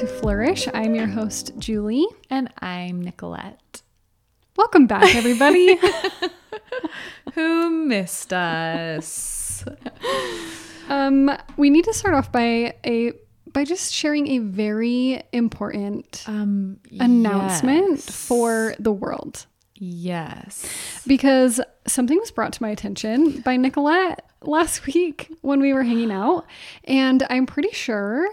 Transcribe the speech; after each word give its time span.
to 0.00 0.06
Flourish. 0.06 0.66
I'm 0.72 0.94
your 0.94 1.06
host, 1.06 1.52
Julie. 1.58 2.06
And 2.30 2.48
I'm 2.60 3.02
Nicolette. 3.02 3.82
Welcome 4.56 4.86
back, 4.86 5.14
everybody. 5.14 5.78
Who 7.34 7.70
missed 7.70 8.32
us? 8.32 9.64
um, 10.88 11.30
we 11.56 11.70
need 11.70 11.84
to 11.84 11.92
start 11.94 12.14
off 12.14 12.32
by 12.32 12.74
a 12.86 13.12
by 13.52 13.64
just 13.64 13.92
sharing 13.92 14.28
a 14.28 14.38
very 14.38 15.22
important 15.32 16.24
Um, 16.26 16.78
announcement 17.00 17.96
yes. 17.98 18.10
for 18.10 18.74
the 18.78 18.92
world. 18.92 19.46
Yes. 19.74 21.02
because 21.06 21.58
something 21.86 22.18
was 22.18 22.30
brought 22.30 22.52
to 22.52 22.62
my 22.62 22.68
attention 22.68 23.40
by 23.40 23.56
Nicolette 23.56 24.24
last 24.42 24.86
week 24.86 25.32
when 25.40 25.60
we 25.60 25.72
were 25.72 25.82
hanging 25.82 26.12
out, 26.12 26.46
and 26.84 27.26
I'm 27.30 27.46
pretty 27.46 27.72
sure 27.72 28.28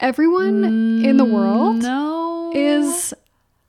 everyone 0.00 0.64
in 1.04 1.16
the 1.16 1.24
world 1.24 1.76
mm, 1.76 1.82
No. 1.82 2.52
is 2.54 3.14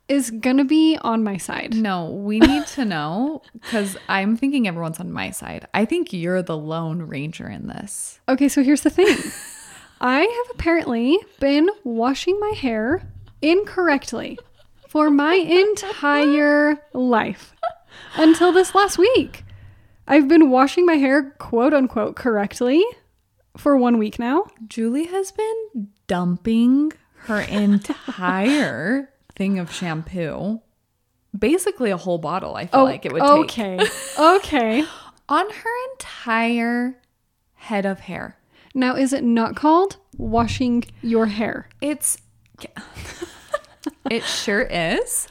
is 0.08 0.32
gonna 0.32 0.66
be 0.66 0.98
on 1.02 1.24
my 1.24 1.38
side. 1.38 1.76
No, 1.76 2.10
we 2.10 2.40
need 2.40 2.66
to 2.68 2.84
know 2.84 3.44
because 3.54 3.96
I'm 4.08 4.36
thinking 4.38 4.68
everyone's 4.68 5.00
on 5.00 5.12
my 5.12 5.30
side. 5.30 5.68
I 5.73 5.86
think 5.86 6.12
you're 6.12 6.42
the 6.42 6.58
lone 6.58 7.04
ranger 7.04 7.48
in 7.48 7.68
this. 7.68 8.20
Okay, 8.28 8.50
so 8.50 8.64
here's 8.64 8.82
the 8.82 8.90
thing. 8.90 9.16
I 10.02 10.22
have 10.22 10.56
apparently 10.56 11.20
been 11.40 11.70
washing 11.84 12.40
my 12.40 12.54
hair 12.56 13.04
incorrectly 13.42 14.40
for 14.88 15.12
my 15.12 15.36
entire 15.36 16.82
life 16.94 17.54
until 18.16 18.52
this 18.52 18.73
last 18.73 18.98
week. 18.98 19.44
I've 20.08 20.28
been 20.28 20.50
washing 20.50 20.88
my 20.88 20.96
hair 20.96 21.36
quote 21.38 21.73
unquote 21.73 22.16
correctly 22.16 22.84
for 23.58 23.78
one 23.78 24.00
week 24.00 24.18
now. 24.18 24.46
Julie 24.68 25.06
has 25.08 25.31
been 25.31 25.90
dumping 26.10 26.92
her 27.20 27.40
entire 27.40 29.10
thing 29.36 29.60
of 29.60 29.72
shampoo. 29.72 30.60
Basically, 31.38 31.92
a 31.92 31.98
whole 31.98 32.18
bottle, 32.18 32.56
I 32.56 32.66
feel 32.66 32.82
oh, 32.82 32.84
like 32.86 33.06
it 33.06 33.14
would 33.14 33.22
take. 33.22 33.80
Oh, 34.18 34.36
okay. 34.36 34.82
okay. 34.82 34.84
On 35.30 35.50
her 35.50 35.92
entire 35.92 36.98
head 37.54 37.86
of 37.86 38.00
hair. 38.00 38.36
Now, 38.74 38.96
is 38.96 39.14
it 39.14 39.24
not 39.24 39.56
called 39.56 39.98
washing 40.18 40.86
your 41.04 41.28
hair? 41.28 41.70
It's 41.82 42.18
it 44.10 44.24
sure 44.24 44.64
is. 44.64 45.28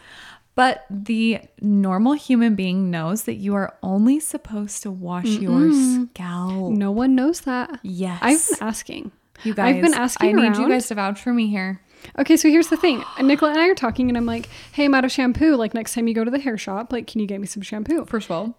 But 0.54 0.86
the 0.90 1.40
normal 1.60 2.14
human 2.14 2.54
being 2.54 2.90
knows 2.90 3.24
that 3.24 3.34
you 3.34 3.54
are 3.54 3.76
only 3.82 4.18
supposed 4.18 4.82
to 4.82 4.90
wash 4.90 5.26
your 5.26 5.72
scalp. 5.72 6.72
No 6.72 6.90
one 6.90 7.14
knows 7.14 7.42
that. 7.42 7.78
Yes. 7.82 8.18
I've 8.22 8.58
been 8.58 8.68
asking. 8.68 9.12
You 9.44 9.54
guys, 9.54 9.76
I've 9.76 9.82
been 9.82 9.94
asking 9.94 10.38
I 10.38 10.48
need 10.48 10.56
you 10.56 10.68
guys 10.68 10.88
to 10.88 10.94
vouch 10.94 11.20
for 11.20 11.32
me 11.32 11.48
here. 11.48 11.80
Okay, 12.18 12.36
so 12.36 12.48
here's 12.48 12.68
the 12.68 12.76
thing. 12.76 13.04
Nicola 13.20 13.52
and 13.52 13.60
I 13.60 13.68
are 13.68 13.74
talking, 13.74 14.08
and 14.08 14.16
I'm 14.16 14.26
like, 14.26 14.48
hey, 14.72 14.84
I'm 14.84 14.94
out 14.94 15.04
of 15.04 15.12
shampoo. 15.12 15.56
Like, 15.56 15.74
next 15.74 15.94
time 15.94 16.08
you 16.08 16.14
go 16.14 16.24
to 16.24 16.30
the 16.30 16.38
hair 16.38 16.56
shop, 16.56 16.92
like, 16.92 17.06
can 17.06 17.20
you 17.20 17.26
get 17.26 17.40
me 17.40 17.46
some 17.46 17.62
shampoo? 17.62 18.04
First 18.06 18.26
of 18.26 18.30
all, 18.32 18.58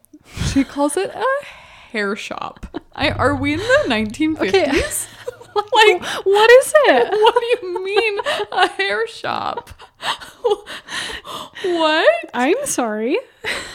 she 0.52 0.63
calls 0.63 0.97
it 0.97 1.11
a 1.13 1.45
hair 1.91 2.16
shop. 2.16 2.81
I, 2.94 3.11
are 3.11 3.35
we 3.35 3.53
in 3.53 3.59
the 3.59 3.85
1950s? 3.88 4.47
Okay. 4.47 4.72
like, 5.55 6.25
what 6.25 6.52
is 6.52 6.73
it? 6.75 7.11
what 7.11 7.35
do 7.39 7.67
you 7.67 7.83
mean 7.83 8.19
a 8.52 8.67
hair 8.69 9.07
shop? 9.07 9.69
what? 11.63 12.30
I'm 12.33 12.66
sorry. 12.66 13.17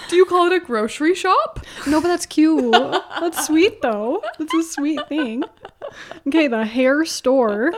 Do 0.09 0.17
you 0.17 0.25
call 0.27 0.47
it 0.47 0.53
a 0.53 0.61
grocery 0.61 1.15
shop? 1.15 1.65
No, 1.87 2.01
but 2.01 2.09
that's 2.09 2.27
cute. 2.27 2.73
That's 2.73 3.47
sweet, 3.47 3.83
though. 3.83 4.23
That's 4.39 4.55
a 4.55 4.63
sweet 4.63 5.09
thing. 5.09 5.45
Okay, 6.27 6.47
the 6.47 6.65
hair 6.65 7.05
store. 7.05 7.73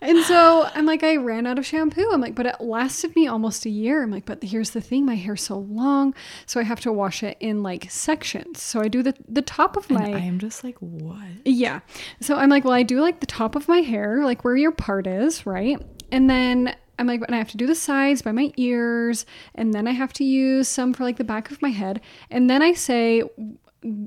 And 0.00 0.24
so 0.24 0.68
I'm 0.74 0.86
like, 0.86 1.02
I 1.02 1.16
ran 1.16 1.46
out 1.46 1.58
of 1.58 1.66
shampoo. 1.66 2.08
I'm 2.12 2.20
like, 2.20 2.34
but 2.34 2.46
it 2.46 2.60
lasted 2.60 3.14
me 3.16 3.26
almost 3.26 3.66
a 3.66 3.70
year. 3.70 4.02
I'm 4.02 4.10
like, 4.10 4.24
but 4.24 4.42
here's 4.42 4.70
the 4.70 4.80
thing, 4.80 5.04
my 5.04 5.16
hair's 5.16 5.42
so 5.42 5.58
long, 5.58 6.14
so 6.46 6.60
I 6.60 6.62
have 6.62 6.80
to 6.80 6.92
wash 6.92 7.22
it 7.22 7.36
in 7.40 7.62
like 7.62 7.90
sections. 7.90 8.62
So 8.62 8.80
I 8.80 8.88
do 8.88 9.02
the 9.02 9.14
the 9.28 9.42
top 9.42 9.76
of 9.76 9.90
my 9.90 10.06
And 10.06 10.16
I 10.16 10.20
am 10.20 10.38
just 10.38 10.64
like, 10.64 10.78
what? 10.78 11.26
Yeah. 11.44 11.80
So 12.20 12.36
I'm 12.36 12.48
like, 12.48 12.64
well, 12.64 12.72
I 12.72 12.82
do 12.82 13.00
like 13.00 13.20
the 13.20 13.26
top 13.26 13.56
of 13.56 13.68
my 13.68 13.78
hair, 13.78 14.24
like 14.24 14.44
where 14.44 14.56
your 14.56 14.72
part 14.72 15.06
is, 15.06 15.44
right? 15.44 15.82
And 16.12 16.30
then 16.30 16.74
I'm 16.98 17.06
like, 17.06 17.20
and 17.22 17.34
I 17.34 17.38
have 17.38 17.50
to 17.50 17.56
do 17.56 17.66
the 17.66 17.74
sides 17.74 18.22
by 18.22 18.32
my 18.32 18.52
ears, 18.56 19.26
and 19.54 19.74
then 19.74 19.86
I 19.88 19.92
have 19.92 20.12
to 20.14 20.24
use 20.24 20.68
some 20.68 20.94
for 20.94 21.02
like 21.02 21.16
the 21.16 21.24
back 21.24 21.50
of 21.50 21.60
my 21.60 21.70
head. 21.70 22.00
And 22.30 22.48
then 22.48 22.62
I 22.62 22.72
say, 22.72 23.22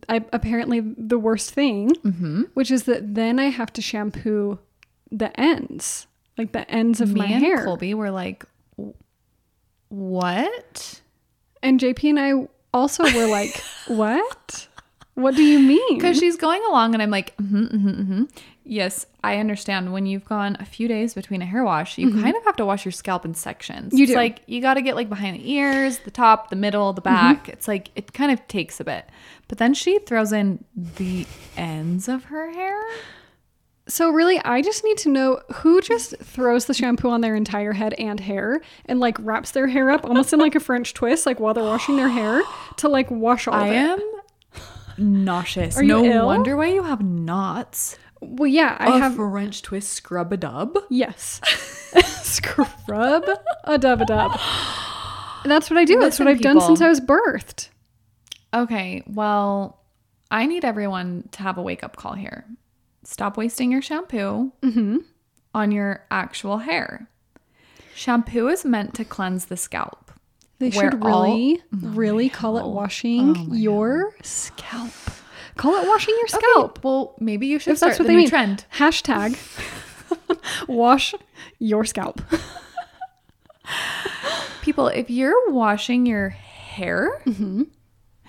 I 0.09 0.23
apparently 0.31 0.79
the 0.81 1.17
worst 1.17 1.51
thing, 1.51 1.89
Mm-hmm. 1.95 2.43
which 2.53 2.69
is 2.71 2.83
that 2.83 3.15
then 3.15 3.39
I 3.39 3.45
have 3.45 3.73
to 3.73 3.81
shampoo 3.81 4.59
the 5.11 5.37
ends, 5.39 6.07
like 6.37 6.51
the 6.51 6.69
ends 6.69 7.01
of 7.01 7.13
Me 7.13 7.21
my 7.21 7.25
and 7.27 7.43
hair. 7.43 7.63
Colby 7.65 7.93
were 7.93 8.11
like, 8.11 8.45
what? 9.89 11.01
And 11.61 11.79
JP 11.79 12.09
and 12.09 12.19
I 12.19 12.47
also 12.73 13.03
were 13.03 13.27
like, 13.27 13.55
what? 13.87 14.67
What 15.15 15.35
do 15.35 15.43
you 15.43 15.59
mean? 15.59 15.97
Because 15.97 16.17
she's 16.17 16.37
going 16.37 16.63
along, 16.65 16.95
and 16.95 17.03
I'm 17.03 17.11
like, 17.11 17.37
mm-hmm, 17.37 17.65
mm-hmm, 17.65 17.87
mm-hmm. 17.89 18.23
yes, 18.63 19.05
I 19.23 19.37
understand. 19.37 19.93
When 19.93 20.07
you've 20.07 20.25
gone 20.25 20.57
a 20.59 20.65
few 20.65 20.87
days 20.87 21.13
between 21.13 21.39
a 21.43 21.45
hair 21.45 21.63
wash, 21.63 21.99
you 21.99 22.09
kind 22.19 22.35
of 22.35 22.43
have 22.45 22.55
to 22.55 22.65
wash 22.65 22.83
your 22.83 22.91
scalp 22.93 23.23
in 23.23 23.35
sections. 23.35 23.89
Mm-hmm. 23.89 23.97
You 23.97 24.03
It's 24.05 24.11
do. 24.13 24.17
like 24.17 24.41
you 24.47 24.59
got 24.59 24.73
to 24.73 24.81
get 24.81 24.95
like 24.95 25.09
behind 25.09 25.39
the 25.39 25.51
ears, 25.51 25.99
the 25.99 26.09
top, 26.09 26.49
the 26.49 26.55
middle, 26.55 26.93
the 26.93 27.01
back. 27.01 27.47
It's 27.47 27.67
like 27.67 27.89
it 27.95 28.13
kind 28.13 28.31
of 28.31 28.45
takes 28.47 28.79
a 28.79 28.83
bit. 28.83 29.07
But 29.53 29.59
then 29.59 29.75
she 29.75 29.99
throws 29.99 30.33
in 30.33 30.65
the 30.75 31.27
ends 31.55 32.07
of 32.07 32.23
her 32.23 32.51
hair. 32.51 32.83
So 33.87 34.09
really, 34.09 34.39
I 34.39 34.63
just 34.63 34.83
need 34.83 34.97
to 34.97 35.09
know 35.09 35.41
who 35.57 35.79
just 35.79 36.17
throws 36.17 36.65
the 36.65 36.73
shampoo 36.73 37.07
on 37.09 37.21
their 37.21 37.35
entire 37.35 37.73
head 37.73 37.93
and 37.99 38.19
hair 38.19 38.61
and 38.87 38.99
like 38.99 39.15
wraps 39.19 39.51
their 39.51 39.67
hair 39.67 39.91
up 39.91 40.05
almost 40.05 40.33
in 40.33 40.39
like 40.39 40.55
a 40.55 40.59
French 40.59 40.95
twist, 40.95 41.27
like 41.27 41.39
while 41.39 41.53
they're 41.53 41.63
washing 41.63 41.97
their 41.97 42.09
hair 42.09 42.41
to 42.77 42.87
like 42.89 43.11
wash 43.11 43.47
all 43.47 43.53
I 43.53 43.67
of 43.67 43.99
it. 43.99 44.03
am 44.97 45.23
nauseous. 45.23 45.77
Are 45.77 45.83
you 45.83 45.87
no 45.87 46.03
ill? 46.03 46.25
wonder 46.25 46.57
why 46.57 46.69
you 46.69 46.81
have 46.81 47.03
knots. 47.03 47.95
Well, 48.21 48.47
yeah, 48.47 48.75
I 48.79 48.97
a 48.97 48.99
have. 48.99 49.19
A 49.19 49.29
French 49.29 49.61
twist 49.61 49.91
scrub 49.91 50.33
a 50.33 50.37
dub. 50.37 50.79
Yes, 50.89 51.39
scrub 52.23 53.29
a 53.65 53.77
dub 53.77 54.01
a 54.01 54.05
dub. 54.07 54.31
That's 55.45 55.69
what 55.69 55.77
I 55.77 55.85
do. 55.85 55.99
That's 55.99 56.17
what 56.17 56.27
I've 56.27 56.41
done 56.41 56.59
since 56.59 56.81
I 56.81 56.89
was 56.89 56.99
birthed. 56.99 57.69
Okay, 58.53 59.03
well, 59.07 59.79
I 60.29 60.45
need 60.45 60.63
everyone 60.65 61.27
to 61.31 61.41
have 61.43 61.57
a 61.57 61.61
wake 61.61 61.83
up 61.83 61.95
call 61.95 62.13
here. 62.13 62.45
Stop 63.03 63.35
wasting 63.37 63.71
your 63.71 63.81
shampoo 63.81 64.51
Mm-hmm. 64.61 64.97
on 65.55 65.71
your 65.71 66.05
actual 66.11 66.59
hair. 66.59 67.07
Shampoo 67.95 68.47
is 68.47 68.63
meant 68.65 68.93
to 68.95 69.05
cleanse 69.05 69.45
the 69.45 69.57
scalp. 69.57 70.11
They 70.59 70.69
should 70.71 71.01
all- 71.03 71.23
really, 71.23 71.61
Oh 71.73 71.77
really 71.89 72.29
call 72.29 72.57
it 72.57 72.65
washing 72.65 73.35
Oh 73.37 73.53
your 73.53 74.15
scalp. 74.23 74.91
Call 75.57 75.75
it 75.75 75.87
washing 75.87 76.15
your 76.19 76.27
scalp. 76.27 76.77
Okay, 76.77 76.81
well, 76.83 77.15
maybe 77.19 77.47
you 77.47 77.59
should 77.59 77.71
if 77.73 77.77
start 77.77 77.91
that's 77.91 77.99
what 77.99 78.03
the 78.05 78.09
they 78.09 78.15
new 78.15 78.21
mean. 78.21 78.29
trend. 78.29 78.65
Hashtag 78.77 79.37
wash 80.67 81.13
your 81.59 81.85
scalp. 81.85 82.21
People, 84.61 84.87
if 84.87 85.09
you're 85.09 85.51
washing 85.51 86.05
your 86.05 86.29
hair, 86.29 87.21
Mm-hmm. 87.25 87.63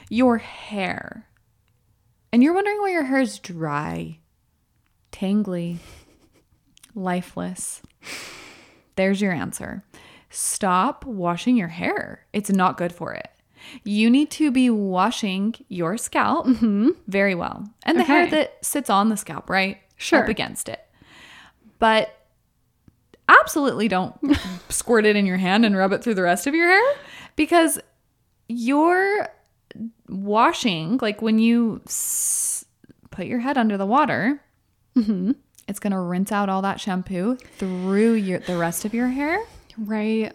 Your 0.08 0.38
hair, 0.38 1.28
and 2.32 2.42
you're 2.42 2.54
wondering 2.54 2.80
why 2.80 2.90
your 2.90 3.04
hair 3.04 3.20
is 3.20 3.38
dry, 3.38 4.18
tangly, 5.12 5.78
lifeless, 6.94 7.82
there's 8.96 9.20
your 9.20 9.32
answer. 9.32 9.84
Stop 10.30 11.04
washing 11.04 11.56
your 11.56 11.68
hair. 11.68 12.26
It's 12.32 12.50
not 12.50 12.76
good 12.76 12.92
for 12.92 13.12
it. 13.12 13.28
You 13.82 14.10
need 14.10 14.30
to 14.32 14.50
be 14.50 14.68
washing 14.68 15.54
your 15.68 15.96
scalp 15.96 16.46
very 17.06 17.34
well. 17.34 17.66
And 17.84 17.98
the 17.98 18.04
hair 18.04 18.26
Mm-hmm. 18.26 18.34
That 18.34 18.64
sits 18.64 18.90
on 18.90 19.08
the 19.08 19.16
scalp, 19.16 19.48
right? 19.48 19.78
Sure. 19.96 20.22
Up 20.22 20.28
against 20.28 20.68
it. 20.68 20.80
But 21.78 22.14
absolutely 23.28 23.88
don't 23.88 24.14
squirt 24.68 25.06
it 25.06 25.16
in 25.16 25.24
your 25.24 25.38
hand 25.38 25.64
and 25.64 25.76
rub 25.76 25.92
it 25.92 26.04
through 26.04 26.14
the 26.14 26.22
rest 26.22 26.46
of 26.46 26.54
your 26.54 26.68
hair 26.68 26.94
because 27.36 27.78
you're 28.48 29.28
washing, 30.08 30.98
like 31.02 31.22
when 31.22 31.38
you 31.38 31.80
s- 31.86 32.64
put 33.10 33.26
your 33.26 33.40
head 33.40 33.56
under 33.58 33.76
the 33.76 33.86
water, 33.86 34.40
Mm-hmm. 34.96 35.32
it's 35.66 35.80
going 35.80 35.90
to 35.92 35.98
rinse 35.98 36.30
out 36.30 36.48
all 36.48 36.62
that 36.62 36.80
shampoo 36.80 37.36
through 37.58 38.12
your 38.14 38.38
the 38.40 38.56
rest 38.56 38.84
of 38.84 38.94
your 38.94 39.08
hair, 39.08 39.40
Right. 39.76 40.32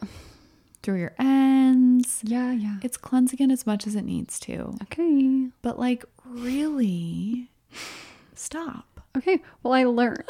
through 0.84 1.00
your 1.00 1.14
ends. 1.18 2.20
Yeah, 2.24 2.52
yeah. 2.52 2.76
It's 2.84 2.98
cleansing 2.98 3.40
it 3.40 3.52
as 3.52 3.66
much 3.66 3.88
as 3.88 3.96
it 3.96 4.04
needs 4.04 4.38
to. 4.42 4.76
Okay. 4.84 5.48
But 5.62 5.80
like 5.80 6.04
really 6.26 7.50
stop. 8.36 8.86
Okay. 9.18 9.42
Well, 9.64 9.74
I 9.74 9.86
learned. 9.86 10.24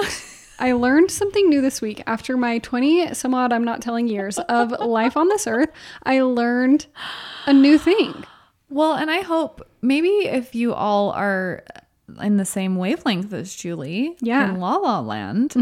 I 0.62 0.74
learned 0.74 1.10
something 1.10 1.48
new 1.50 1.62
this 1.62 1.82
week 1.82 2.04
after 2.06 2.36
my 2.36 2.60
20 2.60 3.14
some 3.14 3.34
odd, 3.34 3.54
I'm 3.54 3.64
not 3.64 3.82
telling 3.82 4.08
years 4.08 4.38
of 4.40 4.72
life 4.80 5.16
on 5.18 5.30
this 5.30 5.48
earth. 5.48 5.70
I 6.04 6.22
learned 6.22 6.86
a 7.46 7.54
new 7.54 7.78
thing. 7.78 8.26
Well, 8.70 8.94
and 8.94 9.10
I 9.10 9.22
hope 9.22 9.68
maybe 9.82 10.10
if 10.10 10.54
you 10.56 10.74
all 10.74 11.12
are 11.12 11.64
in 12.22 12.38
the 12.38 12.46
same 12.46 12.76
wavelength 12.76 13.32
as 13.34 13.54
Julie 13.56 14.16
Yeah. 14.22 14.50
in 14.54 14.60
La 14.60 14.78
La 14.78 15.00
Land. 15.00 15.54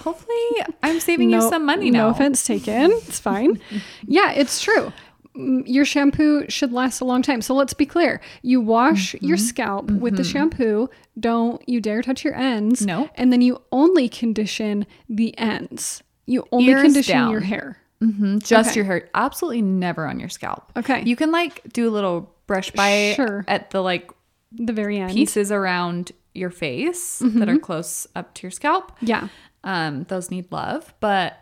Hopefully, 0.00 0.66
I'm 0.82 1.00
saving 1.00 1.30
you 1.30 1.40
some 1.48 1.66
money 1.66 1.90
now. 1.90 2.04
No 2.04 2.08
offense 2.10 2.44
taken. 2.46 2.90
It's 2.92 3.18
fine. 3.18 3.60
yeah, 4.06 4.32
it's 4.32 4.60
true. 4.60 4.92
Mm, 5.36 5.62
Your 5.66 5.84
shampoo 5.84 6.44
should 6.48 6.72
last 6.72 7.00
a 7.00 7.04
long 7.04 7.22
time. 7.22 7.42
So 7.42 7.54
let's 7.54 7.74
be 7.74 7.86
clear. 7.86 8.20
You 8.42 8.60
wash 8.60 9.14
Mm-hmm. 9.14 9.26
your 9.26 9.36
scalp 9.38 9.90
with 9.90 10.16
the 10.16 10.24
shampoo. 10.24 10.88
Don't 11.18 11.66
you 11.68 11.80
dare 11.80 12.02
touch 12.02 12.24
your 12.24 12.34
ends. 12.34 12.84
No. 12.84 13.08
And 13.16 13.32
then 13.32 13.40
you 13.40 13.60
only 13.72 14.08
condition 14.08 14.86
the 15.08 15.36
ends. 15.38 16.02
You 16.26 16.44
only 16.52 16.68
Ears 16.70 16.82
condition 16.82 17.14
down. 17.16 17.30
your 17.32 17.40
hair. 17.40 17.78
Mhm, 18.02 18.44
Just 18.44 18.70
Okay. 18.70 18.76
your 18.80 18.84
hair. 18.84 19.08
Absolutely 19.14 19.62
never 19.62 20.06
on 20.06 20.18
your 20.20 20.28
scalp. 20.28 20.72
Okay. 20.76 21.02
You 21.04 21.14
can 21.16 21.30
like 21.30 21.62
do 21.72 21.88
a 21.88 21.92
little 21.92 22.34
brush 22.46 22.70
by 22.72 23.12
Sure. 23.16 23.44
at 23.48 23.70
the 23.70 23.80
like 23.80 24.10
The 24.52 24.72
very 24.72 24.98
end. 24.98 25.12
pieces 25.12 25.52
around 25.52 26.12
your 26.34 26.50
face 26.50 27.18
that 27.20 27.26
Mm-hmm. 27.26 27.48
are 27.48 27.58
close 27.58 28.06
up 28.16 28.34
to 28.34 28.42
your 28.42 28.50
scalp. 28.50 28.92
Yeah. 29.00 29.28
Um, 29.64 30.04
those 30.04 30.30
need 30.30 30.50
love, 30.50 30.92
but 31.00 31.38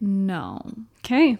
no. 0.00 0.60
Okay. 1.04 1.36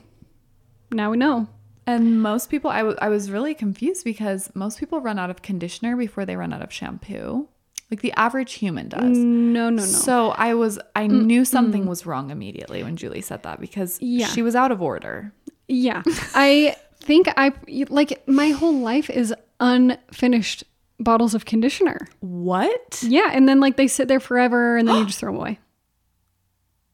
Now 0.93 1.11
we 1.11 1.17
know. 1.17 1.49
And 1.87 2.23
most 2.23 2.49
people, 2.51 2.71
I, 2.71 2.79
w- 2.79 2.97
I 3.01 3.09
was 3.09 3.31
really 3.31 3.55
confused 3.55 4.05
because 4.05 4.51
most 4.55 4.79
people 4.79 5.01
run 5.01 5.19
out 5.19 5.31
of 5.31 5.43
conditioner 5.43 5.97
before 5.97 6.25
they 6.25 6.37
run 6.37 6.53
out 6.53 6.63
of 6.63 6.73
shampoo. 6.73 7.49
Like 7.93 8.01
the 8.01 8.13
average 8.13 8.55
human 8.55 8.89
does. 8.89 9.19
No, 9.19 9.69
no, 9.69 9.71
no. 9.71 9.83
So 9.83 10.31
I 10.31 10.55
was, 10.55 10.79
I 10.97 11.07
knew 11.07 11.45
something 11.45 11.85
was 11.85 12.07
wrong 12.07 12.31
immediately 12.31 12.83
when 12.83 12.97
Julie 12.97 13.21
said 13.21 13.43
that 13.43 13.61
because 13.61 13.99
Yeah. 14.01 14.29
she 14.29 14.41
was 14.41 14.57
out 14.57 14.73
of 14.73 14.81
order. 14.81 15.35
Yeah. 15.69 16.03
I 16.35 16.75
think 17.01 17.29
I 17.37 17.53
like 17.91 18.27
my 18.27 18.49
whole 18.49 18.79
life 18.79 19.11
is 19.11 19.35
unfinished 19.61 20.65
bottles 20.99 21.35
of 21.35 21.45
conditioner. 21.45 22.09
What? 22.21 23.03
Yeah, 23.07 23.29
and 23.31 23.47
then 23.47 23.61
like 23.61 23.77
they 23.77 23.89
sit 23.89 24.09
there 24.09 24.21
forever 24.21 24.79
and 24.79 24.89
then 24.89 24.97
you 24.97 25.05
just 25.05 25.19
throw 25.19 25.31
them 25.31 25.39
away. 25.39 25.59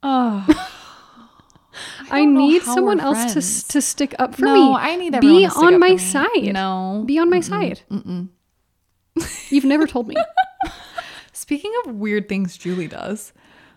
Oh, 0.03 0.45
I, 2.11 2.25
don't 2.25 2.35
need 2.35 2.63
someone 2.63 2.99
else 2.99 3.35
to 3.35 3.69
to 3.75 3.81
stick 3.81 4.17
up 4.19 4.35
for 4.35 4.47
no, 4.47 4.73
me. 4.73 4.77
I 4.81 4.97
need 4.97 5.15
everyone 5.15 5.39
Be 5.39 5.45
to 5.45 5.51
stick 5.53 5.63
on 5.63 5.75
up 5.75 5.81
my 5.81 5.89
for 5.91 5.93
me. 5.93 5.99
side. 5.99 6.53
No. 6.55 7.05
Be 7.07 7.21
on 7.21 7.31
my 7.31 7.39
side. 7.39 7.83
You've 9.49 9.65
never 9.65 9.87
told 9.87 10.09
me. 10.09 10.17
Speaking 11.49 11.73
of 11.87 11.95
weird 11.95 12.29
things 12.29 12.59
Julie 12.59 12.89
does, 12.89 13.33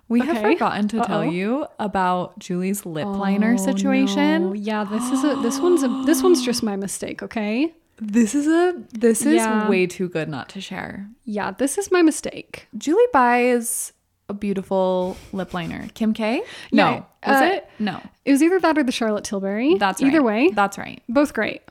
we 0.09 0.19
have 0.19 0.41
forgotten 0.41 0.89
to 0.89 0.99
tell 0.99 1.19
Uh-oh. 1.21 1.29
you 1.29 1.67
about 1.79 2.37
Julie's 2.37 2.85
lip 2.85 3.05
liner 3.07 3.53
Oh, 3.53 3.55
situation. 3.55 4.47
no. 4.47 4.53
Yeah, 4.53 4.83
this 4.83 5.09
is 5.09 5.23
a 5.23 5.37
this 5.37 5.57
one's 5.57 5.81
a 5.81 5.87
this 6.05 6.21
one's 6.21 6.43
just 6.45 6.63
my 6.63 6.75
mistake, 6.75 7.23
okay? 7.23 7.73
This 7.97 8.35
is 8.35 8.45
a 8.45 8.73
this 8.91 9.25
is 9.25 9.35
Yeah. 9.35 9.69
way 9.69 9.87
too 9.87 10.09
good 10.09 10.27
not 10.27 10.49
to 10.49 10.59
share. 10.59 11.07
Yeah, 11.23 11.51
this 11.51 11.77
is 11.77 11.89
my 11.93 12.01
mistake. 12.01 12.67
Julie 12.77 13.07
buys 13.13 13.93
a 14.27 14.33
beautiful 14.33 15.15
lip 15.31 15.53
liner. 15.53 15.87
Kim 15.93 16.13
K? 16.13 16.43
No. 16.73 17.05
Yeah, 17.23 17.31
Was 17.31 17.41
uh, 17.41 17.55
it? 17.55 17.69
No. 17.79 18.01
It 18.25 18.31
was 18.33 18.43
either 18.43 18.59
that 18.59 18.77
or 18.77 18.83
the 18.83 18.91
Charlotte 18.91 19.23
Tilbury. 19.23 19.75
That's 19.75 20.01
either 20.01 20.21
way. 20.21 20.49
That's 20.49 20.77
right. 20.77 21.01
both 21.07 21.33
great. 21.33 21.61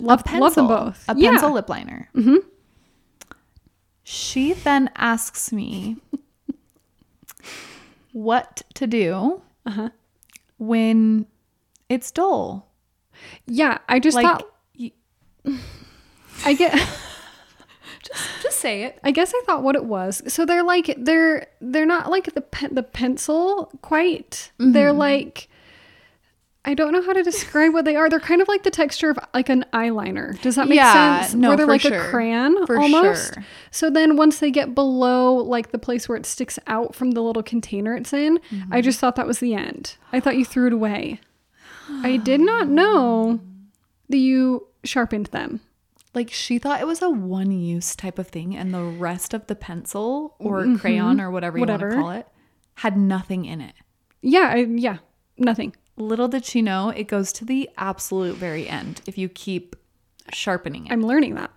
Love, 0.00 0.24
a 0.26 0.36
love 0.40 0.56
them 0.56 0.66
both. 0.66 1.04
A 1.08 1.14
Yeah. 1.16 1.30
pencil 1.30 1.52
lip 1.52 1.68
liner. 1.68 2.08
Mm-hmm. 2.16 2.38
She 4.04 4.52
then 4.52 4.90
asks 4.96 5.52
me 5.52 5.96
what 8.12 8.62
to 8.74 8.86
do 8.86 9.42
Uh-huh. 9.66 9.88
when 10.58 11.26
it's 11.88 12.10
dull. 12.10 12.70
Yeah, 13.46 13.78
I 13.88 13.98
just 14.00 14.14
Like, 14.14 14.26
thought 14.26 14.44
I 16.44 16.52
get 16.54 16.72
just 18.02 18.42
just 18.42 18.58
say 18.58 18.82
it. 18.84 18.98
I 19.04 19.10
guess 19.10 19.32
I 19.34 19.42
thought 19.46 19.62
what 19.62 19.76
it 19.76 19.84
was. 19.84 20.22
So 20.32 20.44
they're 20.44 20.62
like 20.64 20.94
they're 20.98 21.46
they're 21.60 21.86
not 21.86 22.10
like 22.10 22.34
the 22.34 22.40
pen, 22.40 22.74
the 22.74 22.82
pencil 22.82 23.70
quite. 23.82 24.50
They're 24.58 24.90
Mm-hmm. 24.90 24.98
like 24.98 25.48
I 26.66 26.72
don't 26.74 26.92
know 26.92 27.02
how 27.02 27.12
to 27.12 27.22
describe 27.22 27.74
what 27.74 27.84
they 27.84 27.94
are. 27.94 28.08
They're 28.08 28.18
kind 28.20 28.40
of 28.40 28.48
like 28.48 28.62
the 28.62 28.70
texture 28.70 29.10
of 29.10 29.18
like 29.34 29.50
an 29.50 29.66
eyeliner. 29.74 30.40
Does 30.40 30.54
that 30.56 30.66
make 30.66 30.76
Yeah, 30.76 31.20
sense? 31.20 31.34
no, 31.34 31.48
Where 31.48 31.56
they're 31.58 31.66
for 31.66 31.72
like 31.72 31.80
sure. 31.82 32.04
a 32.06 32.08
crayon 32.08 32.66
For 32.66 32.78
almost. 32.80 33.34
sure. 33.34 33.44
So 33.70 33.90
then 33.90 34.16
once 34.16 34.38
they 34.38 34.50
get 34.50 34.74
below 34.74 35.34
like 35.34 35.72
the 35.72 35.78
place 35.78 36.08
where 36.08 36.16
it 36.16 36.24
sticks 36.24 36.58
out 36.66 36.94
from 36.94 37.10
the 37.10 37.20
little 37.22 37.42
container 37.42 37.94
it's 37.94 38.12
in, 38.14 38.38
Mm-hmm. 38.50 38.72
I 38.72 38.80
just 38.80 38.98
thought 38.98 39.16
that 39.16 39.26
was 39.26 39.40
the 39.40 39.54
end. 39.54 39.96
I 40.12 40.20
thought 40.20 40.36
you 40.38 40.44
threw 40.46 40.66
it 40.68 40.72
away. 40.72 41.20
I 42.02 42.16
did 42.16 42.40
not 42.40 42.68
know 42.80 43.40
that 44.08 44.16
you 44.18 44.68
sharpened 44.84 45.26
them. 45.26 45.60
Like 46.14 46.30
she 46.30 46.58
thought 46.58 46.80
it 46.80 46.86
was 46.86 47.02
a 47.02 47.10
one 47.10 47.50
use 47.50 47.94
type 47.96 48.18
of 48.20 48.28
thing, 48.28 48.56
and 48.56 48.72
the 48.72 48.84
rest 48.84 49.34
of 49.34 49.48
the 49.48 49.56
pencil 49.56 50.36
or 50.38 50.76
crayon 50.78 51.20
or 51.20 51.28
whatever 51.30 51.58
you 51.58 51.62
Whatever. 51.62 51.88
want 51.88 51.96
to 51.96 52.00
call 52.00 52.10
it 52.12 52.26
had 52.76 52.96
nothing 52.96 53.44
in 53.44 53.60
it. 53.60 53.74
Yeah, 54.22 54.50
I, 54.54 54.56
yeah, 54.58 54.98
nothing. 55.36 55.74
Little 55.96 56.28
did 56.28 56.44
she 56.44 56.60
know 56.62 56.88
it 56.90 57.04
goes 57.08 57.32
to 57.34 57.44
the 57.44 57.70
absolute 57.78 58.36
very 58.36 58.68
end 58.68 59.00
if 59.06 59.16
you 59.16 59.28
keep 59.28 59.76
sharpening 60.32 60.86
it. 60.86 60.92
I'm 60.92 61.02
learning 61.02 61.34
that. 61.36 61.50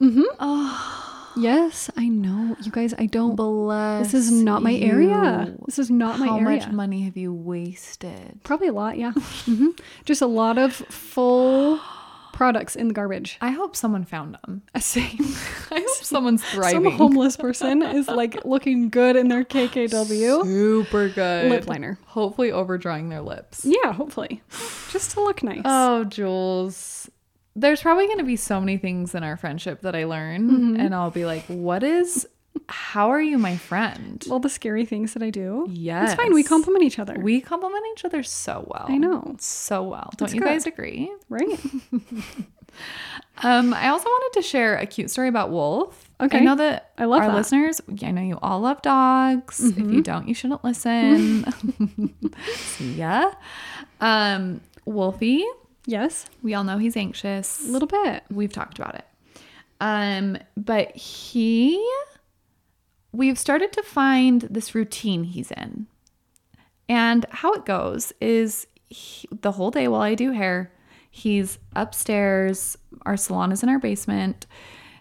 Mm-hmm. 0.00 1.40
Yes, 1.40 1.90
I 1.96 2.08
know. 2.08 2.56
You 2.62 2.70
guys, 2.70 2.94
I 2.96 3.06
don't. 3.06 3.34
Bless. 3.34 4.12
This 4.12 4.14
is 4.14 4.30
not 4.30 4.62
my 4.62 4.74
area. 4.74 5.54
This 5.66 5.78
is 5.80 5.90
not 5.90 6.18
my 6.20 6.28
area. 6.28 6.60
How 6.60 6.66
much 6.66 6.72
money 6.72 7.02
have 7.02 7.16
you 7.16 7.32
wasted? 7.34 8.40
Probably 8.44 8.68
a 8.68 8.72
lot, 8.72 8.96
yeah. 8.96 9.10
hmm 9.12 9.70
Just 10.04 10.22
a 10.22 10.26
lot 10.26 10.58
of 10.58 10.72
full 10.74 11.80
products 12.34 12.76
in 12.76 12.88
the 12.88 12.94
garbage. 12.94 13.38
I 13.40 13.50
hope 13.50 13.74
someone 13.76 14.04
found 14.04 14.34
them. 14.34 14.62
Same. 14.78 15.34
I 15.70 15.80
hope 15.80 16.04
someone's 16.04 16.44
thriving. 16.50 16.84
Some 16.84 16.92
homeless 16.92 17.36
person 17.36 17.82
is 17.82 18.08
like 18.08 18.44
looking 18.44 18.90
good 18.90 19.16
in 19.16 19.28
their 19.28 19.44
KKW 19.44 20.42
Super 20.44 21.08
good. 21.08 21.50
lip 21.50 21.66
liner. 21.66 21.98
Hopefully 22.06 22.52
overdrawing 22.52 23.08
their 23.08 23.22
lips. 23.22 23.64
Yeah, 23.64 23.92
hopefully. 23.92 24.42
Just 24.90 25.12
to 25.12 25.22
look 25.22 25.42
nice. 25.42 25.62
Oh, 25.64 26.04
Jules. 26.04 27.08
There's 27.56 27.80
probably 27.80 28.06
going 28.06 28.18
to 28.18 28.24
be 28.24 28.36
so 28.36 28.58
many 28.60 28.78
things 28.78 29.14
in 29.14 29.22
our 29.22 29.36
friendship 29.36 29.82
that 29.82 29.94
I 29.94 30.04
learn, 30.04 30.50
mm-hmm. 30.50 30.80
and 30.80 30.92
I'll 30.92 31.12
be 31.12 31.24
like, 31.24 31.44
what 31.44 31.84
is, 31.84 32.26
how 32.68 33.10
are 33.10 33.20
you 33.20 33.38
my 33.38 33.56
friend? 33.56 34.24
All 34.30 34.38
the 34.40 34.48
scary 34.48 34.84
things 34.86 35.12
that 35.14 35.22
I 35.22 35.30
do. 35.30 35.66
Yes. 35.70 36.12
It's 36.12 36.20
fine. 36.20 36.32
We 36.32 36.42
compliment 36.42 36.84
each 36.84 36.98
other. 36.98 37.14
We 37.18 37.40
compliment 37.40 37.84
each 37.92 38.04
other 38.04 38.22
so 38.22 38.66
well. 38.70 38.86
I 38.88 38.96
know. 38.96 39.36
So 39.38 39.82
well. 39.82 40.10
Don't 40.16 40.26
It's 40.28 40.34
you 40.34 40.40
good. 40.40 40.46
guys 40.48 40.66
agree? 40.66 41.12
right? 41.28 41.48
Um, 43.42 43.72
I 43.74 43.88
also 43.88 44.06
wanted 44.06 44.40
to 44.40 44.42
share 44.42 44.76
a 44.76 44.86
cute 44.86 45.10
story 45.10 45.28
about 45.28 45.50
Wolf. 45.50 46.08
Okay. 46.20 46.38
I 46.38 46.40
know 46.40 46.54
that 46.56 46.90
I 46.98 47.04
love 47.04 47.20
our 47.20 47.26
that. 47.26 47.28
Mm-hmm. 47.30 47.36
listeners, 47.36 47.80
I 48.02 48.10
know 48.12 48.22
you 48.22 48.38
all 48.42 48.60
love 48.60 48.80
dogs. 48.82 49.60
If 49.60 49.78
you 49.78 50.02
don't, 50.02 50.26
you 50.28 50.34
shouldn't 50.34 50.64
listen. 50.64 51.44
See 52.56 52.94
ya. 52.94 53.32
Um, 54.00 54.60
Wolfie, 54.86 55.44
Yes. 55.86 56.26
we 56.42 56.54
all 56.54 56.64
know 56.64 56.78
he's 56.78 56.96
anxious. 56.96 57.64
A 57.68 57.70
little 57.70 57.88
bit. 57.88 58.22
We've 58.30 58.52
talked 58.52 58.78
about 58.78 58.94
it. 58.96 59.04
Um, 59.80 60.38
but 60.56 60.96
he 60.96 61.74
we've 63.14 63.38
started 63.38 63.72
to 63.72 63.82
find 63.82 64.42
this 64.42 64.74
routine 64.74 65.24
he's 65.24 65.50
in. 65.52 65.86
And 66.88 67.24
how 67.30 67.52
it 67.52 67.64
goes 67.64 68.12
is 68.20 68.66
he, 68.90 69.28
the 69.30 69.52
whole 69.52 69.70
day 69.70 69.88
while 69.88 70.02
I 70.02 70.14
do 70.14 70.32
hair, 70.32 70.72
he's 71.10 71.58
upstairs. 71.74 72.76
Our 73.06 73.16
salon 73.16 73.52
is 73.52 73.62
in 73.62 73.68
our 73.68 73.78
basement. 73.78 74.46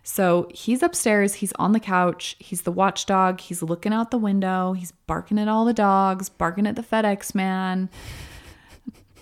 So 0.03 0.49
he's 0.53 0.83
upstairs, 0.83 1.35
he's 1.35 1.53
on 1.53 1.71
the 1.71 1.79
couch, 1.79 2.35
he's 2.37 2.63
the 2.63 2.73
watchdog, 2.73 3.39
he's 3.39 3.63
looking 3.63 3.93
out 3.93 4.11
the 4.11 4.17
window, 4.17 4.73
he's 4.73 4.91
barking 4.91 5.39
at 5.39 5.47
all 5.47 5.63
the 5.63 5.73
dogs, 5.73 6.27
barking 6.27 6.67
at 6.67 6.75
the 6.75 6.83
FedEx 6.83 7.33
man. 7.33 7.89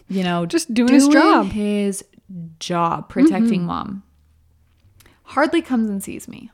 You 0.10 0.26
know, 0.26 0.46
Just 0.46 0.74
doing 0.74 0.92
his 0.92 1.08
job. 1.08 1.46
Mm-hmm. 1.46 1.58
His 1.58 2.04
job 2.60 3.08
protecting 3.08 3.64
mom. 3.64 4.04
Hardly 5.24 5.62
comes 5.62 5.90
and 5.90 6.04
sees 6.04 6.28
me. 6.28 6.52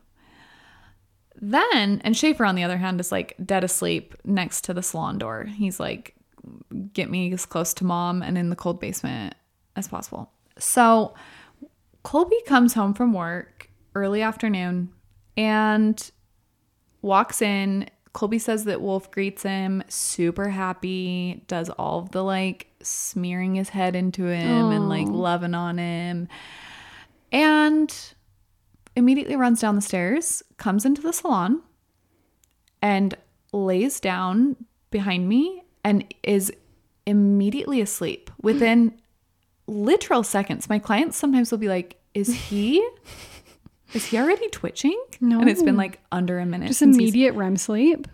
Then, 1.40 2.02
and 2.04 2.18
Schaefer, 2.18 2.46
on 2.46 2.56
the 2.56 2.64
other 2.64 2.78
hand, 2.78 3.00
is 3.00 3.12
like 3.12 3.36
dead 3.44 3.64
asleep 3.64 4.16
next 4.24 4.62
to 4.66 4.74
the 4.74 4.82
salon 4.82 5.18
door. 5.18 5.46
He's 5.46 5.80
like, 5.80 6.16
get 6.94 7.10
me 7.10 7.32
as 7.34 7.46
close 7.46 7.74
to 7.76 7.86
mom 7.86 8.22
and 8.22 8.38
in 8.38 8.50
the 8.50 8.56
cold 8.56 8.80
basement 8.80 9.36
as 9.76 9.88
possible. 9.88 10.32
So, 10.58 11.14
Colby 12.04 12.42
comes 12.46 12.74
home 12.74 12.94
from 12.94 13.14
work 13.14 13.70
early 13.94 14.22
afternoon 14.22 14.90
and 15.36 16.12
walks 17.02 17.42
in. 17.42 17.90
Colby 18.14 18.40
says 18.40 18.64
that 18.64 18.82
Wolf 18.82 19.12
greets 19.12 19.44
him, 19.44 19.84
super 19.90 20.50
happy, 20.50 21.44
does 21.48 21.70
all 21.70 22.00
of 22.00 22.12
the 22.12 22.24
like 22.24 22.68
smearing 22.82 23.56
his 23.56 23.70
head 23.70 23.96
into 23.96 24.26
him 24.26 24.72
and 24.72 24.90
like 24.90 25.08
oh. 25.08 25.12
loving 25.12 25.54
on 25.54 25.78
him. 25.78 26.28
And 27.32 27.94
immediately 28.98 29.36
runs 29.36 29.62
down 29.62 29.76
the 29.76 29.82
stairs, 29.82 30.44
comes 30.58 30.84
into 30.84 31.02
the 31.02 31.14
salon, 31.14 31.62
and 32.82 33.16
lays 33.54 34.00
down 34.00 34.58
behind 34.90 35.30
me 35.30 35.64
and 35.84 36.04
is 36.24 36.52
immediately 37.06 37.80
asleep 37.80 38.30
within 38.42 39.00
literal 39.68 40.24
seconds. 40.24 40.68
My 40.68 40.80
clients 40.80 41.16
sometimes 41.16 41.52
will 41.52 41.60
be 41.60 41.70
like, 41.70 42.02
Is 42.14 42.34
he 42.50 42.86
is 43.94 44.06
he 44.06 44.18
already 44.18 44.50
twitching? 44.50 45.00
No. 45.22 45.40
And 45.40 45.50
it's 45.50 45.64
been 45.64 45.78
like 45.78 46.00
under 46.12 46.40
a 46.40 46.46
minute. 46.46 46.68
Just 46.68 46.82
immediate 46.82 47.34
REM 47.36 47.56
sleep. 47.56 48.08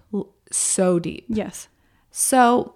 so 0.51 0.99
deep. 0.99 1.25
Yes. 1.29 1.67
So 2.11 2.75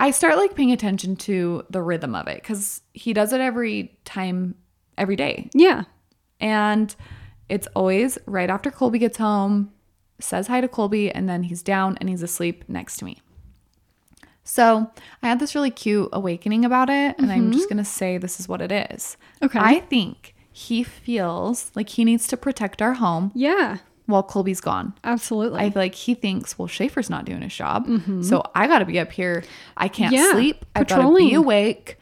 I 0.00 0.10
start 0.10 0.36
like 0.36 0.54
paying 0.54 0.72
attention 0.72 1.16
to 1.16 1.64
the 1.68 1.82
rhythm 1.82 2.14
of 2.14 2.26
it 2.28 2.40
because 2.40 2.80
he 2.94 3.12
does 3.12 3.32
it 3.32 3.40
every 3.40 3.98
time, 4.04 4.54
every 4.96 5.16
day. 5.16 5.50
Yeah. 5.52 5.84
And 6.40 6.94
it's 7.48 7.66
always 7.74 8.18
right 8.26 8.50
after 8.50 8.70
Colby 8.70 8.98
gets 8.98 9.18
home, 9.18 9.72
says 10.18 10.46
hi 10.46 10.60
to 10.60 10.68
Colby, 10.68 11.10
and 11.10 11.28
then 11.28 11.44
he's 11.44 11.62
down 11.62 11.96
and 12.00 12.08
he's 12.08 12.22
asleep 12.22 12.64
next 12.68 12.96
to 12.98 13.04
me. 13.04 13.20
So 14.44 14.90
I 15.22 15.28
had 15.28 15.40
this 15.40 15.54
really 15.54 15.70
cute 15.70 16.10
awakening 16.12 16.64
about 16.64 16.90
it, 16.90 17.16
and 17.18 17.32
I'm 17.32 17.50
just 17.50 17.64
mm-hmm. 17.64 17.76
gonna 17.76 17.84
say 17.84 18.18
this 18.18 18.38
is 18.38 18.48
what 18.48 18.60
it 18.60 18.70
is. 18.70 19.16
Okay. 19.42 19.58
I 19.58 19.80
think 19.80 20.34
he 20.52 20.82
feels 20.84 21.72
like 21.74 21.88
he 21.88 22.04
needs 22.04 22.26
to 22.28 22.36
protect 22.36 22.80
our 22.80 22.94
home 22.94 23.32
Yeah. 23.34 23.78
while 24.06 24.22
Colby's 24.22 24.60
gone. 24.60 24.94
Absolutely. 25.02 25.60
I 25.60 25.70
feel 25.70 25.82
like 25.82 25.94
he 25.94 26.14
thinks, 26.14 26.58
well, 26.58 26.68
Schaefer's 26.68 27.10
not 27.10 27.24
doing 27.24 27.42
his 27.42 27.54
job. 27.54 27.88
Mm-hmm. 27.88 28.22
So 28.22 28.42
I 28.54 28.68
got 28.68 28.78
to 28.78 28.84
be 28.84 29.00
up 29.00 29.10
here. 29.10 29.42
I 29.76 29.88
can't 29.88 30.12
Yeah, 30.12 30.30
sleep. 30.32 30.64
I've 30.76 30.86
got 30.86 31.02
to 31.02 31.16
be 31.16 31.34
awake. 31.34 31.98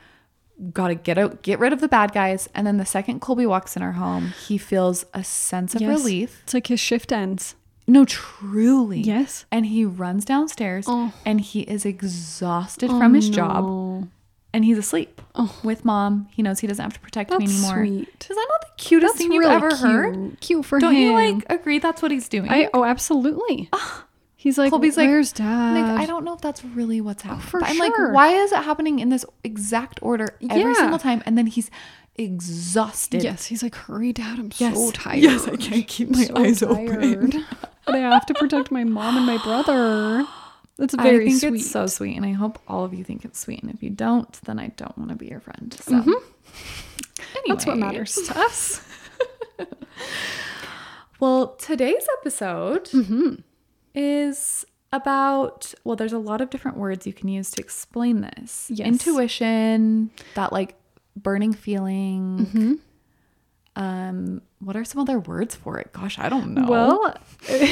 Got 0.72 0.88
to 0.88 0.94
get 0.94 1.18
out, 1.18 1.42
get 1.42 1.58
rid 1.58 1.72
of 1.72 1.80
the 1.80 1.88
bad 1.88 2.12
guys. 2.12 2.48
And 2.54 2.66
then 2.66 2.76
the 2.76 2.86
second 2.86 3.20
Colby 3.20 3.46
walks 3.46 3.76
in 3.76 3.82
our 3.82 3.92
home, 3.92 4.28
he 4.46 4.58
feels 4.58 5.04
a 5.12 5.24
sense 5.24 5.74
of 5.74 5.80
Yes. 5.80 5.98
relief. 5.98 6.40
It's 6.44 6.54
like 6.54 6.68
his 6.68 6.78
shift 6.78 7.10
ends. 7.12 7.56
No, 7.86 8.04
truly. 8.04 9.00
Yes. 9.00 9.44
And 9.50 9.66
he 9.66 9.84
runs 9.84 10.24
downstairs 10.24 10.84
Oh. 10.88 11.12
and 11.26 11.40
he 11.40 11.62
is 11.62 11.84
exhausted 11.84 12.90
oh, 12.92 12.98
from 12.98 13.14
his 13.14 13.28
job 13.28 13.64
Oh, 13.64 14.08
and 14.54 14.64
he's 14.64 14.78
asleep 14.78 15.20
oh. 15.34 15.58
with 15.64 15.84
mom. 15.84 16.28
He 16.30 16.42
knows 16.42 16.60
he 16.60 16.68
doesn't 16.68 16.82
have 16.82 16.92
to 16.94 17.00
protect 17.00 17.30
me 17.30 17.44
anymore. 17.44 17.84
sweet. 17.84 18.26
Is 18.30 18.36
that 18.36 18.46
not 18.48 18.60
the 18.60 18.74
cutest 18.82 19.14
that's 19.14 19.18
thing 19.24 19.32
you've 19.32 19.44
ever 19.46 19.70
cute. 19.70 19.80
heard? 19.80 20.36
Cute 20.40 20.64
for 20.64 20.76
him, 20.76 20.80
Don't 20.80 20.94
you 20.96 21.12
like 21.12 21.44
agree 21.50 21.80
that's 21.80 22.02
what 22.02 22.12
he's 22.12 22.28
doing? 22.28 22.50
I 22.50 22.68
oh 22.72 22.84
absolutely. 22.84 23.68
Ah. 23.72 24.04
He's 24.42 24.58
like, 24.58 24.70
Colby's 24.70 24.96
like- 24.96 25.08
where's 25.08 25.32
dad? 25.32 25.74
Like, 25.74 26.00
I 26.00 26.04
don't 26.06 26.24
know 26.24 26.34
if 26.34 26.40
that's 26.40 26.64
really 26.64 27.00
what's 27.00 27.22
happening. 27.22 27.46
for 27.46 27.60
but 27.60 27.68
I'm 27.70 27.76
sure. 27.76 28.06
like, 28.08 28.14
why 28.14 28.32
is 28.34 28.50
it 28.50 28.56
happening 28.64 28.98
in 28.98 29.08
this 29.08 29.24
exact 29.44 30.00
order 30.02 30.36
every 30.50 30.60
Yeah. 30.72 30.74
single 30.74 30.98
time? 30.98 31.22
And 31.26 31.38
then 31.38 31.46
he's 31.46 31.70
exhausted. 32.16 33.22
Yes, 33.22 33.46
he's 33.46 33.62
like, 33.62 33.74
hurry, 33.76 34.12
dad. 34.12 34.40
I'm 34.40 34.50
Yes. 34.58 34.74
so 34.76 34.90
tired. 34.90 35.18
Yes, 35.20 35.46
I 35.46 35.54
can't 35.56 35.86
keep 35.86 36.10
my 36.10 36.24
so 36.24 36.36
eyes 36.36 36.62
open. 36.62 37.44
but 37.86 37.94
I 37.94 37.98
have 37.98 38.26
to 38.26 38.34
protect 38.34 38.70
my 38.72 38.82
mom 38.84 39.16
and 39.16 39.26
my 39.26 39.38
brother. 39.38 40.26
That's 40.76 40.94
I 40.94 41.02
very 41.04 41.26
think 41.28 41.40
sweet. 41.40 41.54
it's 41.54 41.70
so 41.70 41.86
sweet, 41.86 42.16
and 42.16 42.26
I 42.26 42.32
hope 42.32 42.58
all 42.66 42.84
of 42.84 42.92
you 42.92 43.04
think 43.04 43.24
it's 43.24 43.38
sweet. 43.38 43.62
And 43.62 43.72
if 43.72 43.80
you 43.82 43.90
don't, 43.90 44.32
then 44.44 44.58
I 44.58 44.68
don't 44.76 44.96
want 44.98 45.10
to 45.10 45.16
be 45.16 45.26
your 45.28 45.40
friend. 45.40 45.72
So, 45.80 45.92
Mm-hmm. 45.92 46.12
That's 47.46 47.64
what 47.66 47.78
matters 47.78 48.14
to 48.16 48.38
us. 48.40 48.80
Well, 51.20 51.54
today's 51.56 52.04
episode 52.20 52.86
Mm-hmm. 52.86 53.34
Is 53.94 54.64
about 54.92 55.72
well, 55.84 55.96
there's 55.96 56.12
a 56.12 56.18
lot 56.18 56.40
of 56.40 56.50
different 56.50 56.76
words 56.76 57.06
you 57.06 57.12
can 57.12 57.28
use 57.28 57.50
to 57.52 57.62
explain 57.62 58.20
this. 58.20 58.70
Yes. 58.72 58.86
Intuition, 58.86 60.10
that 60.34 60.52
like 60.52 60.76
burning 61.16 61.52
feeling. 61.52 62.46
Mm-hmm. 62.46 62.74
Um, 63.74 64.42
what 64.58 64.76
are 64.76 64.84
some 64.84 65.00
other 65.00 65.18
words 65.18 65.54
for 65.54 65.78
it? 65.78 65.92
Gosh, 65.92 66.18
I 66.18 66.28
don't 66.28 66.52
know. 66.52 66.68
Well, 66.68 67.16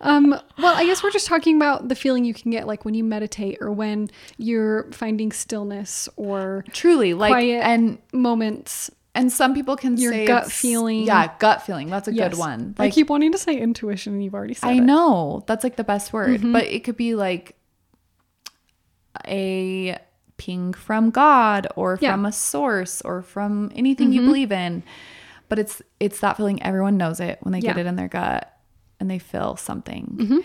um, 0.00 0.30
well, 0.58 0.74
I 0.74 0.84
guess 0.84 1.04
we're 1.04 1.12
just 1.12 1.26
talking 1.28 1.56
about 1.56 1.88
the 1.88 1.94
feeling 1.94 2.24
you 2.24 2.34
can 2.34 2.50
get 2.50 2.66
like 2.66 2.84
when 2.84 2.94
you 2.94 3.04
meditate 3.04 3.58
or 3.60 3.70
when 3.70 4.10
you're 4.38 4.90
finding 4.90 5.30
stillness 5.30 6.08
or 6.16 6.64
truly, 6.72 7.14
like 7.14 7.30
quiet 7.30 7.62
and 7.62 7.98
moments. 8.12 8.90
And 9.14 9.30
some 9.32 9.54
people 9.54 9.76
can 9.76 9.96
Your 9.96 10.12
say 10.12 10.26
gut 10.26 10.50
feeling. 10.50 11.04
Yeah, 11.06 11.32
gut 11.38 11.62
feeling. 11.62 11.88
That's 11.88 12.08
a 12.08 12.12
Yes. 12.12 12.30
good 12.32 12.38
one. 12.38 12.74
I 12.78 12.90
keep 12.90 13.08
wanting 13.10 13.32
to 13.32 13.38
say 13.38 13.56
intuition, 13.56 14.14
and 14.14 14.24
you've 14.24 14.34
already 14.34 14.54
said 14.54 14.68
I 14.68 14.72
it. 14.74 14.80
know 14.80 15.44
that's 15.46 15.62
like 15.64 15.76
the 15.76 15.84
best 15.84 16.12
word, 16.12 16.40
Mm-hmm. 16.40 16.52
but 16.52 16.64
it 16.64 16.84
could 16.84 16.96
be 16.96 17.14
like 17.14 17.56
a 19.26 19.98
ping 20.36 20.72
from 20.74 21.10
God 21.10 21.68
or 21.76 21.98
Yeah. 22.00 22.10
Mm-hmm. 22.10 22.14
from 22.14 22.26
a 22.26 22.32
source 22.32 23.02
or 23.02 23.22
from 23.22 23.70
anything 23.74 24.12
you 24.12 24.22
believe 24.22 24.50
in. 24.52 24.82
But 25.48 25.58
it's 25.58 25.80
it's 26.00 26.20
that 26.20 26.36
feeling 26.36 26.62
everyone 26.62 26.96
knows 26.96 27.20
it 27.20 27.38
when 27.42 27.52
they 27.52 27.60
get 27.60 27.78
it 27.78 27.86
in 27.86 27.96
their 27.96 28.08
gut 28.08 28.50
and 28.98 29.08
they 29.10 29.18
feel 29.18 29.56
something. 29.56 30.42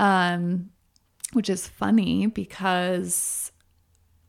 Um 0.00 0.70
which 1.34 1.50
is 1.50 1.68
funny 1.68 2.26
because 2.26 3.52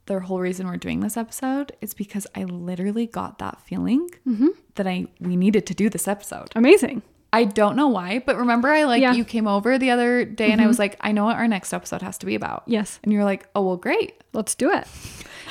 the 0.10 0.20
whole 0.20 0.39
reason 0.39 0.68
we're 0.68 0.78
doing 0.78 1.00
this 1.01 1.16
episode 1.18 1.72
is 1.82 1.94
because 1.94 2.25
I 2.36 2.44
literally 2.46 3.06
got 3.06 3.38
that 3.39 3.62
feeling 3.62 4.10
Mm-hmm. 4.28 4.48
that 4.75 4.88
I 4.88 5.06
we 5.20 5.36
needed 5.36 5.66
to 5.68 5.74
do 5.74 5.89
this 5.89 6.08
episode. 6.08 6.50
Amazing. 6.56 7.01
I 7.32 7.44
don't 7.44 7.75
know 7.75 7.88
why, 7.89 8.24
but 8.25 8.38
remember 8.38 8.70
I 8.70 8.84
like 8.86 9.01
Yeah. 9.01 9.13
you 9.13 9.24
came 9.24 9.48
over 9.48 9.78
the 9.78 9.92
other 9.92 10.25
day 10.25 10.51
and 10.51 10.60
I 10.60 10.66
was 10.68 10.80
like, 10.80 10.98
I 11.00 11.12
know 11.12 11.25
what 11.25 11.36
our 11.38 11.48
next 11.48 11.74
episode 11.74 12.01
has 12.01 12.18
to 12.20 12.25
be 12.25 12.34
about. 12.34 12.63
Yes. 12.66 13.00
And 13.04 13.13
you're 13.13 13.24
like, 13.24 13.48
oh 13.56 13.62
well 13.62 13.78
great. 13.78 14.16
Let's 14.34 14.56
do 14.56 14.72
it. 14.72 14.88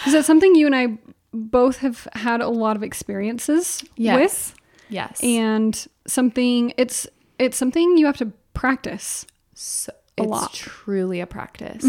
Is 0.07 0.13
that 0.13 0.25
something 0.25 0.55
you 0.57 0.67
and 0.67 0.75
I 0.75 0.99
both 1.33 1.79
have 1.79 2.09
had 2.15 2.41
a 2.41 2.49
lot 2.49 2.75
of 2.77 2.83
experiences 2.83 3.85
with? 3.97 4.55
Yes. 4.89 5.23
And 5.23 5.87
something 6.07 6.73
it's 6.77 7.07
it's 7.39 7.57
something 7.57 7.97
you 7.97 8.07
have 8.07 8.17
to 8.19 8.33
practice. 8.55 9.25
so 9.55 9.93
a 10.19 10.23
it's 10.23 10.31
lot. 10.31 10.53
truly 10.53 11.21
a 11.21 11.27
practice. 11.27 11.85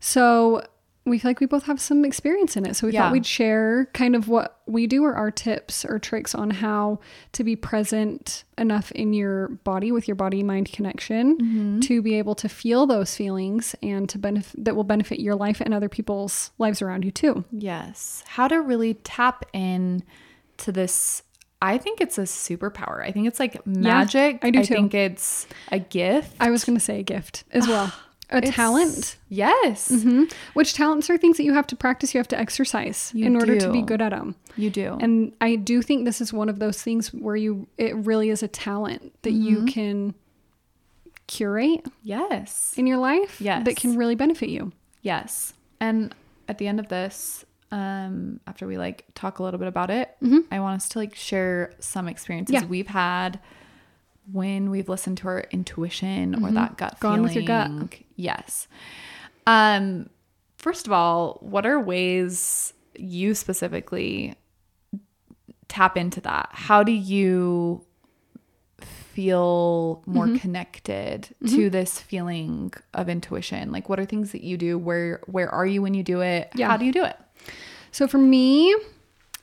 So 0.00 0.62
we 1.04 1.18
feel 1.18 1.30
like 1.30 1.40
we 1.40 1.46
both 1.46 1.64
have 1.64 1.80
some 1.80 2.04
experience 2.04 2.56
in 2.56 2.64
it. 2.64 2.76
So 2.76 2.86
we 2.86 2.92
Yeah. 2.92 3.02
thought 3.02 3.12
we'd 3.12 3.26
share 3.26 3.86
kind 3.92 4.14
of 4.14 4.28
what 4.28 4.60
we 4.66 4.86
do 4.86 5.04
or 5.04 5.14
our 5.14 5.32
tips 5.32 5.84
or 5.84 5.98
tricks 5.98 6.32
on 6.34 6.50
how 6.50 7.00
to 7.32 7.42
be 7.42 7.56
present 7.56 8.44
enough 8.56 8.92
in 8.92 9.12
your 9.12 9.48
body 9.64 9.90
with 9.90 10.06
your 10.06 10.14
body 10.14 10.44
mind 10.44 10.70
connection 10.72 11.36
Mm-hmm. 11.38 11.80
to 11.80 12.02
be 12.02 12.14
able 12.18 12.36
to 12.36 12.48
feel 12.48 12.86
those 12.86 13.16
feelings 13.16 13.74
and 13.82 14.08
to 14.10 14.18
benefit 14.18 14.64
that 14.64 14.76
will 14.76 14.84
benefit 14.84 15.18
your 15.18 15.34
life 15.34 15.60
and 15.60 15.74
other 15.74 15.88
people's 15.88 16.52
lives 16.58 16.80
around 16.80 17.04
you 17.04 17.10
too. 17.10 17.44
Yes. 17.50 18.22
How 18.28 18.46
to 18.46 18.60
really 18.60 18.94
tap 18.94 19.44
in 19.52 20.04
to 20.58 20.70
this 20.70 21.22
I 21.64 21.78
think 21.78 22.00
it's 22.00 22.18
a 22.18 22.22
superpower. 22.22 23.04
I 23.06 23.12
think 23.12 23.28
it's 23.28 23.38
like 23.38 23.64
magic. 23.64 24.40
I 24.42 24.50
do 24.50 24.64
too. 24.64 24.74
I 24.74 24.76
think 24.78 24.94
it's 24.94 25.46
a 25.70 25.78
gift. 25.78 26.34
I 26.40 26.50
was 26.50 26.64
going 26.64 26.76
to 26.76 26.84
say 26.84 26.98
a 26.98 27.02
gift 27.04 27.44
as 27.52 27.68
well. 27.68 27.92
A 28.32 28.38
It's- 28.38 28.54
talent. 28.54 29.16
Yes. 29.28 29.88
hmm 30.02 30.24
Which 30.54 30.74
talents 30.74 31.08
are 31.10 31.16
things 31.18 31.36
that 31.36 31.44
you 31.44 31.54
have 31.54 31.66
to 31.68 31.76
practice, 31.76 32.14
you 32.14 32.18
have 32.18 32.28
to 32.28 32.38
exercise 32.38 33.10
You 33.14 33.26
in 33.26 33.36
order 33.36 33.58
to 33.58 33.70
be 33.72 33.82
good 33.82 34.00
at 34.02 34.10
them. 34.10 34.34
You 34.56 34.70
do. 34.70 34.98
And 35.00 35.32
I 35.40 35.56
do 35.56 35.82
think 35.82 36.04
this 36.04 36.20
is 36.20 36.32
one 36.32 36.48
of 36.48 36.58
those 36.58 36.82
things 36.82 37.12
where 37.12 37.36
you 37.36 37.66
it 37.78 37.94
really 37.96 38.28
is 38.30 38.42
a 38.42 38.48
talent 38.48 39.12
that 39.22 39.32
you 39.32 39.58
Mm-hmm. 39.58 39.66
can 39.66 40.14
curate 41.26 41.86
yes. 42.02 42.74
in 42.76 42.86
your 42.86 42.98
life 42.98 43.40
Yes. 43.40 43.64
that 43.64 43.76
can 43.76 43.96
really 43.96 44.14
benefit 44.14 44.48
you. 44.48 44.72
Yes. 45.02 45.54
And 45.80 46.14
at 46.48 46.58
the 46.58 46.66
end 46.66 46.78
of 46.80 46.88
this, 46.88 47.44
um, 47.70 48.40
after 48.46 48.66
we 48.66 48.76
like 48.76 49.04
talk 49.14 49.38
a 49.38 49.42
little 49.42 49.58
bit 49.58 49.68
about 49.68 49.90
it, 49.90 50.14
I 50.50 50.60
want 50.60 50.76
us 50.76 50.88
to 50.90 50.98
like 50.98 51.14
share 51.14 51.72
some 51.78 52.08
experiences 52.08 52.54
Mm-hmm. 52.56 52.64
Yeah. 52.64 52.68
we've 52.70 52.86
had 52.88 53.40
when 54.30 54.70
we've 54.70 54.88
listened 54.88 55.18
to 55.18 55.28
our 55.28 55.40
intuition 55.50 56.44
or 56.44 56.50
that 56.52 56.76
gut 56.76 56.92
Mm-hmm. 56.94 57.00
Gone 57.02 57.12
feeling. 57.18 57.22
with 57.22 57.34
your 57.34 57.44
gut. 57.44 57.94
Yes. 58.16 58.68
Um, 59.46 60.08
first 60.56 60.86
of 60.86 60.92
all, 60.92 61.38
what 61.40 61.66
are 61.66 61.80
ways 61.80 62.72
you 62.96 63.34
specifically 63.34 64.34
tap 65.68 65.96
into 65.96 66.20
that? 66.20 66.50
How 66.52 66.82
do 66.82 66.92
you 66.92 67.84
feel 68.80 70.02
more 70.06 70.26
Mm-hmm. 70.26 70.36
connected 70.36 71.28
to 71.48 71.68
this 71.68 71.98
feeling 72.00 72.72
of 72.94 73.08
intuition 73.08 73.70
like 73.70 73.88
what 73.88 74.00
are 74.00 74.04
things 74.06 74.32
that 74.32 74.42
you 74.42 74.56
do 74.56 74.78
where 74.78 75.20
where 75.26 75.50
are 75.50 75.66
you 75.66 75.82
when 75.82 75.92
you 75.94 76.02
do 76.02 76.20
it 76.22 76.50
Yeah. 76.54 76.68
how 76.68 76.76
do 76.78 76.84
you 76.86 76.92
do 76.92 77.04
it 77.04 77.16
So 77.90 78.08
for 78.08 78.16
me, 78.18 78.74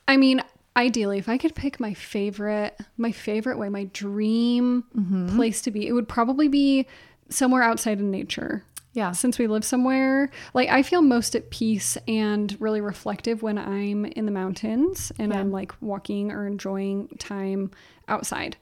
I 0.08 0.16
mean, 0.16 0.42
ideally, 0.76 1.18
if 1.18 1.28
I 1.28 1.36
could 1.38 1.54
pick 1.54 1.80
my 1.80 1.94
favorite, 1.94 2.78
my 2.96 3.12
favorite 3.12 3.58
way, 3.58 3.68
my 3.68 3.84
dream 3.84 4.84
Mm-hmm. 4.96 5.36
place 5.36 5.62
to 5.62 5.70
be, 5.70 5.86
it 5.86 5.92
would 5.92 6.08
probably 6.08 6.48
be 6.48 6.86
somewhere 7.28 7.62
outside 7.62 7.98
in 8.00 8.10
nature. 8.10 8.64
yeah 8.92 9.12
Since 9.12 9.38
we 9.38 9.46
live 9.46 9.64
somewhere, 9.64 10.30
like 10.54 10.68
I 10.68 10.82
feel 10.82 11.02
most 11.02 11.34
at 11.36 11.50
peace 11.50 11.96
and 12.08 12.56
really 12.60 12.80
reflective 12.80 13.42
when 13.42 13.56
I'm 13.58 14.04
in 14.04 14.26
the 14.26 14.32
mountains 14.32 15.12
and 15.18 15.32
Yeah. 15.32 15.40
I'm 15.40 15.52
like 15.52 15.72
walking 15.80 16.32
or 16.32 16.46
enjoying 16.46 17.08
time 17.18 17.70
outside. 18.08 18.56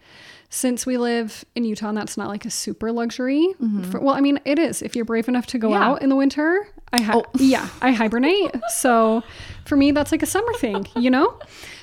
Since 0.51 0.87
we 0.87 0.97
live 0.97 1.45
in 1.55 1.65
Utah, 1.65 1.89
and 1.91 1.97
that's 1.99 2.17
not 2.17 2.29
like 2.29 2.45
a 2.47 2.51
super 2.51 2.91
luxury. 2.91 3.49
For, 3.91 4.01
well, 4.01 4.15
I 4.15 4.21
mean, 4.23 4.41
it 4.47 4.59
is 4.59 4.81
if 4.83 4.97
you're 4.97 5.05
brave 5.05 5.29
enough 5.29 5.47
to 5.49 5.59
go 5.59 5.69
Mm-hmm. 5.69 5.83
Yeah. 5.83 5.89
out 5.89 6.03
in 6.03 6.09
the 6.09 6.17
winter. 6.17 6.67
I 6.93 7.03
ha- 7.03 7.17
oh. 7.17 7.25
yeah, 7.39 7.69
I 7.81 7.93
hibernate. 7.93 8.55
so 8.69 9.23
for 9.65 9.77
me, 9.77 9.91
that's 9.91 10.13
like 10.13 10.23
a 10.23 10.27
summer 10.27 10.53
thing, 10.55 10.87
you 10.97 11.11
know. 11.11 11.39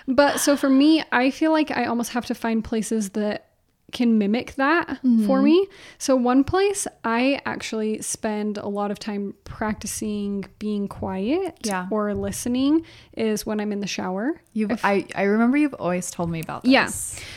But 0.08 0.40
so 0.40 0.56
for 0.56 0.70
me, 0.70 1.04
I 1.12 1.32
feel 1.32 1.52
like 1.52 1.72
I 1.72 1.86
almost 1.86 2.12
have 2.12 2.26
to 2.28 2.36
find 2.36 2.64
places 2.64 3.12
that 3.12 3.50
can 3.92 4.18
mimic 4.18 4.56
that 4.56 4.88
for 4.88 5.04
mm-hmm. 5.06 5.44
me. 5.44 5.68
So 6.00 6.16
one 6.16 6.44
place 6.44 6.88
I 7.04 7.40
actually 7.46 8.02
spend 8.02 8.58
a 8.58 8.68
lot 8.68 8.92
of 8.92 9.00
time 9.00 9.36
practicing 9.46 10.46
being 10.60 10.88
quiet 10.88 11.60
Yeah. 11.64 11.88
or 11.92 12.14
listening 12.14 12.86
is 13.16 13.46
when 13.46 13.60
I'm 13.60 13.72
in 13.72 13.80
the 13.80 13.88
shower. 13.88 14.42
You've 14.54 14.84
I, 14.84 15.06
I 15.16 15.24
remember 15.24 15.56
you've 15.56 15.76
always 15.76 16.12
told 16.12 16.30
me 16.30 16.42
about 16.42 16.64
this. 16.64 16.72
Yeah. 16.72 16.90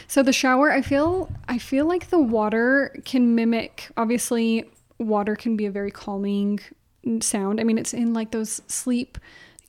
So 0.08 0.22
the 0.22 0.32
shower, 0.32 0.72
I 0.72 0.82
feel 0.82 1.30
I 1.46 1.58
feel 1.58 1.86
like 1.86 2.10
the 2.10 2.18
water 2.18 2.96
can 3.04 3.34
mimic 3.34 3.90
obviously 3.96 4.64
water 4.98 5.36
can 5.36 5.56
be 5.56 5.66
a 5.66 5.70
very 5.70 5.92
calming 5.92 6.58
sound. 7.20 7.60
I 7.60 7.64
mean, 7.64 7.78
it's 7.78 7.94
in 7.94 8.12
like 8.14 8.30
those 8.30 8.60
sleep 8.66 9.18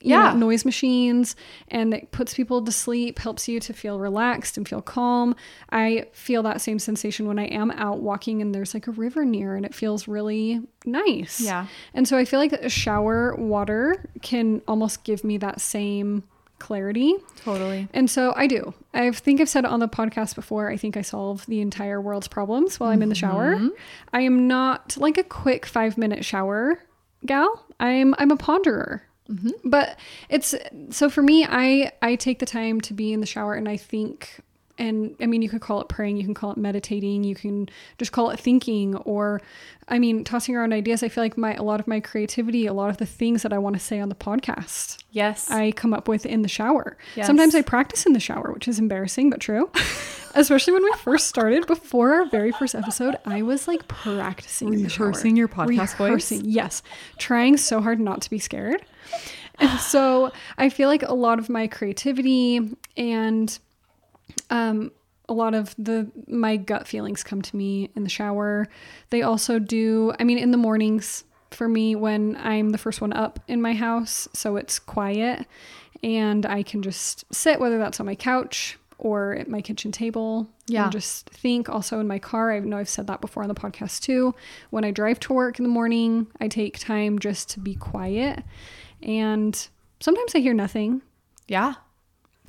you 0.02 0.16
know, 0.16 0.24
Yeah. 0.24 0.34
noise 0.34 0.64
machines 0.64 1.36
and 1.68 1.94
it 1.94 2.12
puts 2.12 2.34
people 2.34 2.64
to 2.64 2.72
sleep, 2.72 3.20
helps 3.20 3.50
you 3.50 3.60
to 3.60 3.74
feel 3.74 4.00
relaxed 4.00 4.56
and 4.56 4.66
feel 4.66 4.82
calm. 4.82 5.36
I 5.72 6.08
feel 6.14 6.42
that 6.44 6.62
same 6.62 6.80
sensation 6.80 7.28
when 7.28 7.38
I 7.38 7.48
am 7.48 7.70
out 7.72 8.00
walking 8.00 8.42
and 8.42 8.56
there's 8.56 8.74
like 8.74 8.88
a 8.88 8.92
river 8.92 9.26
near 9.26 9.56
and 9.56 9.66
it 9.66 9.76
feels 9.76 10.08
really 10.08 10.62
nice. 10.86 11.42
Yeah. 11.42 11.68
And 11.94 12.08
so 12.08 12.18
I 12.18 12.24
feel 12.24 12.40
like 12.40 12.54
a 12.54 12.70
shower 12.70 13.36
water 13.36 14.10
can 14.22 14.62
almost 14.70 15.04
give 15.04 15.26
me 15.26 15.38
that 15.40 15.60
same 15.60 16.24
clarity. 16.60 17.16
Totally. 17.44 17.90
And 17.94 18.10
so 18.10 18.34
I 18.38 18.48
do. 18.48 18.74
I 18.94 19.12
think 19.12 19.42
I've 19.42 19.50
said 19.50 19.66
on 19.66 19.82
the 19.82 19.88
podcast 19.90 20.36
before. 20.36 20.70
I 20.70 20.78
think 20.78 20.96
I 20.96 21.02
solve 21.02 21.46
the 21.48 21.60
entire 21.60 22.00
world's 22.00 22.28
problems 22.30 22.80
while 22.80 22.90
I'm 22.92 23.02
in 23.02 23.10
the 23.10 23.16
shower. 23.16 23.56
Mm-hmm. 23.56 23.70
I 24.14 24.22
am 24.22 24.48
not 24.48 24.96
like 24.98 25.18
a 25.18 25.24
quick 25.24 25.66
five 25.66 25.98
minute 25.98 26.24
shower 26.24 26.80
gal. 27.26 27.66
I'm 27.80 28.16
I'm 28.18 28.32
a 28.32 28.38
ponderer. 28.38 29.02
Mm-hmm. 29.30 29.70
But 29.70 30.00
it's 30.30 30.56
so 30.90 31.10
for 31.10 31.22
me. 31.22 31.46
I 31.46 31.92
I 32.02 32.16
take 32.16 32.40
the 32.40 32.46
time 32.46 32.82
to 32.82 32.94
be 32.94 33.14
in 33.14 33.20
the 33.20 33.26
shower 33.26 33.54
and 33.54 33.70
I 33.70 33.78
think. 33.78 34.40
And 34.80 35.16
I 35.20 35.26
mean, 35.26 35.42
you 35.42 35.50
could 35.50 35.62
call 35.62 35.82
it 35.82 35.90
praying, 35.90 36.18
you 36.18 36.24
can 36.24 36.34
call 36.34 36.52
it 36.52 36.58
meditating, 36.58 37.24
you 37.24 37.36
can 37.36 37.70
just 37.98 38.12
call 38.12 38.30
it 38.32 38.40
thinking, 38.40 38.96
or 38.96 39.42
I 39.90 40.00
mean, 40.00 40.24
tossing 40.24 40.56
around 40.56 40.74
ideas. 40.74 41.04
I 41.04 41.10
feel 41.10 41.24
like 41.24 41.38
my 41.38 41.54
a 41.54 41.64
lot 41.64 41.80
of 41.80 41.88
my 41.88 42.00
creativity, 42.00 42.66
a 42.66 42.74
lot 42.74 42.90
of 42.90 42.98
the 42.98 43.06
things 43.06 43.44
that 43.44 43.52
I 43.52 43.58
want 43.58 43.76
to 43.76 43.80
say 43.80 44.00
on 44.00 44.10
the 44.10 44.16
podcast, 44.16 45.04
Yes. 45.12 45.50
I 45.52 45.72
come 45.72 45.94
up 45.94 46.08
with 46.08 46.26
in 46.26 46.44
the 46.44 46.48
shower. 46.48 46.98
Yes. 47.16 47.28
Sometimes 47.28 47.56
I 47.56 47.62
practice 47.62 48.06
in 48.06 48.14
the 48.14 48.20
shower, 48.20 48.52
which 48.54 48.68
is 48.68 48.80
embarrassing 48.80 49.30
but 49.30 49.40
true. 49.40 49.70
Especially 50.36 50.74
when 50.74 50.84
we 50.84 50.94
first 50.94 51.28
started, 51.28 51.66
before 51.66 52.14
our 52.14 52.26
very 52.30 52.52
first 52.52 52.76
episode, 52.76 53.16
I 53.26 53.42
was 53.42 53.68
like 53.68 53.88
practicing 53.88 54.74
in 54.74 54.84
the 54.84 54.90
shower. 54.90 55.08
Rehearsing 55.08 55.36
your 55.36 55.48
podcast 55.48 55.98
voice? 55.98 56.32
Yes, 56.32 56.84
trying 57.18 57.58
so 57.58 57.82
hard 57.82 58.00
not 58.00 58.22
to 58.22 58.30
be 58.30 58.40
scared. 58.40 58.86
And 59.58 59.80
so 59.80 60.32
I 60.58 60.70
feel 60.70 60.88
like 60.88 61.02
a 61.02 61.14
lot 61.14 61.40
of 61.40 61.50
my 61.50 61.68
creativity 61.68 62.78
and 62.96 63.60
um, 64.50 64.92
a 65.28 65.34
lot 65.34 65.54
of 65.54 65.76
the 65.78 66.10
my 66.28 66.58
gut 66.58 66.88
feelings 66.88 67.24
come 67.24 67.42
to 67.42 67.56
me 67.56 67.92
in 67.96 68.04
the 68.04 68.10
shower. 68.10 68.68
They 69.12 69.22
also 69.22 69.60
do. 69.60 70.14
I 70.20 70.24
mean, 70.24 70.38
in 70.40 70.52
the 70.52 70.58
mornings 70.58 71.24
for 71.52 71.68
me 71.68 71.96
when 71.96 72.36
I'm 72.38 72.70
the 72.70 72.78
first 72.78 73.02
one 73.02 73.14
up 73.14 73.40
in 73.48 73.62
my 73.62 73.74
house, 73.74 74.28
so 74.34 74.56
it's 74.56 74.80
quiet, 74.80 75.46
and 76.04 76.46
I 76.46 76.64
can 76.64 76.82
just 76.82 77.26
sit, 77.34 77.60
whether 77.60 77.78
that's 77.78 78.00
on 78.00 78.06
my 78.06 78.16
couch 78.16 78.78
or 78.98 79.34
at 79.34 79.48
my 79.48 79.62
kitchen 79.62 79.92
table. 79.92 80.50
Yeah. 80.68 80.84
And 80.84 80.92
just 80.92 81.30
think. 81.30 81.70
Also 81.70 82.00
in 82.00 82.08
my 82.08 82.20
car, 82.20 82.52
I 82.52 82.60
know 82.60 82.78
I've 82.78 82.90
said 82.90 83.08
that 83.08 83.22
before 83.22 83.44
on 83.44 83.50
the 83.50 83.56
podcast 83.56 84.02
too. 84.02 84.36
When 84.72 84.84
I 84.84 84.92
drive 84.92 85.20
to 85.22 85.34
work 85.34 85.58
in 85.58 85.64
the 85.64 85.70
morning, 85.70 86.28
I 86.40 86.48
take 86.48 86.78
time 86.80 87.18
just 87.20 87.50
to 87.52 87.60
be 87.60 87.76
quiet, 87.76 88.44
and 89.02 89.68
sometimes 90.00 90.34
I 90.36 90.40
hear 90.40 90.54
nothing. 90.56 91.02
yeah. 91.48 91.76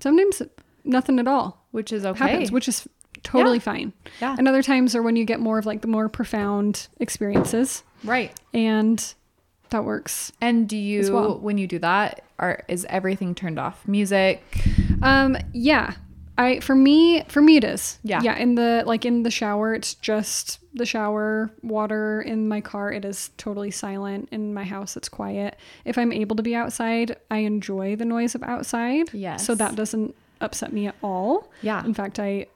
Sometimes 0.03 0.41
nothing 0.85 1.19
at 1.19 1.27
all 1.29 1.65
Which 1.71 1.93
is 1.93 2.05
okay. 2.05 2.19
happens, 2.31 2.51
which 2.53 2.69
is 2.69 2.89
totally 3.23 3.59
Yeah. 3.59 3.63
fine. 3.63 3.93
Yeah. 4.21 4.37
And 4.39 4.49
other 4.49 4.63
times 4.63 4.95
are 4.97 5.03
when 5.03 5.17
you 5.17 5.25
get 5.25 5.41
more 5.41 5.59
of 5.59 5.67
like 5.67 5.81
the 5.83 5.89
more 5.89 6.09
profound 6.09 6.89
experiences, 6.99 7.83
right. 8.05 8.33
and 8.55 9.15
that 9.71 9.85
works. 9.85 10.33
And 10.41 10.69
do 10.69 10.77
you 10.77 11.13
well. 11.13 11.39
when 11.39 11.59
you 11.59 11.67
do 11.67 11.79
that, 11.81 12.23
are 12.39 12.65
is 12.69 12.87
everything 12.89 13.35
turned 13.35 13.59
off? 13.59 13.87
Music. 13.87 14.43
Um, 15.03 15.37
yeah. 15.53 15.95
I 16.39 16.61
for 16.61 16.75
me 16.75 17.23
for 17.29 17.43
me 17.43 17.59
it 17.59 17.65
is. 17.65 17.99
Yeah. 18.03 18.23
Yeah. 18.23 18.37
In 18.37 18.55
the 18.55 18.83
like 18.87 19.05
in 19.05 19.23
the 19.25 19.31
shower, 19.31 19.75
it's 19.75 19.93
just 19.95 20.59
the 20.73 20.87
shower 20.87 21.51
water. 21.63 22.23
In 22.23 22.49
my 22.49 22.63
car, 22.63 22.91
it 22.91 23.05
is 23.05 23.31
totally 23.37 23.71
silent. 23.71 24.29
In 24.33 24.55
my 24.55 24.65
house, 24.65 24.97
it's 24.97 25.09
quiet. 25.09 25.57
If 25.85 25.99
I'm 25.99 26.13
able 26.13 26.37
to 26.37 26.43
be 26.43 26.55
outside, 26.55 27.17
I 27.31 27.39
enjoy 27.39 27.95
the 27.97 28.07
noise 28.07 28.35
of 28.35 28.43
outside. 28.43 29.13
Yes. 29.13 29.45
So 29.45 29.55
that 29.57 29.75
doesn't 29.77 30.15
upset 30.41 30.73
me 30.73 30.87
at 30.87 30.95
all. 31.03 31.51
Yeah. 31.63 31.85
In 31.85 31.95
fact, 31.95 32.19
I 32.19 32.47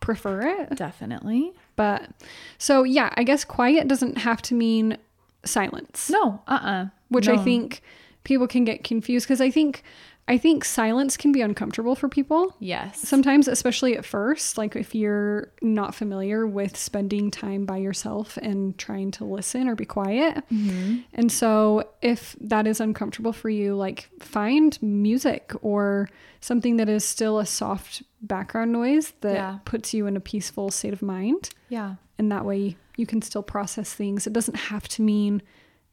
prefer 0.00 0.42
it. 0.42 0.76
Definitely. 0.76 1.52
But 1.76 2.10
so 2.58 2.82
yeah, 2.82 3.12
I 3.16 3.24
guess 3.24 3.44
quiet 3.44 3.88
doesn't 3.88 4.18
have 4.18 4.42
to 4.42 4.54
mean 4.54 4.96
silence. 5.44 6.10
No. 6.10 6.42
Uh-uh. 6.46 6.86
which 7.08 7.28
I 7.28 7.36
think 7.36 7.82
people 8.24 8.46
can 8.46 8.64
get 8.64 8.84
confused 8.84 9.26
because 9.26 9.40
I 9.40 9.50
think 9.50 9.82
I 10.28 10.38
think 10.38 10.64
silence 10.64 11.16
can 11.16 11.32
be 11.32 11.40
uncomfortable 11.40 11.94
for 11.96 12.08
people 12.08 12.54
Yes. 12.60 13.00
sometimes, 13.00 13.48
especially 13.48 13.96
at 13.96 14.04
first. 14.04 14.56
Like 14.56 14.76
if 14.76 14.94
you're 14.94 15.52
not 15.60 15.94
familiar 15.96 16.46
with 16.46 16.76
spending 16.76 17.30
time 17.30 17.66
by 17.66 17.78
yourself 17.78 18.36
and 18.36 18.78
trying 18.78 19.10
to 19.12 19.24
listen 19.24 19.68
or 19.68 19.74
be 19.74 19.84
quiet. 19.84 20.36
Mm-hmm. 20.50 20.98
And 21.12 21.30
so 21.32 21.88
if 22.02 22.36
that 22.40 22.66
is 22.68 22.80
uncomfortable 22.80 23.32
for 23.32 23.50
you, 23.50 23.74
like 23.74 24.08
find 24.20 24.80
music 24.80 25.52
or 25.60 26.08
something 26.40 26.76
that 26.76 26.88
is 26.88 27.04
still 27.04 27.40
a 27.40 27.46
soft 27.46 28.02
background 28.22 28.70
noise 28.72 29.12
that 29.22 29.34
Yeah. 29.34 29.58
puts 29.64 29.92
you 29.92 30.06
in 30.06 30.16
a 30.16 30.20
peaceful 30.20 30.70
state 30.70 30.92
of 30.92 31.02
mind. 31.02 31.50
yeah. 31.68 31.96
And 32.18 32.30
that 32.30 32.44
way 32.44 32.76
you 32.96 33.06
can 33.06 33.20
still 33.22 33.42
process 33.42 33.92
things. 33.92 34.26
It 34.28 34.32
doesn't 34.32 34.54
have 34.54 34.86
to 34.88 35.02
mean 35.02 35.42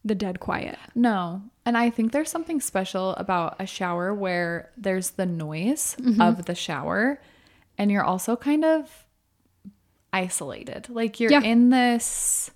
the 0.05 0.15
dead 0.15 0.39
quiet. 0.39 0.77
No. 0.95 1.41
And 1.65 1.77
I 1.77 1.89
think 1.89 2.11
there's 2.11 2.29
something 2.31 2.61
special 2.61 3.11
about 3.15 3.55
a 3.59 3.65
shower 3.65 4.13
where 4.13 4.71
there's 4.77 5.11
the 5.11 5.25
noise 5.25 5.95
Mm-hmm. 5.99 6.21
of 6.21 6.45
the 6.45 6.55
shower 6.55 7.21
and 7.77 7.91
you're 7.91 8.03
also 8.03 8.35
kind 8.35 8.63
of 8.65 9.05
isolated. 10.11 10.87
Like 10.89 11.19
you're 11.19 11.31
Yeah. 11.31 11.41
in 11.43 11.69
this 11.69 12.51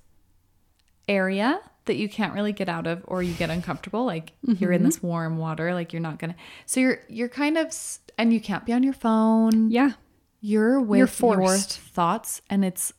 area 1.07 1.59
that 1.85 1.95
you 1.97 2.07
can't 2.07 2.33
really 2.33 2.53
get 2.53 2.69
out 2.69 2.87
of 2.87 3.03
or 3.07 3.21
you 3.21 3.33
get 3.33 3.49
uncomfortable 3.49 4.05
like 4.05 4.31
you're 4.41 4.55
Mm-hmm. 4.55 4.73
in 4.73 4.83
this 4.83 5.03
warm 5.03 5.37
water 5.37 5.73
like 5.73 5.91
you're 5.91 6.01
not 6.01 6.17
going 6.17 6.31
to 6.31 6.39
So 6.65 6.79
you're 6.79 6.99
you're 7.09 7.29
kind 7.29 7.57
of 7.57 7.75
and 8.17 8.31
you 8.33 8.39
can't 8.39 8.65
be 8.65 8.71
on 8.73 8.83
your 8.83 8.93
phone. 8.93 9.69
Yeah. 9.69 9.91
You're 10.39 10.79
with 10.79 10.97
your 10.97 11.07
forced. 11.07 11.79
thoughts 11.79 12.41
and 12.49 12.63
it's 12.65 12.93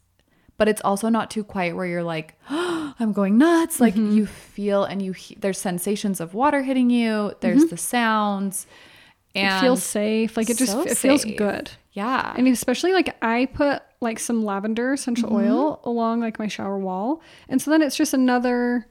but 0.56 0.68
it's 0.68 0.80
also 0.82 1.08
not 1.08 1.30
too 1.30 1.42
quiet 1.44 1.74
where 1.76 1.86
you're 1.86 2.02
like 2.02 2.34
i'm 2.50 3.12
going 3.12 3.36
nuts 3.38 3.80
like 3.80 3.94
Mm-hmm. 3.94 4.12
you 4.16 4.26
feel 4.26 4.84
and 4.84 5.02
you 5.02 5.12
he- 5.12 5.36
there's 5.40 5.58
sensations 5.58 6.20
of 6.20 6.32
water 6.34 6.62
hitting 6.62 6.90
you 6.90 7.32
there's 7.40 7.66
the 7.66 7.76
sounds 7.76 8.66
and 8.66 9.48
Mm-hmm. 9.50 9.56
it 9.58 9.60
feels 9.62 9.82
safe. 9.82 10.36
Like 10.36 10.48
it 10.48 10.56
just 10.58 10.70
so 10.72 10.82
it 10.82 10.96
feels 10.96 11.22
safe. 11.22 11.36
good. 11.36 11.70
yeah 11.92 12.34
And 12.36 12.46
especially 12.46 12.92
like 12.92 13.16
I 13.20 13.46
put 13.46 13.82
like 14.00 14.20
some 14.20 14.44
lavender 14.44 14.92
essential 14.92 15.28
Mm-hmm. 15.30 15.50
oil 15.50 15.80
along 15.82 16.20
like 16.20 16.38
my 16.38 16.46
shower 16.46 16.78
wall, 16.78 17.20
and 17.48 17.60
so 17.60 17.72
then 17.72 17.82
it's 17.82 17.96
just 17.96 18.14
another 18.14 18.86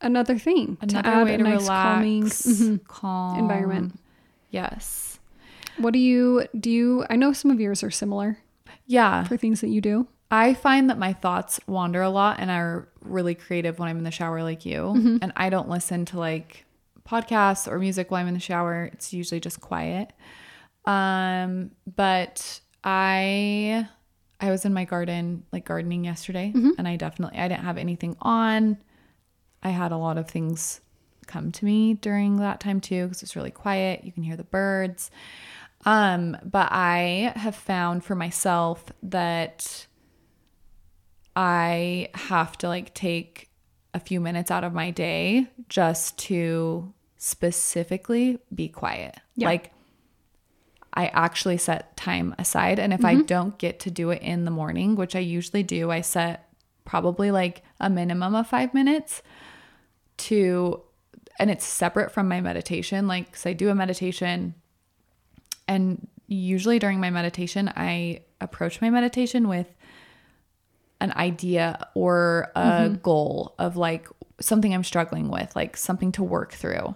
another 0.00 0.38
thing 0.38 0.78
another 0.80 1.02
to 1.02 1.08
add 1.16 1.24
way 1.24 1.34
a 1.34 1.38
to 1.38 1.42
nice 1.42 1.62
relax 1.62 1.94
calming 1.96 2.22
mhm, 2.24 2.84
calm 2.86 3.38
environment. 3.40 3.98
yes 4.50 5.18
What 5.78 5.92
do 5.92 5.98
you 5.98 6.46
do? 6.58 6.70
You 6.70 7.06
I 7.10 7.16
know 7.16 7.32
some 7.32 7.50
of 7.50 7.58
yours 7.60 7.82
are 7.82 7.90
similar 7.90 8.38
yeah 8.86 9.24
for 9.24 9.36
things 9.36 9.60
that 9.62 9.68
you 9.68 9.80
do. 9.80 10.06
I 10.32 10.54
find 10.54 10.88
that 10.90 10.98
my 10.98 11.12
thoughts 11.12 11.60
wander 11.66 12.00
a 12.02 12.08
lot 12.10 12.40
and 12.40 12.50
are 12.50 12.88
really 13.02 13.34
creative 13.34 13.78
when 13.78 13.88
I'm 13.88 13.98
in 13.98 14.04
the 14.04 14.10
shower, 14.10 14.42
like 14.42 14.64
you. 14.64 14.80
Mm-hmm. 14.96 15.16
And 15.20 15.32
I 15.36 15.50
don't 15.50 15.68
listen 15.68 16.06
to 16.06 16.18
like 16.18 16.64
podcasts 17.08 17.68
or 17.70 17.78
music 17.78 18.10
while 18.10 18.20
I'm 18.22 18.28
in 18.28 18.34
the 18.34 18.40
shower. 18.40 18.88
It's 18.92 19.12
usually 19.12 19.40
just 19.40 19.60
quiet. 19.60 20.12
Um, 20.86 21.70
but 21.96 22.60
I 22.82 23.86
I 24.40 24.50
was 24.50 24.64
in 24.64 24.72
my 24.74 24.84
garden, 24.84 25.44
like 25.52 25.64
gardening 25.66 26.04
yesterday, 26.04 26.52
Mm-hmm. 26.54 26.70
and 26.78 26.88
I 26.88 26.96
definitely 26.96 27.38
I 27.38 27.48
didn't 27.48 27.64
have 27.64 27.78
anything 27.78 28.16
on. 28.22 28.78
I 29.62 29.68
had 29.68 29.92
a 29.92 29.96
lot 29.96 30.18
of 30.18 30.28
things 30.28 30.80
come 31.26 31.52
to 31.52 31.64
me 31.64 31.94
during 31.94 32.36
that 32.38 32.58
time 32.58 32.80
too 32.80 33.04
because 33.04 33.22
it's 33.22 33.36
really 33.36 33.52
quiet. 33.52 34.02
You 34.02 34.10
can 34.12 34.22
hear 34.24 34.36
the 34.36 34.42
birds. 34.44 35.10
Um, 35.84 36.36
but 36.42 36.68
I 36.72 37.32
have 37.36 37.54
found 37.54 38.02
for 38.04 38.14
myself 38.14 38.84
that 39.04 39.86
I 41.34 42.08
have 42.14 42.58
to 42.58 42.68
like 42.68 42.94
take 42.94 43.50
a 43.94 44.00
few 44.00 44.20
minutes 44.20 44.50
out 44.50 44.64
of 44.64 44.72
my 44.72 44.90
day 44.90 45.48
just 45.68 46.18
to 46.18 46.92
specifically 47.16 48.38
be 48.54 48.68
quiet. 48.68 49.16
Yeah. 49.36 49.48
Like 49.48 49.72
I 50.94 51.06
actually 51.08 51.58
set 51.58 51.96
time 51.96 52.34
aside 52.38 52.78
and 52.78 52.92
if 52.92 53.04
I 53.04 53.14
mm-hmm. 53.14 53.26
don't 53.26 53.58
get 53.58 53.80
to 53.80 53.90
do 53.90 54.10
it 54.10 54.20
in 54.22 54.44
the 54.44 54.50
morning, 54.50 54.96
which 54.96 55.16
I 55.16 55.20
usually 55.20 55.62
do, 55.62 55.90
I 55.90 56.00
set 56.00 56.48
probably 56.84 57.30
like 57.30 57.62
a 57.80 57.88
minimum 57.88 58.34
of 58.34 58.46
5 58.46 58.74
minutes 58.74 59.22
to 60.18 60.82
and 61.38 61.50
it's 61.50 61.64
separate 61.64 62.12
from 62.12 62.28
my 62.28 62.40
meditation 62.40 63.08
like 63.08 63.32
cuz 63.32 63.46
I 63.46 63.52
do 63.52 63.70
a 63.70 63.74
meditation 63.74 64.54
and 65.66 66.06
usually 66.26 66.78
during 66.78 67.00
my 67.00 67.10
meditation 67.10 67.72
I 67.74 68.22
approach 68.40 68.80
my 68.80 68.90
meditation 68.90 69.48
with 69.48 69.74
an 71.02 71.12
idea 71.12 71.86
or 71.94 72.50
a 72.54 72.60
Mm-hmm. 72.60 72.94
goal 73.02 73.54
of 73.58 73.76
like 73.76 74.08
something 74.40 74.72
I'm 74.74 74.84
struggling 74.84 75.28
with, 75.30 75.54
like 75.56 75.76
something 75.76 76.12
to 76.12 76.22
work 76.22 76.52
through. 76.52 76.94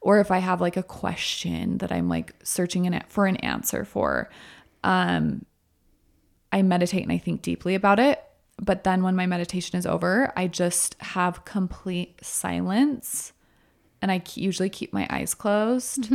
Or 0.00 0.18
if 0.20 0.30
I 0.30 0.38
have 0.38 0.60
like 0.60 0.76
a 0.76 0.82
question 0.82 1.78
that 1.78 1.90
I'm 1.92 2.08
like 2.08 2.34
searching 2.42 2.84
in 2.86 2.94
it 2.94 3.04
for 3.08 3.26
an 3.26 3.36
answer 3.36 3.84
for, 3.84 4.28
um, 4.82 5.44
I 6.52 6.62
meditate 6.62 7.02
and 7.02 7.12
I 7.12 7.18
think 7.18 7.42
deeply 7.42 7.74
about 7.74 7.98
it. 7.98 8.22
But 8.60 8.84
then 8.84 9.02
when 9.02 9.16
my 9.16 9.26
meditation 9.26 9.78
is 9.78 9.86
over, 9.86 10.32
I 10.36 10.46
just 10.46 10.94
have 11.00 11.44
complete 11.44 12.18
silence 12.22 13.32
and 14.02 14.12
I 14.12 14.22
usually 14.34 14.68
keep 14.70 14.92
my 14.92 15.06
eyes 15.10 15.34
closed 15.34 16.12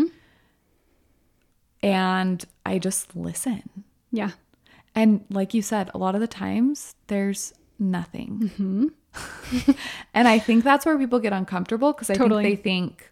and 1.82 2.46
I 2.66 2.80
just 2.80 3.16
listen. 3.16 3.84
Yeah. 4.12 4.32
And 5.00 5.24
like 5.30 5.54
you 5.54 5.62
said, 5.62 5.90
a 5.94 5.98
lot 5.98 6.14
of 6.16 6.22
the 6.22 6.28
times 6.28 6.96
there's 7.08 7.54
nothing. 7.80 8.52
Mm-hmm. 8.58 9.72
and 10.14 10.28
I 10.28 10.40
think 10.40 10.66
that's 10.66 10.86
where 10.86 10.98
people 10.98 11.20
get 11.20 11.32
uncomfortable 11.32 11.94
because 11.94 12.10
I 12.10 12.16
Totally. 12.16 12.44
think 12.44 12.58
they 12.58 12.62
think, 12.62 13.12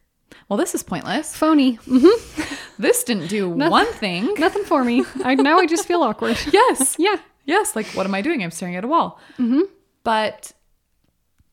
well, 0.49 0.57
this 0.57 0.75
is 0.75 0.83
pointless. 0.83 1.35
Phony. 1.35 1.77
Mhm. 1.77 2.53
This 2.79 3.03
didn't 3.03 3.27
do 3.29 3.49
one 3.77 3.91
thing. 3.93 4.35
Nothing 4.37 4.63
for 4.63 4.83
me. 4.83 5.03
I 5.23 5.33
now 5.33 5.57
I 5.57 5.65
just 5.65 5.87
feel 5.87 6.03
awkward. 6.03 6.37
Yes. 6.51 6.95
Yeah. 6.99 7.15
Yes. 7.45 7.75
Like, 7.75 7.87
what 7.95 8.05
am 8.05 8.13
I 8.13 8.21
doing? 8.21 8.43
I'm 8.43 8.51
staring 8.51 8.75
at 8.75 8.83
a 8.83 8.87
wall. 8.87 9.19
Mm-hmm. 9.39 9.61
But 10.03 10.51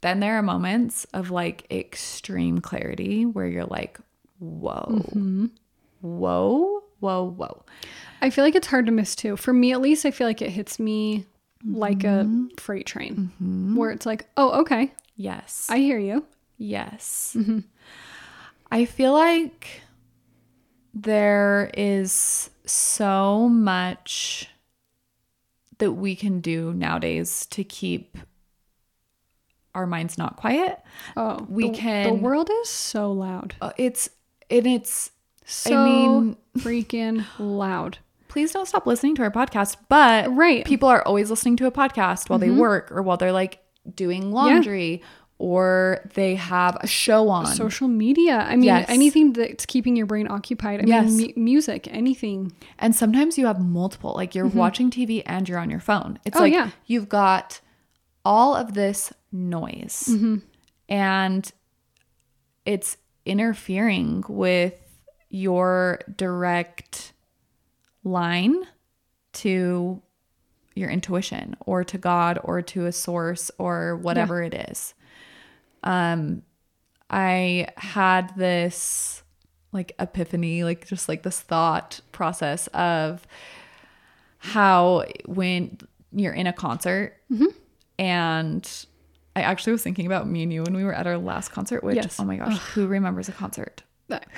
then 0.03 0.21
there 0.21 0.37
are 0.37 0.43
moments 0.43 1.07
of 1.15 1.31
like 1.31 1.65
extreme 1.71 2.61
clarity 2.61 3.25
where 3.25 3.47
you're 3.47 3.65
like, 3.65 3.99
whoa, 4.39 5.01
mm-hmm. 5.15 5.47
whoa, 6.03 6.83
whoa, 7.01 7.31
whoa. 7.31 7.65
I 8.25 8.31
feel 8.31 8.43
like 8.43 8.55
it's 8.55 8.69
hard 8.69 8.87
to 8.87 8.93
miss 8.93 9.15
too. 9.15 9.37
For 9.37 9.53
me, 9.53 9.73
at 9.73 9.83
least, 9.83 10.07
I 10.07 10.11
feel 10.11 10.27
like 10.27 10.41
it 10.41 10.49
hits 10.49 10.79
me 10.79 11.27
like 11.63 12.05
a 12.05 12.25
mm-hmm. 12.25 12.47
freight 12.57 12.87
train, 12.87 13.31
mm-hmm. 13.35 13.77
where 13.77 13.91
it's 13.91 14.07
like, 14.07 14.27
oh, 14.39 14.63
okay, 14.63 14.93
Yes. 15.17 15.67
I 15.71 15.79
hear 15.79 15.99
you. 15.99 16.25
Yes. 16.57 17.37
Mm-hmm. 17.39 17.61
I 18.73 18.85
feel 18.87 19.13
like 19.13 19.83
there 20.95 21.71
is 21.75 22.49
so 22.65 23.49
much 23.49 24.49
that 25.79 25.93
we 25.93 26.17
can 26.17 26.41
do 26.41 26.73
nowadays 26.73 27.47
to 27.51 27.63
keep 27.63 28.17
our 29.75 29.87
minds 29.87 30.17
not 30.17 30.37
quiet. 30.37 30.81
Oh, 31.17 31.45
We 31.49 31.71
the, 31.71 32.05
The 32.07 32.15
world 32.15 32.49
is 32.63 32.71
so 32.71 33.13
loud, 33.13 33.55
Uh, 33.61 33.73
It's 33.77 34.09
and 34.51 34.67
it's 34.67 35.11
so 35.45 35.85
mean- 35.85 36.37
freaking 36.59 37.25
loud. 37.39 37.99
Please 38.35 38.51
don't 38.53 38.67
stop 38.67 38.85
listening 38.87 39.15
to 39.15 39.23
our 39.23 39.31
podcast, 39.31 39.77
but 39.89 40.29
Right. 40.35 40.65
Mm-hmm. 40.65 40.69
people 40.69 40.89
are 40.89 41.03
always 41.07 41.31
listening 41.31 41.57
to 41.59 41.67
a 41.67 41.71
podcast 41.73 42.29
while 42.29 42.39
they 42.41 42.51
work 42.51 42.91
or 42.91 43.01
while 43.01 43.17
they're 43.17 43.33
like 43.33 43.61
doing 43.95 44.33
laundry 44.33 45.03
or 45.39 46.01
they 46.15 46.35
have 46.35 46.77
a 46.81 46.87
show 46.87 47.29
on. 47.29 47.47
Social 47.47 47.87
media. 47.87 48.39
I 48.49 48.57
mean, 48.57 48.65
Yes. 48.65 48.87
anything 48.89 49.33
that's 49.35 49.67
keeping 49.67 49.95
your 49.97 50.07
brain 50.07 50.27
occupied. 50.29 50.81
I 50.81 50.85
Yes. 50.87 51.11
mean, 51.13 51.33
mu- 51.37 51.43
music, 51.43 51.87
anything. 51.93 52.53
And 52.79 52.95
sometimes 52.95 53.39
you 53.39 53.47
have 53.47 53.61
multiple, 53.61 54.15
like 54.15 54.35
you're 54.35 54.47
watching 54.49 54.91
TV 54.91 55.23
and 55.27 55.49
you're 55.49 55.59
on 55.61 55.71
your 55.71 55.81
phone. 55.81 56.19
It's 56.25 56.35
Mm-hmm. 56.37 56.39
Oh, 56.39 56.43
like 56.47 56.53
yeah. 56.53 56.71
you've 56.87 57.09
got 57.09 57.61
all 58.25 58.55
of 58.57 58.75
this 58.75 59.13
noise 59.33 60.07
Mm-hmm. 60.11 60.37
and 60.89 61.53
it's 62.67 62.97
interfering 63.27 64.25
with 64.29 64.75
your 65.31 66.01
direct 66.17 67.13
line 68.05 68.65
to 69.35 70.01
your 70.75 70.91
intuition 70.91 71.57
or 71.67 71.83
to 71.85 71.99
God 71.99 72.39
or 72.45 72.61
to 72.63 72.87
a 72.87 72.93
source 72.93 73.51
or 73.59 73.97
whatever 73.97 74.43
it 74.43 74.55
is. 74.71 74.95
Um 75.83 76.43
I 77.11 77.69
had 77.77 78.35
this 78.37 79.23
like 79.73 79.93
epiphany, 79.99 80.65
like 80.65 80.87
just 80.87 81.09
like 81.09 81.23
this 81.23 81.41
thought 81.41 82.01
process 82.13 82.67
of 82.69 83.27
how 84.39 85.05
when 85.27 85.79
you're 86.13 86.33
in 86.33 86.47
a 86.47 86.53
concert 86.53 87.17
and 87.99 88.87
I 89.37 89.43
actually 89.43 89.73
was 89.73 89.83
thinking 89.83 90.07
about 90.07 90.29
me 90.29 90.43
and 90.45 90.53
you 90.53 90.63
when 90.63 90.75
we 90.77 90.85
were 90.85 90.95
at 90.95 91.07
our 91.07 91.19
last 91.19 91.51
concert, 91.51 91.83
which 91.83 91.97
Yes. 91.97 92.21
oh 92.21 92.25
my 92.25 92.37
gosh, 92.37 92.57
who 92.75 92.87
remembers 92.87 93.29
a 93.29 93.33
concert? 93.33 93.83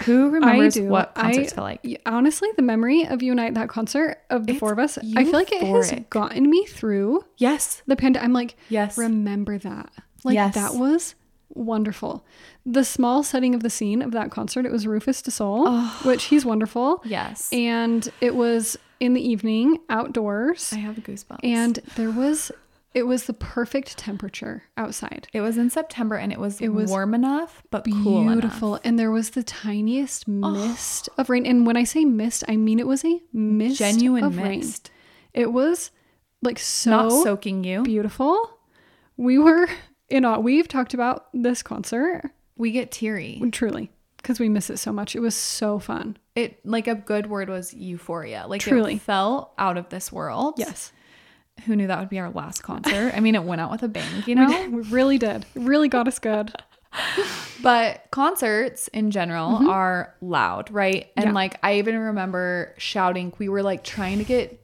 Who 0.05 0.31
remembers 0.31 0.79
what 0.79 1.15
concerts 1.15 1.53
I, 1.53 1.55
feel 1.57 1.65
like? 1.65 2.03
Honestly, 2.07 2.49
the 2.57 2.63
memory 2.63 3.05
of 3.07 3.23
you 3.23 3.33
and 3.33 3.41
I 3.41 3.47
at 3.47 3.55
that 3.55 3.69
concert 3.69 4.19
of 4.31 4.47
the 4.47 4.53
It's 4.53 4.61
four 4.61 4.73
of 4.73 4.79
us, 4.79 4.99
I 4.99 5.25
feel 5.25 5.33
like 5.33 5.53
it 5.53 5.63
has 5.63 5.93
gotten 6.11 6.49
me 6.49 6.65
through 6.67 7.25
Yes. 7.37 7.83
the 7.87 7.97
pandemic. 7.97 8.25
I'm 8.25 8.33
like, 8.33 8.57
Yes. 8.69 8.97
remember 8.97 9.59
that. 9.59 9.91
Like 10.25 10.35
Yes. 10.35 10.55
that 10.55 10.75
was 10.75 11.15
wonderful. 11.49 12.25
The 12.65 12.85
small 12.85 13.23
setting 13.23 13.55
of 13.55 13.63
the 13.63 13.71
scene 13.71 14.03
of 14.03 14.13
that 14.13 14.31
concert, 14.31 14.67
it 14.67 14.73
was 14.73 14.87
Rufus 14.87 15.23
Du 15.23 15.31
Sol, 15.31 15.65
oh. 15.67 16.01
which 16.05 16.25
he's 16.25 16.45
wonderful. 16.45 17.03
Yes. 17.05 17.49
And 17.53 18.09
it 18.21 18.35
was 18.35 18.77
in 19.01 19.15
the 19.15 19.21
evening, 19.27 19.79
outdoors, 19.91 20.73
I 20.73 20.77
have 20.77 20.97
goosebumps. 20.97 21.41
and 21.45 21.77
there 21.97 22.11
was 22.11 22.51
it 22.97 23.07
was 23.07 23.25
the 23.25 23.33
perfect 23.35 23.99
temperature 23.99 24.63
outside. 24.79 25.29
it 25.35 25.43
was 25.43 25.59
in 25.59 25.69
September 25.69 26.17
and 26.17 26.33
it 26.33 26.41
was, 26.41 26.61
It 26.63 26.71
was 26.71 26.89
warm 26.91 27.13
enough 27.15 27.63
but 27.71 27.85
cool. 28.03 28.23
Beautiful. 28.25 28.81
And 28.85 28.99
there 28.99 29.11
was 29.11 29.31
the 29.31 29.43
tiniest 29.43 30.27
mist 30.27 31.09
of 31.19 31.29
rain. 31.29 31.45
And 31.45 31.67
when 31.67 31.77
I 31.77 31.85
say 31.85 32.05
mist, 32.07 32.43
I 32.49 32.57
mean 32.57 32.79
it 32.79 32.87
was 32.87 33.05
a 33.05 33.21
mist 33.33 33.79
Genuine 33.79 34.25
of 34.25 34.37
rain. 34.39 34.61
mist. 34.61 34.91
It 35.35 35.53
was 35.53 35.91
like 36.43 36.59
so 36.59 36.91
Not 36.91 37.11
soaking 37.23 37.65
you. 37.65 37.83
beautiful. 37.83 38.51
We 39.19 39.39
were 39.39 39.69
in 40.09 40.25
awe. 40.25 40.39
We've 40.39 40.69
talked 40.69 40.95
about 40.95 41.27
this 41.35 41.63
concert 41.63 42.31
We 42.57 42.73
get 42.73 42.91
teary. 42.91 43.43
truly 43.53 43.91
because 44.17 44.41
we 44.41 44.49
miss 44.49 44.71
it 44.71 44.79
so 44.79 44.93
much. 44.93 45.15
It 45.15 45.21
was 45.21 45.35
so 45.35 45.79
fun. 45.79 46.17
It 46.35 46.65
like 46.65 46.89
a 46.89 46.95
good 46.95 47.27
word 47.29 47.49
was 47.51 47.73
euphoria. 47.75 48.47
Like 48.49 48.61
Truly. 48.63 48.95
it 48.95 49.01
felt 49.03 49.53
out 49.59 49.77
of 49.77 49.89
this 49.91 50.11
world. 50.11 50.55
Yes. 50.57 50.93
Who 51.65 51.75
knew 51.75 51.87
that 51.87 51.99
would 51.99 52.09
be 52.11 52.19
our 52.19 52.31
last 52.31 52.63
concert? 52.63 53.13
I 53.17 53.21
mean, 53.21 53.35
it 53.35 53.43
went 53.43 53.61
out 53.61 53.71
with 53.71 53.83
a 53.83 53.89
bang, 53.89 54.23
you 54.27 54.35
know? 54.35 54.69
We 54.71 54.83
really 54.83 55.19
did. 55.19 55.47
It 55.55 55.63
really 55.63 55.89
got 55.89 56.07
us 56.07 56.19
good. 56.19 56.53
But 57.63 58.05
concerts 58.11 58.89
in 58.89 59.11
general 59.11 59.69
are 59.69 60.15
loud, 60.21 60.71
right? 60.71 61.11
And 61.17 61.27
Mm-hmm. 61.27 61.29
Yeah. 61.31 61.33
like 61.35 61.59
I 61.63 61.79
even 61.79 61.99
remember 61.99 62.75
shouting, 62.79 63.33
we 63.39 63.49
were 63.49 63.63
like 63.63 63.83
trying 63.83 64.19
to 64.19 64.25
get 64.25 64.63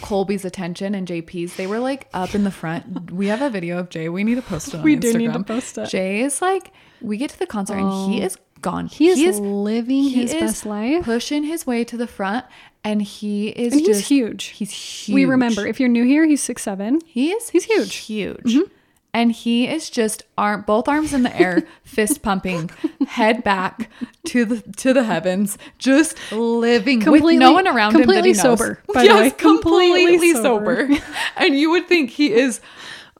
Colby's 0.00 0.44
attention 0.46 0.94
and 0.94 1.06
JP's. 1.06 1.56
They 1.56 1.66
were 1.66 1.78
like 1.78 2.08
up 2.14 2.34
in 2.34 2.44
the 2.44 2.50
front. 2.50 3.10
we 3.12 3.26
have 3.28 3.42
a 3.42 3.50
video 3.50 3.78
of 3.78 3.90
Jay. 3.90 4.08
We 4.08 4.24
need 4.24 4.36
to 4.36 4.42
post 4.42 4.68
it 4.68 4.74
on 4.78 4.82
We 4.82 4.96
Instagram. 4.96 5.00
do 5.12 5.18
need 5.18 5.32
to 5.34 5.42
post 5.44 5.78
it. 5.78 5.88
Jay 5.90 6.20
is 6.22 6.40
like, 6.42 6.72
we 7.02 7.18
get 7.18 7.30
to 7.30 7.38
the 7.38 7.46
concert 7.46 7.76
and 7.76 8.10
he 8.12 8.22
is 8.22 8.36
gone. 8.60 8.86
He 8.86 9.08
is 9.08 9.38
living 9.40 10.04
his 10.10 10.32
best 10.34 10.66
life. 10.66 11.04
pushing 11.04 11.44
his 11.44 11.66
way 11.66 11.84
to 11.84 11.96
the 11.96 12.06
front 12.06 12.44
and 12.84 13.02
he 13.02 13.48
is 13.48 13.72
And 13.72 13.80
he's 13.80 13.88
just 13.98 14.08
huge. 14.08 14.44
He's 14.46 14.70
huge. 14.72 15.14
We 15.14 15.24
remember 15.24 15.66
if 15.66 15.78
you're 15.80 15.88
new 15.88 16.04
here, 16.04 16.24
he's 16.26 16.42
six 16.42 16.62
seven. 16.62 17.00
He 17.06 17.30
is 17.32 17.50
He's 17.50 17.64
huge. 17.64 18.02
Mm-hmm. 18.06 18.12
Huge. 18.48 18.70
And 19.12 19.32
he 19.32 19.66
is 19.66 19.90
just 19.90 20.22
arm 20.38 20.62
both 20.66 20.86
arms 20.86 21.12
in 21.12 21.24
the 21.24 21.36
air, 21.36 21.64
fist 21.82 22.22
pumping, 22.22 22.70
head 23.08 23.42
back 23.42 23.90
to 24.26 24.44
the 24.44 24.62
to 24.76 24.92
the 24.92 25.02
heavens, 25.02 25.58
just 25.78 26.16
living 26.30 26.98
with 26.98 27.04
Completely- 27.04 27.36
no 27.38 27.50
one 27.52 27.66
around 27.66 27.90
him 27.96 28.02
that 28.02 28.06
completely 28.06 28.28
he 28.30 28.34
knows. 28.34 28.42
sober, 28.60 28.80
by 28.94 29.00
the 29.02 29.06
yes, 29.08 29.18
way. 29.18 29.30
completely, 29.32 30.06
Completely 30.18 30.32
sober. 30.40 30.86
sober. 30.94 31.04
and 31.38 31.58
you 31.58 31.70
would 31.70 31.88
think 31.88 32.10
he 32.10 32.32
is 32.32 32.60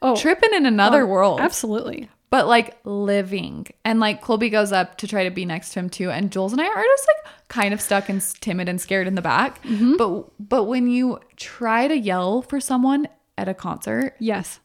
Oh, 0.00 0.14
tripping 0.16 0.54
in 0.54 0.64
another 0.64 1.04
world 1.06 1.40
Absolutely. 1.40 2.08
But 2.30 2.46
like 2.46 2.78
living. 2.84 3.66
And 3.84 4.00
like 4.00 4.22
Colby 4.22 4.48
goes 4.50 4.72
up 4.72 4.96
to 4.98 5.06
try 5.08 5.24
to 5.24 5.30
be 5.30 5.44
next 5.44 5.72
to 5.72 5.80
him 5.80 5.90
too, 5.90 6.10
and 6.10 6.30
Jules 6.30 6.52
and 6.52 6.60
I 6.60 6.66
are 6.66 6.82
just 6.82 7.08
like 7.08 7.32
kind 7.48 7.74
of 7.74 7.80
stuck 7.80 8.08
and 8.08 8.22
timid 8.40 8.68
and 8.68 8.80
scared 8.80 9.06
in 9.06 9.14
the 9.16 9.22
back. 9.22 9.62
Mm-hmm. 9.64 9.96
But 9.96 10.26
but 10.48 10.64
when 10.64 10.88
you 10.88 11.18
try 11.36 11.88
to 11.88 11.96
yell 11.98 12.42
for 12.42 12.60
someone 12.60 13.08
at 13.36 13.48
a 13.48 13.54
concert, 13.54 14.14
Yes. 14.18 14.60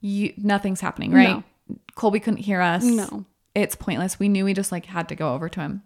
you 0.00 0.32
nothing's 0.36 0.80
happening, 0.80 1.12
right? 1.12 1.28
No. 1.68 1.76
Colby 1.94 2.18
couldn't 2.20 2.38
hear 2.38 2.60
us. 2.60 2.82
No. 2.84 3.24
It's 3.54 3.74
pointless. 3.74 4.18
We 4.18 4.28
knew 4.28 4.44
we 4.44 4.54
just 4.54 4.72
like 4.72 4.86
had 4.86 5.08
to 5.08 5.14
go 5.14 5.34
over 5.34 5.48
to 5.48 5.60
him. 5.60 5.82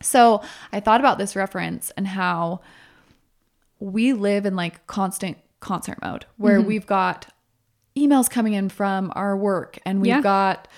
So 0.00 0.42
I 0.72 0.80
thought 0.80 1.00
about 1.00 1.18
this 1.18 1.34
reference 1.36 1.90
and 1.96 2.06
how 2.06 2.60
we 3.80 4.12
live 4.12 4.46
in 4.46 4.56
like 4.56 4.86
constant 4.86 5.38
concert 5.60 5.98
mode 6.02 6.26
where 6.36 6.58
Mm-hmm. 6.58 6.68
we've 6.68 6.86
got 6.86 7.31
emails 7.96 8.28
coming 8.30 8.52
in 8.54 8.68
from 8.68 9.12
our 9.14 9.36
work 9.36 9.78
and 9.84 10.00
we've 10.00 10.08
Yeah. 10.08 10.20
got 10.22 10.68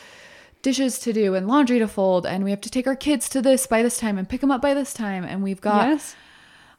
dishes 0.63 0.99
to 1.01 1.13
do 1.13 1.35
and 1.35 1.47
laundry 1.47 1.79
to 1.79 1.87
fold 1.87 2.25
and 2.27 2.43
we 2.43 2.51
have 2.51 2.61
to 2.63 2.71
take 2.71 2.87
our 2.87 2.97
kids 2.97 3.29
to 3.29 3.43
this 3.43 3.67
by 3.67 3.83
this 3.83 3.99
time 3.99 4.17
and 4.19 4.29
pick 4.29 4.41
them 4.41 4.51
up 4.51 4.63
by 4.63 4.73
this 4.75 4.93
time 4.95 5.23
and 5.25 5.43
we've 5.43 5.61
got 5.61 5.89
yes. 5.89 6.17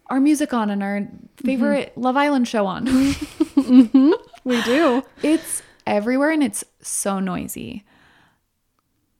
our 0.07 0.19
music 0.19 0.53
on 0.53 0.69
and 0.69 0.81
our 0.83 1.07
favorite 1.37 1.93
Love 1.97 2.17
Island 2.17 2.47
show 2.47 2.65
on. 2.65 2.87
We 4.43 4.61
do. 4.61 5.01
it's 5.23 5.63
everywhere 5.87 6.29
and 6.29 6.43
it's 6.43 6.63
so 6.81 7.19
noisy. 7.19 7.83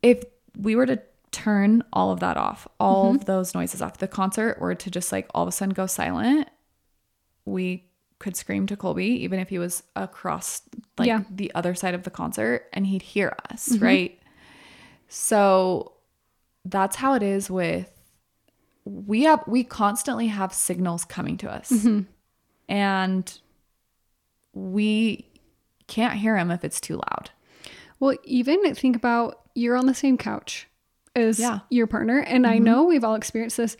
If 0.04 0.24
we 0.56 0.76
were 0.76 0.86
to 0.86 1.02
turn 1.32 1.84
all 1.92 2.12
of 2.12 2.20
that 2.20 2.38
off, 2.38 2.68
all 2.80 3.06
Mm-hmm. 3.08 3.16
of 3.16 3.26
those 3.26 3.56
noises 3.56 3.82
off, 3.82 3.98
the 3.98 4.08
concert 4.08 4.60
were 4.62 4.76
to 4.76 4.92
just 4.92 5.12
like 5.12 5.28
all 5.34 5.42
of 5.44 5.50
a 5.50 5.52
sudden 5.52 5.74
go 5.74 5.88
silent, 5.88 6.48
we 7.46 7.86
could 8.20 8.36
scream 8.36 8.66
to 8.68 8.78
Colby, 8.78 9.06
even 9.06 9.40
if 9.40 9.50
he 9.50 9.60
was 9.60 9.84
across 9.96 10.62
like 10.98 11.08
Yeah. 11.08 11.24
the 11.30 11.54
other 11.54 11.76
side 11.76 11.94
of 11.94 12.04
the 12.04 12.10
concert, 12.10 12.68
and 12.74 12.88
he'd 12.88 13.02
hear 13.02 13.36
us, 13.52 13.70
mm-hmm. 13.70 13.84
right? 13.84 14.20
So 15.08 15.94
that's 16.64 16.96
how 16.96 17.14
it 17.14 17.24
is 17.24 17.50
with 17.50 17.92
we 18.86 19.24
have 19.24 19.44
we 19.48 19.64
constantly 19.64 20.28
have 20.28 20.54
signals 20.54 21.06
coming 21.06 21.38
to 21.38 21.52
us. 21.52 21.72
Mm-hmm. 21.72 22.02
And 22.70 23.40
we 24.54 25.28
can't 25.88 26.14
hear 26.14 26.38
him 26.38 26.50
if 26.52 26.64
it's 26.64 26.80
too 26.80 26.96
loud. 26.96 27.30
Well, 28.00 28.16
even 28.24 28.74
think 28.76 28.96
about 28.96 29.42
you're 29.54 29.76
on 29.76 29.86
the 29.86 29.94
same 29.94 30.18
couch 30.18 30.68
as 31.16 31.40
Yeah. 31.40 31.60
your 31.70 31.88
partner, 31.88 32.20
and 32.20 32.46
I 32.46 32.56
mm-hmm. 32.56 32.64
know 32.64 32.84
we've 32.84 33.04
all 33.04 33.16
experienced 33.16 33.58
this. 33.58 33.78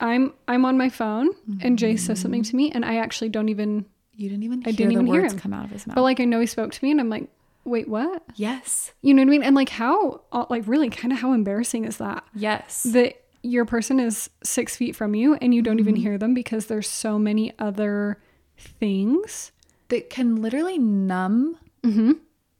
I'm 0.00 0.34
I'm 0.46 0.64
on 0.64 0.76
my 0.76 0.88
phone, 0.88 1.30
and 1.60 1.78
Jay 1.78 1.96
says 1.96 2.18
mm-hmm. 2.18 2.22
something 2.22 2.42
to 2.44 2.56
me, 2.56 2.70
and 2.72 2.84
I 2.84 2.96
actually 2.96 3.30
don't 3.30 3.48
even. 3.48 3.86
You 4.14 4.30
didn't 4.30 4.44
even 4.44 4.62
I 4.64 4.70
hear 4.70 4.76
didn't 4.76 4.92
even 4.92 5.06
hear 5.06 5.24
him. 5.26 5.38
come 5.38 5.52
out 5.52 5.66
of 5.66 5.70
his 5.70 5.86
mouth. 5.86 5.94
But 5.94 6.02
like 6.02 6.20
I 6.20 6.24
know 6.24 6.40
he 6.40 6.46
spoke 6.46 6.72
to 6.72 6.84
me, 6.84 6.90
and 6.90 7.00
I'm 7.00 7.10
like, 7.10 7.28
wait, 7.66 7.88
what? 7.88 8.22
yes. 8.36 8.92
You 9.02 9.12
know 9.12 9.22
what 9.22 9.28
I 9.28 9.30
mean? 9.30 9.42
And 9.42 9.54
like 9.54 9.68
how, 9.68 10.22
uh, 10.32 10.46
like 10.48 10.66
really, 10.66 10.88
kind 10.88 11.12
of 11.12 11.18
how 11.18 11.32
embarrassing 11.32 11.84
is 11.84 11.98
that? 11.98 12.24
Yes. 12.34 12.84
that 12.84 13.22
your 13.42 13.64
person 13.64 14.00
is 14.00 14.30
six 14.42 14.76
feet 14.76 14.96
from 14.96 15.14
you 15.14 15.34
and 15.34 15.54
you 15.54 15.62
don't 15.62 15.78
even 15.78 15.94
mm-hmm. 15.94 16.02
hear 16.02 16.18
them 16.18 16.34
because 16.34 16.66
there's 16.66 16.88
so 16.88 17.18
many 17.18 17.52
other 17.58 18.20
things. 18.56 19.52
that 19.88 20.10
can 20.10 20.36
literally 20.42 20.78
numb 20.78 21.56
mm-hmm. 21.82 22.12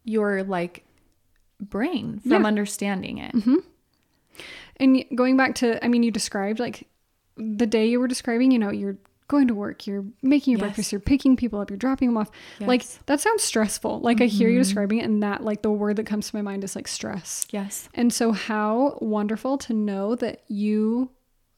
your 0.05 0.44
like 0.44 0.85
brain 1.61 2.20
from 2.20 2.31
Yeah. 2.31 2.46
understanding 2.46 3.18
it. 3.18 3.35
And 4.77 5.05
going 5.14 5.37
back 5.37 5.55
to, 5.57 5.83
I 5.85 5.88
mean, 5.88 6.03
you 6.03 6.11
described 6.11 6.61
like 6.61 6.87
the 7.37 7.66
day 7.66 7.87
you 7.88 8.01
were 8.01 8.09
describing, 8.09 8.51
you 8.51 8.59
know, 8.59 8.70
you're 8.70 8.96
going 9.29 9.49
to 9.49 9.55
work, 9.55 9.87
you're 9.88 10.05
making 10.22 10.53
your 10.53 10.59
Yes. 10.61 10.66
breakfast, 10.68 10.92
you're 10.92 11.01
picking 11.01 11.37
people 11.37 11.59
up, 11.61 11.68
you're 11.68 11.77
dropping 11.77 12.09
them 12.09 12.16
off. 12.16 12.31
Like 12.61 12.85
that 13.07 13.20
sounds 13.20 13.42
stressful. 13.42 14.01
Like 14.01 14.20
I 14.20 14.27
hear 14.27 14.49
you 14.49 14.59
describing 14.59 14.99
it, 14.99 15.05
and 15.05 15.22
that, 15.22 15.42
like, 15.42 15.62
the 15.62 15.70
word 15.70 15.96
that 15.96 16.07
comes 16.07 16.31
to 16.31 16.37
my 16.37 16.42
mind 16.42 16.62
is 16.64 16.77
like 16.77 16.87
stress. 16.87 17.46
Yes. 17.51 17.88
And 17.94 18.12
so, 18.12 18.31
how 18.33 18.99
wonderful 19.01 19.59
to 19.59 19.72
know 19.75 20.14
that 20.16 20.44
you 20.49 21.11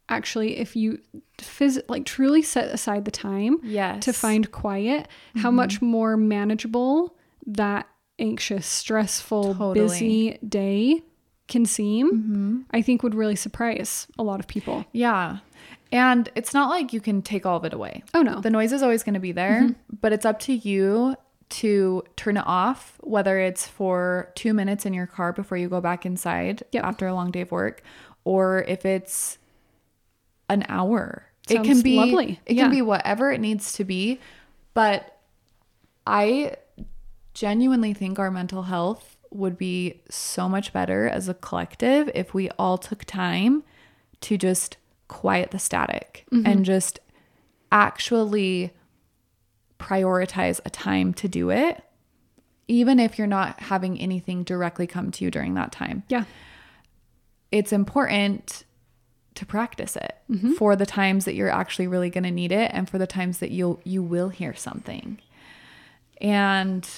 actually, 0.08 0.56
if 0.56 0.74
you 0.74 0.98
phys- 1.36 1.82
like 1.90 2.06
truly 2.06 2.40
set 2.40 2.68
aside 2.72 3.04
the 3.04 3.10
time 3.10 3.58
Yes. 3.62 4.02
to 4.06 4.14
find 4.14 4.50
quiet, 4.50 5.02
Mm-hmm. 5.30 5.40
how 5.40 5.50
much 5.50 5.82
more 5.82 6.16
manageable 6.16 7.14
that 7.46 7.86
anxious, 8.18 8.66
stressful, 8.66 9.54
Totally. 9.54 9.74
busy 9.80 10.38
day 10.48 11.02
can 11.48 11.66
seem, 11.66 12.10
Mm-hmm. 12.12 12.58
I 12.70 12.80
think 12.82 13.02
would 13.02 13.14
really 13.14 13.36
surprise 13.36 14.06
a 14.18 14.22
lot 14.22 14.40
of 14.40 14.46
people. 14.48 14.86
Yeah. 14.92 15.38
And 15.90 16.28
it's 16.34 16.52
not 16.52 16.68
like 16.68 16.92
you 16.92 17.00
can 17.00 17.22
take 17.22 17.46
all 17.46 17.56
of 17.56 17.64
it 17.64 17.72
away. 17.72 18.02
Oh, 18.14 18.22
no. 18.22 18.40
The 18.40 18.50
noise 18.50 18.72
is 18.72 18.82
always 18.82 19.02
going 19.02 19.14
to 19.14 19.20
be 19.20 19.32
there, 19.32 19.62
mm-hmm. 19.62 19.96
but 20.00 20.12
it's 20.12 20.26
up 20.26 20.38
to 20.40 20.52
you 20.52 21.16
to 21.50 22.02
turn 22.16 22.36
it 22.36 22.44
off, 22.46 22.98
whether 23.00 23.38
it's 23.38 23.66
for 23.66 24.30
two 24.34 24.52
minutes 24.52 24.84
in 24.84 24.92
your 24.92 25.06
car 25.06 25.32
before 25.32 25.56
you 25.56 25.68
go 25.68 25.80
back 25.80 26.04
inside 26.04 26.62
Yep. 26.72 26.84
after 26.84 27.06
a 27.06 27.14
long 27.14 27.30
day 27.30 27.40
of 27.40 27.50
work, 27.50 27.82
or 28.24 28.64
if 28.68 28.84
it's 28.84 29.38
an 30.50 30.64
hour. 30.68 31.24
it 31.48 31.64
can 31.64 31.80
be 31.80 31.96
lovely. 31.96 32.38
It 32.44 32.56
Yeah. 32.56 32.64
can 32.64 32.70
be 32.70 32.82
whatever 32.82 33.32
it 33.32 33.40
needs 33.40 33.72
to 33.74 33.84
be. 33.84 34.20
But 34.74 35.18
I 36.06 36.56
genuinely 37.32 37.94
think 37.94 38.18
our 38.18 38.30
mental 38.30 38.64
health 38.64 39.16
would 39.30 39.56
be 39.56 40.02
so 40.10 40.48
much 40.48 40.72
better 40.74 41.08
as 41.08 41.28
a 41.28 41.34
collective 41.34 42.10
if 42.14 42.34
we 42.34 42.50
all 42.58 42.76
took 42.76 43.04
time 43.04 43.62
to 44.20 44.36
just 44.36 44.76
quiet 45.08 45.50
the 45.50 45.58
static 45.58 46.24
mm-hmm. 46.32 46.46
and 46.46 46.64
just 46.64 47.00
actually 47.72 48.72
prioritize 49.78 50.60
a 50.64 50.70
time 50.70 51.12
to 51.14 51.28
do 51.28 51.50
it, 51.50 51.82
even 52.66 52.98
if 52.98 53.18
you're 53.18 53.26
not 53.26 53.60
having 53.60 53.98
anything 53.98 54.44
directly 54.44 54.86
come 54.86 55.10
to 55.10 55.24
you 55.24 55.30
during 55.30 55.54
that 55.54 55.72
time. 55.72 56.02
Yeah. 56.08 56.24
It's 57.50 57.72
important 57.72 58.64
to 59.34 59.46
practice 59.46 59.94
it 59.96 60.16
mm-hmm. 60.28 60.52
for 60.54 60.74
the 60.74 60.84
times 60.84 61.24
that 61.24 61.34
you're 61.34 61.48
actually 61.48 61.86
really 61.86 62.10
going 62.10 62.24
to 62.24 62.30
need 62.30 62.50
it 62.50 62.70
and 62.74 62.90
for 62.90 62.98
the 62.98 63.06
times 63.06 63.38
that 63.38 63.50
you'll 63.50 63.80
you 63.84 64.02
will 64.02 64.30
hear 64.30 64.54
something. 64.54 65.18
And 66.20 66.88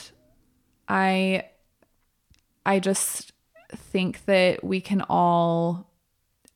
I 0.89 1.45
I 2.65 2.79
just 2.79 3.33
think 3.77 4.25
that 4.25 4.65
we 4.65 4.81
can 4.81 5.03
all 5.03 5.90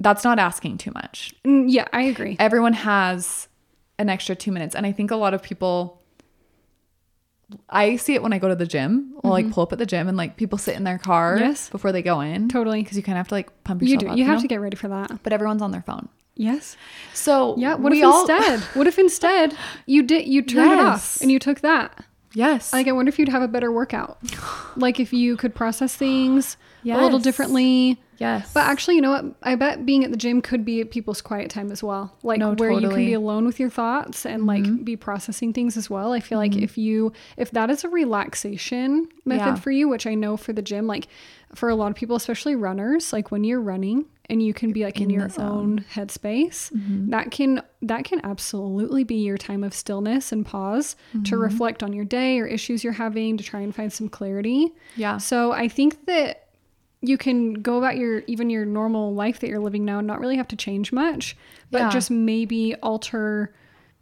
that's 0.05 0.23
not 0.23 0.39
asking 0.39 0.79
too 0.79 0.93
much 0.95 1.35
Mm, 1.45 1.65
yeah, 1.69 1.87
I 1.93 2.03
agree. 2.03 2.37
everyone 2.39 2.73
has 2.75 3.49
an 3.99 4.09
extra 4.09 4.35
two 4.35 4.53
minutes. 4.53 4.75
And 4.75 4.85
I 4.87 4.93
think 4.93 5.11
a 5.11 5.17
lot 5.17 5.35
of 5.35 5.43
people, 5.43 6.03
I 7.69 7.97
see 7.97 8.15
it 8.15 8.23
when 8.23 8.33
I 8.33 8.39
go 8.39 8.49
to 8.49 8.57
the 8.57 8.67
gym. 8.67 9.15
I'll 9.23 9.31
like 9.31 9.51
pull 9.53 9.63
up 9.63 9.73
at 9.73 9.79
the 9.79 9.87
gym 9.87 10.09
and 10.09 10.17
like 10.17 10.37
people 10.37 10.59
sit 10.59 10.77
in 10.77 10.85
their 10.85 10.99
car 10.99 11.37
Mm-hmm. 11.37 11.45
Yes. 11.45 11.71
before 11.71 11.93
they 11.93 12.03
go 12.03 12.21
in. 12.21 12.49
Totally. 12.49 12.83
Because 12.83 12.97
you 12.97 13.03
kind 13.03 13.17
of 13.17 13.21
have 13.21 13.29
to 13.29 13.35
like 13.35 13.65
pump 13.65 13.83
You 13.83 13.89
yourself 13.89 14.01
do. 14.03 14.09
up. 14.13 14.19
You 14.19 14.25
have 14.25 14.37
know? 14.39 14.43
to 14.43 14.49
get 14.49 14.61
ready 14.61 14.77
for 14.77 14.89
that. 14.89 15.23
But 15.23 15.33
everyone's 15.33 15.63
on 15.63 15.71
their 15.71 15.83
phone. 15.83 16.09
Yes. 16.35 16.77
So 17.13 17.55
Yeah. 17.57 17.75
What 17.75 17.93
if 17.93 18.03
all- 18.05 18.21
instead? 18.29 18.61
what 18.75 18.87
if 18.89 18.99
instead 18.99 19.57
you 19.87 20.03
did 20.03 20.27
you 20.27 20.43
turned 20.43 20.73
it 20.73 20.79
off 20.81 21.21
and 21.21 21.31
you 21.31 21.39
took 21.39 21.61
that? 21.61 22.05
yes. 22.33 22.73
Like 22.73 22.89
I 22.89 22.93
wonder 22.93 23.11
if 23.11 23.19
you'd 23.19 23.29
have 23.29 23.43
a 23.43 23.49
better 23.49 23.71
workout. 23.71 24.19
like 24.77 24.99
if 24.99 25.13
you 25.13 25.37
could 25.37 25.55
process 25.55 25.95
things 25.95 26.57
a 26.85 27.03
little 27.03 27.19
differently. 27.19 27.99
yes. 28.19 28.53
But 28.53 28.65
actually, 28.67 28.97
you 28.97 29.01
know 29.01 29.11
what? 29.11 29.25
I 29.43 29.55
bet 29.55 29.85
being 29.87 30.05
at 30.05 30.11
the 30.11 30.17
gym 30.17 30.43
could 30.43 30.65
be 30.65 30.85
people's 30.85 31.21
quiet 31.21 31.51
time 31.51 31.73
as 31.73 31.83
well. 31.83 32.17
Like 32.23 32.39
No, 32.39 32.55
where 32.55 32.71
you 32.71 32.89
can 32.89 32.97
be 32.97 33.13
alone 33.15 33.47
with 33.47 33.59
your 33.59 33.71
thoughts 33.71 34.25
and 34.27 34.47
like 34.47 34.63
mm-hmm. 34.63 34.85
be 34.85 34.97
processing 34.97 35.53
things 35.53 35.77
as 35.77 35.89
well. 35.89 36.13
I 36.13 36.21
feel 36.21 36.39
like 36.39 36.53
mm-hmm. 36.53 36.65
if 36.65 36.79
you 36.79 37.13
if 37.37 37.51
that 37.53 37.71
is 37.71 37.85
a 37.85 37.89
relaxation 37.89 39.09
method 39.25 39.47
Yeah. 39.47 39.55
for 39.57 39.71
you, 39.71 39.89
which 39.89 40.07
I 40.07 40.15
know 40.15 40.37
for 40.37 40.53
the 40.53 40.63
gym, 40.63 40.87
like 40.87 41.09
for 41.55 41.69
a 41.69 41.75
lot 41.75 41.91
of 41.91 41.97
people, 41.97 42.17
especially 42.17 42.57
runners, 42.57 43.13
like 43.13 43.31
when 43.31 43.45
you're 43.45 43.61
running 43.61 44.07
and 44.31 44.43
you 44.43 44.55
can 44.55 44.73
be 44.73 44.85
like 44.85 44.97
in, 44.97 45.05
in 45.05 45.11
your 45.11 45.29
own 45.39 45.85
headspace, 45.93 46.73
mm-hmm. 46.73 47.11
that 47.11 47.31
can 47.31 47.63
that 47.83 48.05
can 48.05 48.21
absolutely 48.25 49.05
be 49.05 49.17
your 49.17 49.37
time 49.37 49.63
of 49.63 49.75
stillness 49.75 50.33
and 50.33 50.47
pause 50.47 50.97
to 51.25 51.37
reflect 51.37 51.83
on 51.83 51.93
your 51.93 52.07
day 52.07 52.41
or 52.41 52.47
issues 52.47 52.83
you're 52.83 52.95
having 52.95 53.37
to 53.37 53.45
try 53.45 53.61
and 53.61 53.75
find 53.75 53.93
some 53.93 54.09
clarity. 54.09 54.73
yeah. 54.97 55.19
So 55.19 55.53
I 55.53 55.69
think 55.69 56.07
that 56.07 56.44
you 57.07 57.19
can 57.19 57.55
go 57.55 57.77
about 57.79 57.97
your 57.97 58.21
even 58.27 58.49
your 58.51 58.65
normal 58.65 59.15
life 59.15 59.41
that 59.41 59.49
you're 59.49 59.61
living 59.61 59.85
now 59.85 59.99
and 59.99 60.07
not 60.07 60.21
really 60.21 60.37
have 60.37 60.49
to 60.49 60.57
change 60.57 60.93
much, 60.93 61.37
but 61.71 61.79
Yeah. 61.81 61.91
just 61.91 62.11
maybe 62.11 62.75
alter 62.83 63.53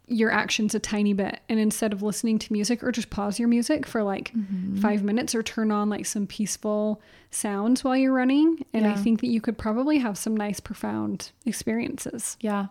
your 0.07 0.31
actions 0.31 0.75
a 0.75 0.79
tiny 0.79 1.13
bit. 1.13 1.39
And 1.49 1.59
instead 1.59 1.91
of 1.93 2.01
listening 2.01 2.37
to 2.39 2.53
music 2.53 2.83
or 2.83 2.91
just 2.91 3.09
pause 3.09 3.39
your 3.39 3.47
music 3.47 3.85
for 3.85 4.03
like 4.03 4.31
Mm-hmm. 4.33 4.77
five 4.77 5.01
minutes 5.03 5.33
or 5.35 5.41
turn 5.43 5.71
on 5.71 5.89
like 5.89 6.05
some 6.05 6.27
peaceful 6.27 7.01
sounds 7.31 7.83
while 7.83 7.95
you're 7.97 8.13
running. 8.13 8.65
And 8.73 8.85
I 8.85 8.95
think 8.95 9.21
that 9.21 9.27
you 9.27 9.41
could 9.41 9.57
probably 9.57 9.97
have 9.99 10.17
some 10.17 10.35
nice, 10.37 10.59
profound 10.59 11.31
experiences. 11.45 12.37
Yeah. 12.41 12.67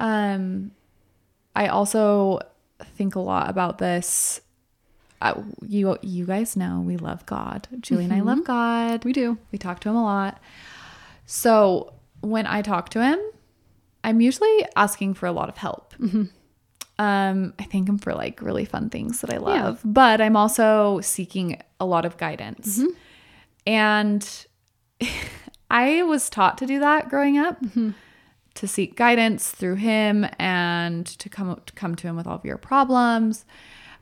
Um, 0.00 0.72
I 1.54 1.68
also 1.68 2.40
think 2.96 3.14
a 3.14 3.20
lot 3.20 3.48
about 3.50 3.78
this. 3.78 4.40
Uh, 5.22 5.42
you 5.66 5.96
you 6.02 6.26
guys 6.26 6.56
know 6.56 6.80
we 6.84 6.96
love 6.96 7.24
God. 7.26 7.68
Julie 7.80 8.04
and 8.04 8.12
I 8.12 8.20
love 8.20 8.44
God. 8.44 9.04
We 9.04 9.12
do. 9.12 9.38
We 9.52 9.58
talk 9.58 9.78
to 9.80 9.88
him 9.88 9.94
a 9.96 10.02
lot. 10.02 10.40
So 11.26 11.94
when 12.20 12.46
I 12.46 12.60
talk 12.62 12.88
to 12.90 13.02
him, 13.02 13.18
I'm 14.04 14.20
usually 14.20 14.66
asking 14.76 15.14
for 15.14 15.26
a 15.26 15.32
lot 15.32 15.48
of 15.48 15.56
help. 15.56 15.94
Um, 16.98 17.54
I 17.58 17.62
thank 17.64 17.88
him 17.88 17.98
for 17.98 18.12
like 18.14 18.42
really 18.42 18.64
fun 18.64 18.90
things 18.90 19.20
that 19.22 19.30
I 19.30 19.34
Yeah. 19.34 19.40
love, 19.64 19.80
but 19.84 20.20
I'm 20.20 20.36
also 20.36 21.00
seeking 21.00 21.60
a 21.80 21.86
lot 21.86 22.04
of 22.04 22.16
guidance. 22.16 22.80
And 23.66 24.46
I 25.70 26.02
was 26.02 26.28
taught 26.28 26.58
to 26.58 26.66
do 26.66 26.80
that 26.80 27.08
growing 27.08 27.38
up, 27.38 27.58
to 28.54 28.68
seek 28.68 28.96
guidance 28.96 29.50
through 29.50 29.76
him 29.76 30.26
and 30.38 31.06
to 31.06 31.28
come 31.28 31.60
to 31.64 31.72
come 31.74 31.94
to 31.96 32.06
him 32.06 32.16
with 32.16 32.26
all 32.26 32.36
of 32.36 32.44
your 32.44 32.58
problems. 32.58 33.44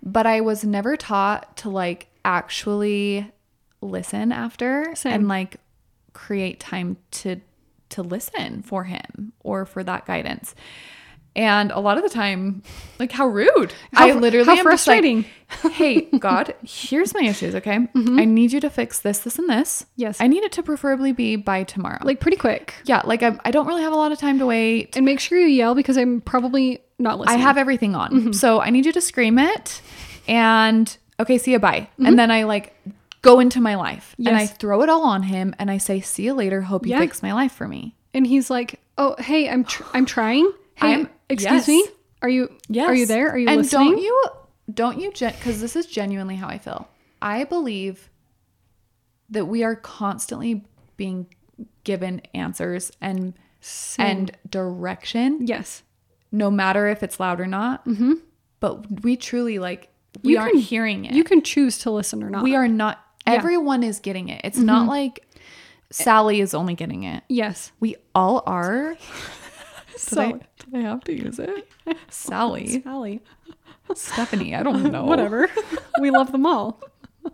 But 0.02 0.26
I 0.26 0.40
was 0.40 0.64
never 0.64 0.96
taught 0.96 1.56
to 1.58 1.70
like 1.70 2.08
actually 2.24 3.30
listen 3.80 4.32
after 4.32 4.94
Same. 4.94 5.12
and 5.12 5.28
like 5.28 5.56
create 6.12 6.60
time 6.60 6.96
to 7.10 7.40
to 7.90 8.02
listen 8.02 8.62
for 8.62 8.84
him 8.84 9.32
or 9.40 9.64
for 9.66 9.82
that 9.82 10.06
guidance. 10.06 10.54
And 11.36 11.70
a 11.70 11.78
lot 11.78 11.96
of 11.96 12.02
the 12.02 12.08
time, 12.10 12.62
like 12.98 13.12
how 13.12 13.26
rude. 13.26 13.72
How 13.92 14.08
I 14.08 14.12
literally 14.12 14.46
how 14.46 14.52
am 14.52 14.56
just 14.56 14.64
like, 14.66 15.00
frustrating. 15.00 15.24
hey, 15.72 16.02
God, 16.18 16.54
here's 16.64 17.14
my 17.14 17.20
issues, 17.20 17.54
okay? 17.54 17.78
Mm-hmm. 17.78 18.18
I 18.18 18.24
need 18.24 18.52
you 18.52 18.60
to 18.60 18.70
fix 18.70 18.98
this, 19.00 19.20
this, 19.20 19.38
and 19.38 19.48
this. 19.48 19.86
Yes. 19.94 20.20
I 20.20 20.26
need 20.26 20.42
it 20.42 20.50
to 20.52 20.62
preferably 20.62 21.12
be 21.12 21.36
by 21.36 21.62
tomorrow. 21.62 21.98
Like 22.02 22.18
pretty 22.18 22.36
quick. 22.36 22.74
yeah, 22.84 23.02
like 23.04 23.22
I, 23.22 23.38
I 23.44 23.52
don't 23.52 23.66
really 23.66 23.82
have 23.82 23.92
a 23.92 23.96
lot 23.96 24.10
of 24.10 24.18
time 24.18 24.40
to 24.40 24.46
wait. 24.46 24.96
And 24.96 25.06
make 25.06 25.20
sure 25.20 25.38
you 25.38 25.46
yell 25.46 25.76
because 25.76 25.96
I'm 25.96 26.20
probably 26.20 26.80
not 27.00 27.18
I 27.28 27.34
have 27.36 27.58
everything 27.58 27.94
on. 27.96 28.10
Mm-hmm. 28.12 28.32
So 28.32 28.60
I 28.60 28.70
need 28.70 28.86
you 28.86 28.92
to 28.92 29.00
scream 29.00 29.38
it 29.38 29.80
and 30.28 30.96
okay, 31.18 31.38
see 31.38 31.52
you 31.52 31.58
bye. 31.58 31.80
Mm-hmm. 31.80 32.06
And 32.06 32.18
then 32.18 32.30
I 32.30 32.44
like 32.44 32.76
go 33.22 33.40
into 33.40 33.60
my 33.60 33.74
life 33.74 34.14
and 34.18 34.28
I 34.36 34.46
throw 34.46 34.82
it 34.82 34.88
all 34.88 35.02
on 35.02 35.24
him 35.24 35.54
and 35.58 35.70
I 35.70 35.78
say, 35.78 36.00
see 36.00 36.24
you 36.24 36.34
later. 36.34 36.62
Hope 36.62 36.86
you 36.86 36.92
Yeah. 36.92 37.00
fix 37.00 37.22
my 37.22 37.32
life 37.32 37.52
for 37.52 37.66
me. 37.66 37.96
and 38.14 38.26
he's 38.26 38.50
like, 38.50 38.80
"Oh, 38.98 39.14
hey, 39.18 39.48
I'm 39.48 39.64
tr- 39.64 39.84
I'm 39.94 40.06
trying. 40.06 40.50
Hey, 40.76 40.92
I'm- 40.94 41.08
excuse 41.28 41.66
yes. 41.66 41.68
me. 41.68 41.86
Are 42.22 42.28
you 42.28 42.50
Yes. 42.68 42.88
are 42.88 42.94
you 42.94 43.06
there? 43.06 43.30
Are 43.30 43.38
you 43.38 43.48
and 43.48 43.58
listening? 43.58 43.90
don't 43.92 44.02
you 44.02 44.24
don't 44.72 45.00
you 45.00 45.10
because 45.10 45.60
this 45.60 45.76
is 45.76 45.86
genuinely 45.86 46.36
how 46.36 46.48
I 46.48 46.58
feel. 46.58 46.88
I 47.22 47.44
believe 47.44 48.08
that 49.28 49.44
we 49.46 49.62
are 49.62 49.76
constantly 49.76 50.64
being 50.96 51.26
given 51.84 52.20
answers 52.34 52.90
and 53.00 53.34
Same. 53.60 54.06
and 54.06 54.36
direction, 54.48 55.46
yes. 55.46 55.82
No 56.32 56.50
matter 56.50 56.86
if 56.88 57.02
it's 57.02 57.18
loud 57.20 57.40
or 57.40 57.46
not. 57.46 57.86
Mm-hmm. 57.86 58.14
But 58.60 59.02
we 59.02 59.16
truly 59.16 59.58
like 59.58 59.88
we 60.22 60.32
You 60.32 60.38
aren't 60.38 60.52
can- 60.52 60.60
hearing 60.60 61.04
it. 61.04 61.12
You 61.14 61.24
can 61.24 61.42
choose 61.42 61.78
to 61.78 61.90
listen 61.90 62.22
or 62.22 62.30
not. 62.30 62.42
we 62.42 62.54
are 62.56 62.68
not. 62.68 62.98
Yeah. 63.26 63.32
Mm-hmm. 63.34 63.38
Everyone 63.40 63.82
is 63.82 64.00
getting 64.00 64.28
it. 64.28 64.40
It's 64.44 64.58
not 64.58 64.86
like 64.88 65.26
Sally 65.90 66.40
is 66.40 66.54
only 66.54 66.74
getting 66.74 67.02
it. 67.04 67.22
yes. 67.28 67.72
We 67.80 67.96
all 68.14 68.42
are. 68.46 68.96
So 69.96 70.20
I, 70.22 70.32
did 70.32 70.74
I 70.74 70.80
have 70.80 71.04
to 71.04 71.12
use 71.12 71.38
it? 71.38 71.68
Sally, 72.08 72.80
Sally. 72.82 73.20
Stephanie. 73.94 74.54
I 74.54 74.62
don't 74.62 74.90
know. 74.90 75.04
Whatever. 75.04 75.48
we 76.00 76.10
love 76.10 76.32
them 76.32 76.46
all. 76.46 76.80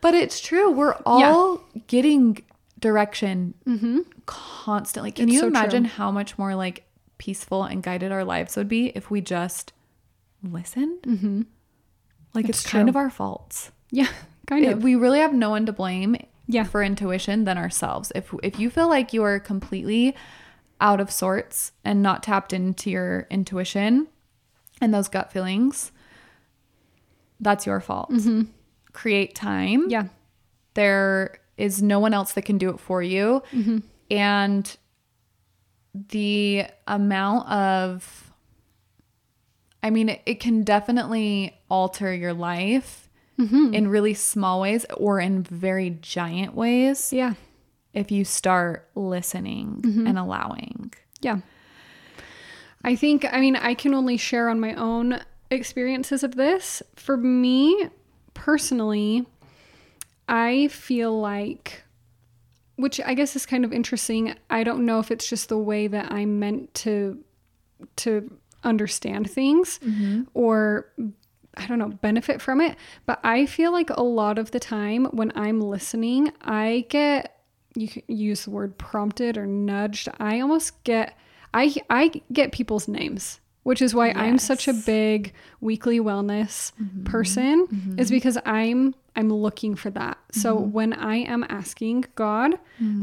But 0.00 0.14
it's 0.14 0.40
true. 0.40 0.70
We're 0.70 0.94
all 1.04 1.60
getting 1.88 2.38
direction 2.78 3.54
constantly. 4.26 5.10
Can 5.12 5.24
Mm-hmm. 5.26 5.28
It's 5.28 5.34
you 5.34 5.40
so 5.40 5.46
imagine 5.48 5.84
true. 5.84 5.92
how 5.92 6.10
much 6.10 6.38
more 6.38 6.54
like 6.54 6.84
peaceful 7.18 7.64
and 7.64 7.82
guided 7.82 8.12
our 8.12 8.24
lives 8.24 8.56
would 8.56 8.68
be 8.68 8.86
if 8.94 9.10
we 9.10 9.20
just 9.20 9.72
listened? 10.42 11.02
Mm-hmm. 11.02 11.42
Like 12.34 12.48
it's, 12.48 12.62
It's 12.62 12.70
kind 12.70 12.88
of 12.88 12.96
our 12.96 13.10
faults. 13.10 13.72
Yeah. 13.90 14.08
Kind 14.46 14.64
It- 14.64 14.72
of. 14.74 14.82
we 14.82 14.94
really 14.94 15.18
have 15.18 15.34
no 15.34 15.50
one 15.50 15.66
to 15.66 15.72
blame 15.72 16.16
Yeah. 16.46 16.64
for 16.64 16.82
intuition 16.82 17.44
than 17.44 17.58
ourselves. 17.58 18.12
If 18.14 18.32
if 18.42 18.58
you 18.58 18.70
feel 18.70 18.88
like 18.88 19.12
you 19.12 19.22
are 19.24 19.38
completely 19.38 20.14
out 20.80 21.00
of 21.00 21.10
sorts 21.10 21.72
and 21.84 22.02
not 22.02 22.22
tapped 22.22 22.52
into 22.52 22.88
your 22.90 23.26
intuition 23.30 24.06
and 24.80 24.94
those 24.94 25.08
gut 25.08 25.32
feelings, 25.32 25.90
that's 27.40 27.66
your 27.66 27.80
fault. 27.80 28.12
Create 28.92 29.34
time. 29.34 29.80
Mm-hmm. 29.82 29.90
yeah. 29.90 30.04
There 30.74 31.38
is 31.58 31.82
no 31.82 31.98
one 31.98 32.14
else 32.14 32.32
that 32.32 32.42
can 32.42 32.56
do 32.56 32.70
it 32.70 32.80
for 32.80 33.02
you. 33.02 33.42
Mm-hmm. 33.52 33.78
And 34.10 34.76
the 35.92 36.64
amount 36.86 37.48
of, 37.48 38.32
I 39.82 39.90
mean, 39.90 40.08
it, 40.08 40.22
it 40.26 40.40
can 40.40 40.62
definitely 40.64 41.58
alter 41.70 42.12
your 42.14 42.32
life 42.34 43.04
Mm-hmm. 43.38 43.72
in 43.72 43.86
really 43.86 44.14
small 44.14 44.60
ways 44.62 44.84
or 44.96 45.20
in 45.20 45.44
very 45.44 45.90
giant 45.90 46.56
ways 46.56 47.12
Yeah. 47.12 47.34
if 47.94 48.10
you 48.10 48.24
start 48.24 48.88
listening 48.96 49.80
Mm-hmm. 49.82 50.08
and 50.08 50.18
allowing. 50.18 50.92
Yeah. 51.20 51.38
I 52.82 52.96
think, 52.96 53.24
I 53.32 53.38
mean, 53.38 53.54
I 53.54 53.74
can 53.74 53.94
only 53.94 54.16
share 54.16 54.48
on 54.48 54.58
my 54.58 54.74
own 54.74 55.20
experiences 55.52 56.24
of 56.24 56.34
this. 56.34 56.82
For 56.96 57.16
me 57.16 57.90
personally, 58.34 59.24
I 60.28 60.68
feel 60.68 61.18
like, 61.18 61.84
which 62.76 63.00
I 63.00 63.14
guess 63.14 63.34
is 63.34 63.46
kind 63.46 63.64
of 63.64 63.72
interesting. 63.72 64.34
I 64.50 64.62
don't 64.64 64.86
know 64.86 64.98
if 64.98 65.10
it's 65.10 65.28
just 65.28 65.48
the 65.48 65.58
way 65.58 65.86
that 65.86 66.12
I'm 66.12 66.38
meant 66.38 66.74
to 66.74 67.18
to 67.96 68.30
understand 68.64 69.30
things 69.30 69.78
mm-hmm. 69.84 70.22
or 70.34 70.92
I 71.56 71.66
don't 71.66 71.78
know, 71.78 71.88
benefit 71.88 72.40
from 72.40 72.60
it. 72.60 72.76
But 73.06 73.20
I 73.24 73.46
feel 73.46 73.72
like 73.72 73.90
a 73.90 74.02
lot 74.02 74.38
of 74.38 74.52
the 74.52 74.60
time 74.60 75.06
when 75.06 75.32
I'm 75.34 75.60
listening, 75.60 76.32
I 76.42 76.86
get 76.88 77.34
you 77.74 77.88
can 77.88 78.02
use 78.08 78.44
the 78.44 78.50
word 78.50 78.78
prompted 78.78 79.36
or 79.36 79.46
nudged. 79.46 80.08
I 80.18 80.40
almost 80.40 80.82
get 80.84 81.16
I 81.54 81.74
I 81.90 82.22
get 82.32 82.52
people's 82.52 82.88
names, 82.88 83.40
which 83.68 83.82
is 83.82 83.94
why 83.94 84.08
I'm 84.12 84.38
such 84.38 84.66
a 84.66 84.72
big 84.72 85.34
weekly 85.60 86.00
wellness 86.00 86.72
mm-hmm. 86.80 87.04
person 87.04 87.66
mm-hmm. 87.66 87.98
is 87.98 88.08
because 88.10 88.38
I'm 88.46 88.94
I'm 89.14 89.30
looking 89.30 89.74
for 89.74 89.90
that. 89.90 90.16
So 90.32 90.56
mm-hmm. 90.56 90.72
when 90.72 90.92
I 90.94 91.16
am 91.16 91.44
asking 91.50 92.06
God 92.14 92.54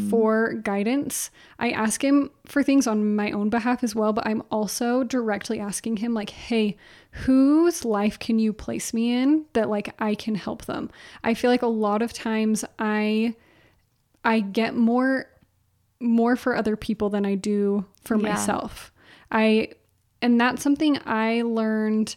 for 0.10 0.54
guidance, 0.54 1.30
I 1.60 1.70
ask 1.70 2.04
him 2.04 2.32
for 2.48 2.64
things 2.64 2.88
on 2.88 3.16
my 3.16 3.30
own 3.30 3.52
behalf 3.52 3.84
as 3.84 3.94
well, 3.94 4.12
but 4.12 4.26
I'm 4.26 4.42
also 4.50 5.04
directly 5.04 5.60
asking 5.60 5.98
him 5.98 6.16
like, 6.16 6.32
"Hey, 6.32 6.78
whose 7.12 7.86
life 7.86 8.18
can 8.18 8.40
you 8.40 8.52
place 8.52 8.92
me 8.92 9.14
in 9.14 9.46
that 9.54 9.70
like 9.70 9.94
I 10.00 10.16
can 10.16 10.34
help 10.34 10.66
them?" 10.66 10.90
I 11.24 11.36
feel 11.36 11.52
like 11.52 11.62
a 11.62 11.68
lot 11.68 12.02
of 12.02 12.12
times 12.12 12.66
I 12.80 13.36
I 14.24 14.40
get 14.40 14.76
more 14.76 15.28
more 16.00 16.36
for 16.36 16.56
other 16.56 16.76
people 16.76 17.12
than 17.12 17.24
I 17.24 17.36
do 17.36 17.86
for 18.04 18.16
Yeah. 18.16 18.30
myself. 18.30 18.92
I 19.32 19.70
and 20.22 20.40
that's 20.40 20.62
something 20.62 21.00
I 21.06 21.42
learned 21.44 22.16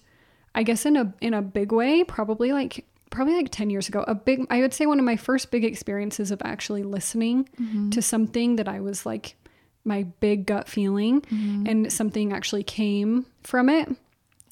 I 0.55 0.63
guess 0.63 0.87
in 0.87 0.97
a 0.97 1.13
in 1.21 1.35
a 1.35 1.43
big 1.43 1.73
way, 1.73 2.05
probably 2.05 2.53
like 2.53 2.85
probably 3.11 3.35
like 3.35 3.51
10 3.51 3.71
years 3.71 3.89
ago. 3.89 4.05
A 4.07 4.15
big 4.15 4.47
I 4.51 4.61
would 4.61 4.75
say 4.75 4.87
one 4.87 4.99
of 4.99 5.05
my 5.05 5.17
first 5.17 5.51
big 5.51 5.65
experiences 5.65 6.31
of 6.31 6.43
actually 6.45 6.83
listening 6.83 7.49
mm-hmm. 7.61 7.91
to 7.91 8.03
something 8.03 8.57
that 8.57 8.69
I 8.69 8.81
was 8.81 9.07
like 9.07 9.37
my 9.85 10.03
big 10.21 10.47
gut 10.47 10.69
feeling 10.69 11.21
mm-hmm. 11.23 11.67
and 11.67 11.93
something 11.93 12.33
actually 12.33 12.63
came 12.63 13.27
from 13.43 13.69
it. 13.69 13.89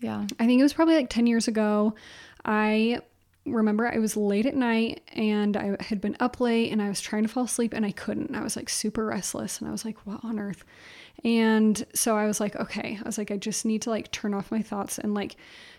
Yeah. 0.01 0.27
I 0.39 0.47
think 0.47 0.61
it 0.61 0.63
was 0.63 0.73
probably 0.73 0.95
like 0.95 1.11
10 1.11 1.27
years 1.27 1.49
ago. 1.49 1.95
I 2.45 3.01
remember 3.45 3.87
I 3.87 3.99
was 3.99 4.17
late 4.17 4.47
at 4.47 4.55
night 4.55 5.03
and 5.13 5.57
I 5.57 5.77
had 5.81 6.01
been 6.01 6.17
up 6.21 6.41
late 6.41 6.73
and 6.73 6.83
I 6.83 6.89
was 6.89 7.01
trying 7.01 7.23
to 7.23 7.29
fall 7.29 7.45
asleep 7.45 7.73
and 7.73 7.85
I 7.85 7.93
couldn't. 7.93 8.35
I 8.35 8.43
was 8.43 8.57
like 8.57 8.69
super 8.69 9.07
restless 9.07 9.59
and 9.59 9.69
I 9.69 9.73
was 9.73 9.85
like, 9.85 9.99
what 10.07 10.25
on 10.25 10.39
earth? 10.39 10.65
And 11.27 11.85
so 11.93 12.17
I 12.17 12.27
was 12.27 12.39
like, 12.39 12.55
okay, 12.55 13.01
I 13.03 13.05
was 13.05 13.19
like, 13.19 13.33
I 13.33 13.37
just 13.37 13.65
need 13.65 13.83
to 13.83 13.91
like 13.91 14.13
turn 14.13 14.33
off 14.33 14.53
my 14.53 14.63
thoughts 14.63 14.97
and 14.97 15.13
like 15.13 15.35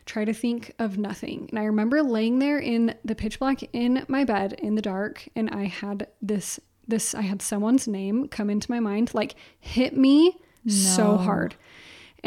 try 0.05 0.25
to 0.25 0.33
think 0.33 0.73
of 0.77 0.97
nothing. 0.97 1.47
And 1.49 1.57
I 1.57 1.63
remember 1.63 2.03
laying 2.03 2.39
there 2.39 2.59
in 2.59 2.93
the 3.05 3.15
pitch 3.15 3.39
black 3.39 3.63
in 3.71 4.05
my 4.09 4.25
bed 4.25 4.59
in 4.61 4.75
the 4.75 4.81
dark 4.81 5.25
and 5.37 5.49
I 5.49 5.65
had 5.65 6.07
this 6.21 6.59
this 6.85 7.15
I 7.15 7.21
had 7.21 7.41
someone's 7.41 7.87
name 7.87 8.27
come 8.27 8.49
into 8.49 8.69
my 8.69 8.81
mind 8.81 9.13
like 9.13 9.35
hit 9.59 9.95
me 9.95 10.37
so 10.67 11.15
hard. 11.15 11.55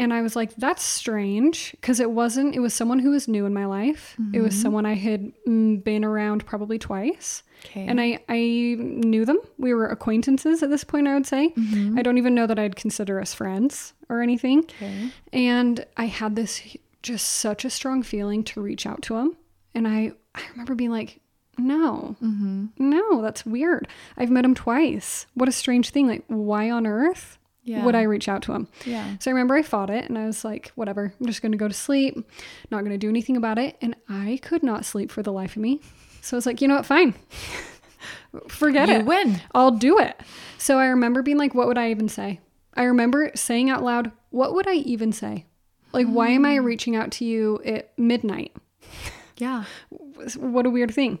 And 0.01 0.11
I 0.11 0.23
was 0.23 0.35
like, 0.35 0.55
that's 0.55 0.81
strange 0.81 1.73
because 1.79 1.99
it 1.99 2.09
wasn't, 2.09 2.55
it 2.55 2.59
was 2.59 2.73
someone 2.73 2.97
who 2.97 3.11
was 3.11 3.27
new 3.27 3.45
in 3.45 3.53
my 3.53 3.65
life. 3.65 4.15
It 4.33 4.41
was 4.41 4.55
mm-hmm. 4.55 4.61
someone 4.63 4.85
I 4.87 4.95
had 4.95 5.31
mm, 5.47 5.83
been 5.83 6.03
around 6.03 6.43
probably 6.43 6.79
twice. 6.79 7.43
Okay. 7.65 7.85
And 7.85 8.01
I, 8.01 8.19
I 8.27 8.39
knew 8.79 9.25
them. 9.25 9.37
We 9.59 9.75
were 9.75 9.85
acquaintances 9.85 10.63
at 10.63 10.71
this 10.71 10.83
point, 10.83 11.07
I 11.07 11.13
would 11.13 11.27
say. 11.27 11.49
Mm-hmm. 11.49 11.99
I 11.99 12.01
don't 12.01 12.17
even 12.17 12.33
know 12.33 12.47
that 12.47 12.57
I'd 12.57 12.75
consider 12.75 13.21
us 13.21 13.35
friends 13.35 13.93
or 14.09 14.23
anything. 14.23 14.61
okay. 14.61 15.11
And 15.33 15.85
I 15.97 16.05
had 16.05 16.35
this 16.35 16.75
just 17.03 17.27
such 17.27 17.63
a 17.63 17.69
strong 17.69 18.01
feeling 18.01 18.43
to 18.45 18.61
reach 18.61 18.87
out 18.87 19.03
to 19.03 19.17
him. 19.17 19.37
And 19.75 19.87
I, 19.87 20.13
I 20.33 20.41
remember 20.49 20.73
being 20.73 20.89
like, 20.89 21.19
no, 21.59 22.15
mm-hmm. 22.23 22.65
no, 22.79 23.21
that's 23.21 23.45
weird. 23.45 23.87
I've 24.17 24.31
met 24.31 24.45
him 24.45 24.55
twice. 24.55 25.27
What 25.35 25.47
a 25.47 25.51
strange 25.51 25.91
thing. 25.91 26.07
Like, 26.07 26.23
why 26.25 26.71
on 26.71 26.87
earth 26.87 27.37
Yeah. 27.63 27.85
would 27.85 27.95
I 27.95 28.03
reach 28.03 28.27
out 28.27 28.41
to 28.43 28.53
him? 28.53 28.67
Yeah. 28.85 29.17
So 29.19 29.29
I 29.29 29.33
remember 29.33 29.55
I 29.55 29.61
fought 29.61 29.89
it 29.89 30.09
and 30.09 30.17
I 30.17 30.25
was 30.25 30.43
like, 30.43 30.71
whatever, 30.75 31.13
I'm 31.19 31.25
just 31.27 31.41
going 31.41 31.51
to 31.51 31.57
go 31.57 31.67
to 31.67 31.73
sleep, 31.73 32.17
not 32.71 32.79
going 32.79 32.91
to 32.91 32.97
do 32.97 33.09
anything 33.09 33.37
about 33.37 33.59
it. 33.59 33.77
And 33.81 33.95
I 34.09 34.39
could 34.41 34.63
not 34.63 34.85
sleep 34.85 35.11
for 35.11 35.21
the 35.21 35.31
life 35.31 35.55
of 35.55 35.61
me. 35.61 35.79
So 36.21 36.35
I 36.35 36.37
was 36.37 36.45
like, 36.45 36.61
you 36.61 36.67
know 36.67 36.75
what, 36.75 36.85
fine. 36.85 37.13
Forget 38.47 38.89
You 38.89 38.95
it. 38.95 39.05
win. 39.05 39.41
I'll 39.53 39.71
do 39.71 39.99
it. 39.99 40.19
So 40.57 40.79
I 40.79 40.87
remember 40.87 41.21
being 41.21 41.37
like, 41.37 41.53
what 41.53 41.67
would 41.67 41.77
I 41.77 41.91
even 41.91 42.09
say? 42.09 42.39
I 42.73 42.83
remember 42.83 43.31
saying 43.35 43.69
out 43.69 43.83
loud, 43.83 44.11
what 44.29 44.53
would 44.53 44.67
I 44.67 44.75
even 44.75 45.11
say? 45.11 45.45
Like, 45.93 46.07
why 46.07 46.29
am 46.29 46.45
I 46.45 46.57
mm. 46.57 46.63
reaching 46.63 46.95
out 46.95 47.11
to 47.13 47.25
you 47.25 47.59
at 47.65 47.97
midnight? 47.97 48.55
Yeah. 49.37 49.65
What 50.37 50.67
a 50.67 50.69
weird 50.69 50.93
thing. 50.93 51.17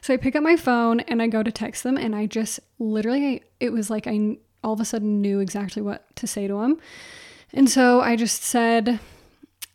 So 0.00 0.14
I 0.14 0.16
pick 0.16 0.34
up 0.34 0.42
my 0.42 0.56
phone 0.56 1.00
and 1.00 1.20
I 1.20 1.26
go 1.26 1.42
to 1.42 1.52
text 1.52 1.82
them, 1.82 1.98
and 1.98 2.16
I 2.16 2.24
just 2.24 2.58
literally, 2.78 3.42
it 3.60 3.70
was 3.70 3.90
like 3.90 4.06
I 4.06 4.38
all 4.64 4.72
of 4.72 4.80
a 4.80 4.84
sudden 4.84 5.20
knew 5.20 5.40
exactly 5.40 5.82
what 5.82 6.14
to 6.16 6.26
say 6.26 6.46
to 6.46 6.60
him. 6.62 6.78
And 7.52 7.68
so 7.68 8.00
I 8.00 8.16
just 8.16 8.42
said, 8.42 8.98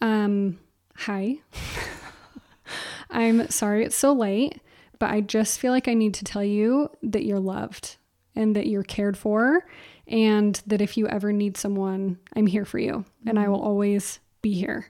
um, 0.01 0.59
Hi. 0.95 1.35
I'm 3.09 3.49
sorry 3.49 3.85
it's 3.85 3.95
so 3.95 4.11
late, 4.13 4.61
but 4.99 5.09
I 5.11 5.21
just 5.21 5.59
feel 5.59 5.71
like 5.71 5.87
I 5.87 5.93
need 5.93 6.13
to 6.15 6.25
tell 6.25 6.43
you 6.43 6.89
that 7.03 7.23
you're 7.25 7.39
loved 7.39 7.95
and 8.35 8.55
that 8.55 8.67
you're 8.67 8.83
cared 8.83 9.17
for, 9.17 9.65
and 10.07 10.61
that 10.67 10.81
if 10.81 10.97
you 10.97 11.07
ever 11.07 11.31
need 11.31 11.57
someone, 11.57 12.17
I'm 12.35 12.45
here 12.47 12.65
for 12.65 12.77
you 12.79 13.03
and 13.25 13.39
I 13.39 13.47
will 13.49 13.61
always 13.61 14.19
be 14.41 14.53
here. 14.53 14.87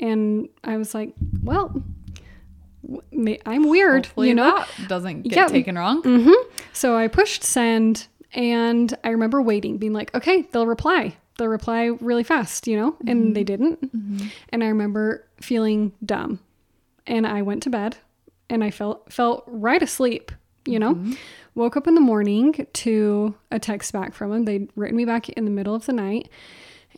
And 0.00 0.48
I 0.64 0.76
was 0.76 0.94
like, 0.94 1.14
Well, 1.42 1.82
I'm 3.46 3.68
weird, 3.68 4.06
Hopefully 4.06 4.28
you 4.28 4.34
know? 4.34 4.56
that 4.56 4.88
doesn't 4.88 5.22
get 5.22 5.36
Yeah. 5.36 5.46
taken 5.48 5.76
wrong. 5.78 6.02
hmm 6.02 6.32
So 6.72 6.96
I 6.96 7.08
pushed 7.08 7.44
send 7.44 8.08
and 8.32 8.92
I 9.04 9.10
remember 9.10 9.42
waiting, 9.42 9.78
being 9.78 9.92
like, 9.92 10.14
okay, 10.14 10.42
they'll 10.52 10.66
reply. 10.66 11.16
They'll 11.38 11.48
reply 11.48 11.86
really 12.00 12.24
fast, 12.24 12.66
you 12.66 12.76
know? 12.76 12.96
And 13.06 13.24
mm-hmm. 13.24 13.32
they 13.34 13.44
didn't. 13.44 13.94
Mm-hmm. 13.94 14.26
And 14.50 14.64
I 14.64 14.68
remember 14.68 15.26
feeling 15.40 15.92
dumb. 16.04 16.40
And 17.06 17.26
I 17.26 17.42
went 17.42 17.62
to 17.64 17.70
bed 17.70 17.96
and 18.48 18.62
I 18.62 18.70
felt 18.70 19.12
felt 19.12 19.44
right 19.46 19.82
asleep, 19.82 20.32
you 20.66 20.78
know? 20.78 20.94
Mm-hmm. 20.94 21.12
Woke 21.54 21.76
up 21.76 21.86
in 21.86 21.94
the 21.94 22.00
morning 22.00 22.66
to 22.72 23.34
a 23.50 23.58
text 23.58 23.92
back 23.92 24.14
from 24.14 24.30
them. 24.30 24.44
They'd 24.44 24.70
written 24.76 24.96
me 24.96 25.04
back 25.04 25.28
in 25.30 25.44
the 25.44 25.50
middle 25.50 25.74
of 25.74 25.84
the 25.84 25.92
night. 25.92 26.28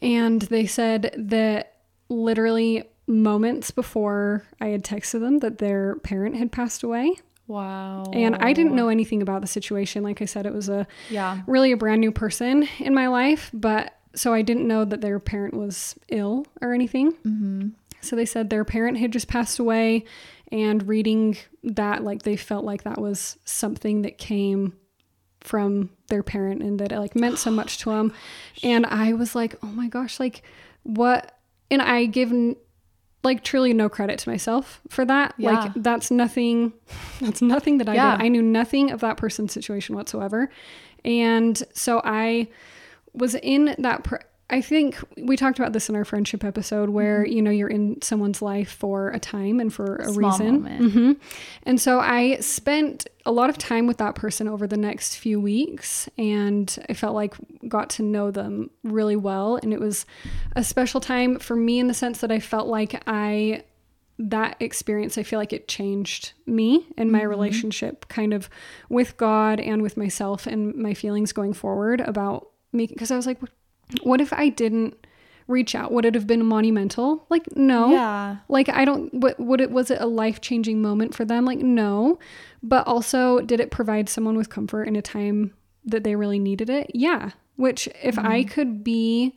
And 0.03 0.43
they 0.43 0.67
said 0.67 1.15
that 1.17 1.77
literally 2.09 2.85
moments 3.07 3.71
before 3.71 4.45
I 4.61 4.69
had 4.69 4.85
texted 4.85 5.21
them 5.21 5.39
that 5.39 5.59
their 5.59 5.97
parent 5.97 6.37
had 6.37 6.53
passed 6.53 6.83
away. 6.83 7.17
Wow. 7.47 8.05
And 8.13 8.37
I 8.37 8.53
didn't 8.53 8.75
know 8.75 8.89
anything 8.89 9.21
about 9.23 9.41
the 9.43 9.47
situation. 9.47 10.03
Like 10.03 10.23
I 10.23 10.25
said, 10.25 10.47
it 10.47 10.53
was 10.55 10.69
a 10.69 10.87
Yeah. 11.11 11.43
really 11.47 11.73
a 11.73 11.77
brand 11.77 12.01
new 12.01 12.11
person 12.13 12.69
in 12.79 12.95
my 12.95 13.09
life, 13.09 13.51
but 13.53 13.95
so 14.15 14.33
I 14.33 14.43
didn't 14.43 14.67
know 14.69 14.85
that 14.85 15.01
their 15.01 15.19
parent 15.19 15.55
was 15.55 15.95
ill 16.09 16.47
or 16.63 16.73
anything. 16.73 17.13
Mm-hmm. 17.13 17.69
So 18.01 18.17
they 18.17 18.27
said 18.27 18.49
their 18.51 18.65
parent 18.65 18.99
had 18.99 19.13
just 19.13 19.29
passed 19.29 19.59
away, 19.59 20.05
and 20.53 20.87
reading 20.87 21.37
that, 21.65 22.05
like 22.05 22.23
they 22.23 22.37
felt 22.37 22.65
like 22.65 22.85
that 22.85 23.01
was 23.01 23.39
something 23.45 24.03
that 24.03 24.19
came 24.19 24.75
from 25.41 25.91
their 26.09 26.23
parent 26.23 26.63
and 26.63 26.79
that 26.79 26.93
it 26.93 26.99
like 26.99 27.15
meant 27.17 27.39
so 27.39 27.51
much 27.51 27.79
to 27.79 27.91
them. 27.91 28.13
And 28.63 28.87
I 28.87 29.13
was 29.15 29.35
like, 29.35 29.57
oh 29.63 29.67
my 29.69 29.89
gosh, 29.89 30.21
like 30.21 30.43
what? 30.83 31.39
And 31.71 31.83
I 31.83 32.07
give 32.07 32.31
like 33.25 33.43
truly 33.43 33.73
no 33.73 33.89
credit 33.89 34.19
to 34.21 34.29
myself 34.29 34.81
for 34.89 35.05
that. 35.05 35.35
Yeah. 35.39 35.53
Like 35.53 35.73
that's 35.77 36.11
nothing. 36.11 36.73
That's 37.21 37.41
nothing 37.43 37.79
that 37.79 37.89
I 37.89 37.95
Yeah. 37.95 38.17
did. 38.17 38.25
I 38.25 38.29
knew 38.29 38.43
nothing 38.43 38.91
of 38.91 39.01
that 39.01 39.17
person's 39.17 39.53
situation 39.53 39.95
whatsoever. 39.97 40.51
And 41.05 41.61
so 41.73 42.01
I 42.05 42.49
was 43.15 43.35
in 43.37 43.75
that. 43.79 44.05
Pr- 44.05 44.17
I 44.51 44.61
think 44.61 44.99
we 45.17 45.37
talked 45.39 45.59
about 45.59 45.73
this 45.73 45.89
in 45.89 45.97
our 45.97 46.05
friendship 46.05 46.45
episode 46.45 46.91
where, 46.91 47.27
you 47.27 47.41
know, 47.41 47.51
you're 47.51 47.69
in 47.69 48.01
someone's 48.03 48.43
life 48.43 48.71
for 48.71 49.09
a 49.11 49.19
time 49.19 49.59
and 49.59 49.73
for 49.73 49.97
a 49.97 50.03
Mm-hmm. 50.07 50.13
Small 50.13 50.31
reason. 50.31 50.63
moment. 50.63 50.93
hmm 50.93 51.13
And 51.65 51.81
so 51.81 51.99
I 51.99 52.37
spent 52.41 53.07
a 53.25 53.33
lot 53.33 53.49
of 53.49 53.57
time 53.57 53.87
with 53.87 53.97
that 53.99 54.15
person 54.17 54.47
over 54.47 54.67
the 54.67 54.77
next 54.77 55.17
few 55.17 55.41
weeks 55.41 56.11
and 56.19 56.77
I 56.91 56.93
felt 56.93 57.15
like 57.15 57.35
got 57.69 57.89
to 57.91 58.03
know 58.03 58.31
them 58.31 58.71
really 58.83 59.17
well. 59.17 59.57
And 59.57 59.73
it 59.73 59.81
was 59.81 60.05
a 60.55 60.63
special 60.63 61.01
time 61.01 61.39
for 61.39 61.57
me 61.57 61.79
in 61.79 61.87
the 61.87 61.95
sense 61.95 62.19
that 62.21 62.31
I 62.31 62.39
felt 62.39 62.69
like 62.69 63.03
I 63.07 63.65
that 64.19 64.57
experience, 64.61 65.17
I 65.19 65.23
feel 65.25 65.39
like 65.41 65.53
it 65.55 65.67
changed 65.69 66.35
me 66.47 66.87
and 66.99 67.11
my 67.11 67.23
relationship 67.23 68.07
kind 68.09 68.33
of 68.35 68.49
with 68.89 69.17
God 69.17 69.59
and 69.59 69.83
with 69.83 69.97
myself 69.97 70.47
and 70.47 70.73
my 70.77 70.95
feelings 70.95 71.33
going 71.33 71.53
forward 71.55 72.01
about 72.03 72.49
me. 72.73 72.87
Because 72.87 73.11
I 73.11 73.17
was 73.17 73.27
like, 73.27 73.39
what 74.03 74.21
if 74.21 74.33
I 74.33 74.49
didn't 74.49 75.07
reach 75.47 75.75
out? 75.75 75.93
Would 75.93 76.05
it 76.05 76.15
have 76.15 76.27
been 76.27 76.45
monumental? 76.45 77.27
Like, 77.29 77.57
no. 77.57 77.93
Yeah. 77.93 78.37
Like, 78.49 78.69
I 78.69 78.85
don't, 78.85 79.13
what, 79.13 79.39
would 79.39 79.61
it, 79.61 79.71
was 79.71 79.91
it 79.91 80.01
a 80.01 80.07
life 80.07 80.41
changing 80.41 80.81
moment 80.81 81.15
for 81.15 81.25
them? 81.25 81.45
Like, 81.45 81.59
no. 81.59 82.19
But 82.63 82.87
also, 82.87 83.41
did 83.41 83.61
it 83.61 83.71
provide 83.71 84.09
someone 84.09 84.37
with 84.37 84.49
comfort 84.49 84.85
in 84.85 84.97
a 84.97 85.03
time 85.03 85.53
that 85.85 86.03
they 86.03 86.17
really 86.17 86.39
needed 86.39 86.71
it? 86.71 86.91
Yeah. 86.95 87.33
Which, 87.57 87.89
if 88.03 88.19
I 88.19 88.41
mm-hmm. 88.41 88.49
could 88.49 88.85
be 88.85 89.37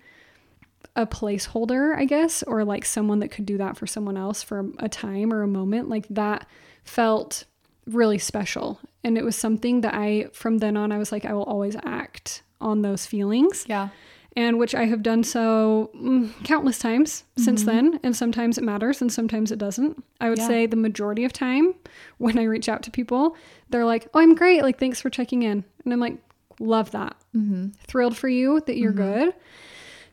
a 0.96 1.06
placeholder, 1.06 1.96
I 1.96 2.06
guess, 2.06 2.42
or 2.44 2.64
like 2.64 2.86
someone 2.86 3.20
that 3.20 3.30
could 3.30 3.46
do 3.46 3.58
that 3.58 3.78
for 3.78 3.86
someone 3.86 4.18
else 4.18 4.42
for 4.42 4.66
a 4.80 4.90
time 4.90 5.32
or 5.34 5.44
a 5.44 5.48
moment, 5.48 5.90
like 5.90 6.08
that 6.10 6.48
felt 6.84 7.44
really 7.86 8.18
special. 8.18 8.80
And 9.04 9.18
it 9.18 9.24
was 9.24 9.36
something 9.36 9.82
that 9.82 9.94
I, 9.94 10.30
from 10.34 10.58
then 10.58 10.76
on, 10.76 10.92
I 10.92 10.98
was 10.98 11.12
like, 11.12 11.26
I 11.26 11.34
will 11.34 11.44
always 11.44 11.76
act 11.84 12.42
on 12.60 12.82
those 12.82 13.06
feelings 13.06 13.66
Yeah. 13.68 13.90
And 14.38 14.58
which 14.60 14.74
I 14.76 14.86
have 14.86 15.02
done 15.04 15.24
so 15.24 15.90
mm, 15.96 16.32
countless 16.46 16.78
times 16.80 17.24
since 17.38 17.64
then. 17.64 18.00
And 18.04 18.16
sometimes 18.16 18.58
it 18.60 18.64
matters 18.64 19.02
and 19.02 19.12
sometimes 19.12 19.52
it 19.52 19.58
doesn't. 19.60 20.02
I 20.22 20.30
would 20.30 20.38
Yeah. 20.38 20.48
say 20.48 20.66
the 20.68 20.76
majority 20.78 21.26
of 21.26 21.34
time 21.34 21.74
when 22.20 22.38
I 22.38 22.44
reach 22.44 22.70
out 22.70 22.84
to 22.84 22.92
people, 22.92 23.36
they're 23.72 23.84
like, 23.84 24.08
oh, 24.14 24.20
I'm 24.20 24.36
great. 24.36 24.62
Like, 24.62 24.80
thanks 24.80 25.02
for 25.02 25.10
checking 25.10 25.42
in. 25.44 25.66
And 25.84 25.92
I'm 25.94 26.00
like, 26.00 26.18
love 26.60 26.92
that. 26.92 27.16
Mm-hmm. 27.36 27.70
Thrilled 27.88 28.16
for 28.16 28.30
you 28.30 28.62
that 28.68 28.78
you're 28.78 28.92
good. 28.94 29.34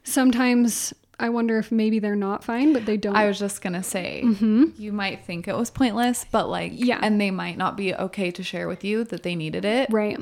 Sometimes 0.03 0.93
I 1.21 1.29
wonder 1.29 1.59
if 1.59 1.71
maybe 1.71 1.99
they're 1.99 2.17
not 2.17 2.43
fine, 2.43 2.73
but 2.73 2.87
they 2.87 2.97
don't. 2.97 3.15
I 3.17 3.27
was 3.27 3.39
just 3.39 3.63
gonna 3.63 3.83
say 3.83 4.23
you 4.25 4.93
might 4.93 5.25
think 5.25 5.47
it 5.49 5.57
was 5.57 5.71
pointless, 5.71 6.27
but 6.31 6.49
like 6.49 6.73
Yeah. 6.75 6.99
and 7.03 7.21
they 7.21 7.31
might 7.31 7.57
not 7.57 7.77
be 7.77 7.95
okay 7.95 8.31
to 8.33 8.43
share 8.43 8.69
with 8.69 8.85
you 8.85 9.05
that 9.05 9.23
they 9.23 9.35
needed 9.37 9.65
it, 9.65 9.91
right. 9.93 10.19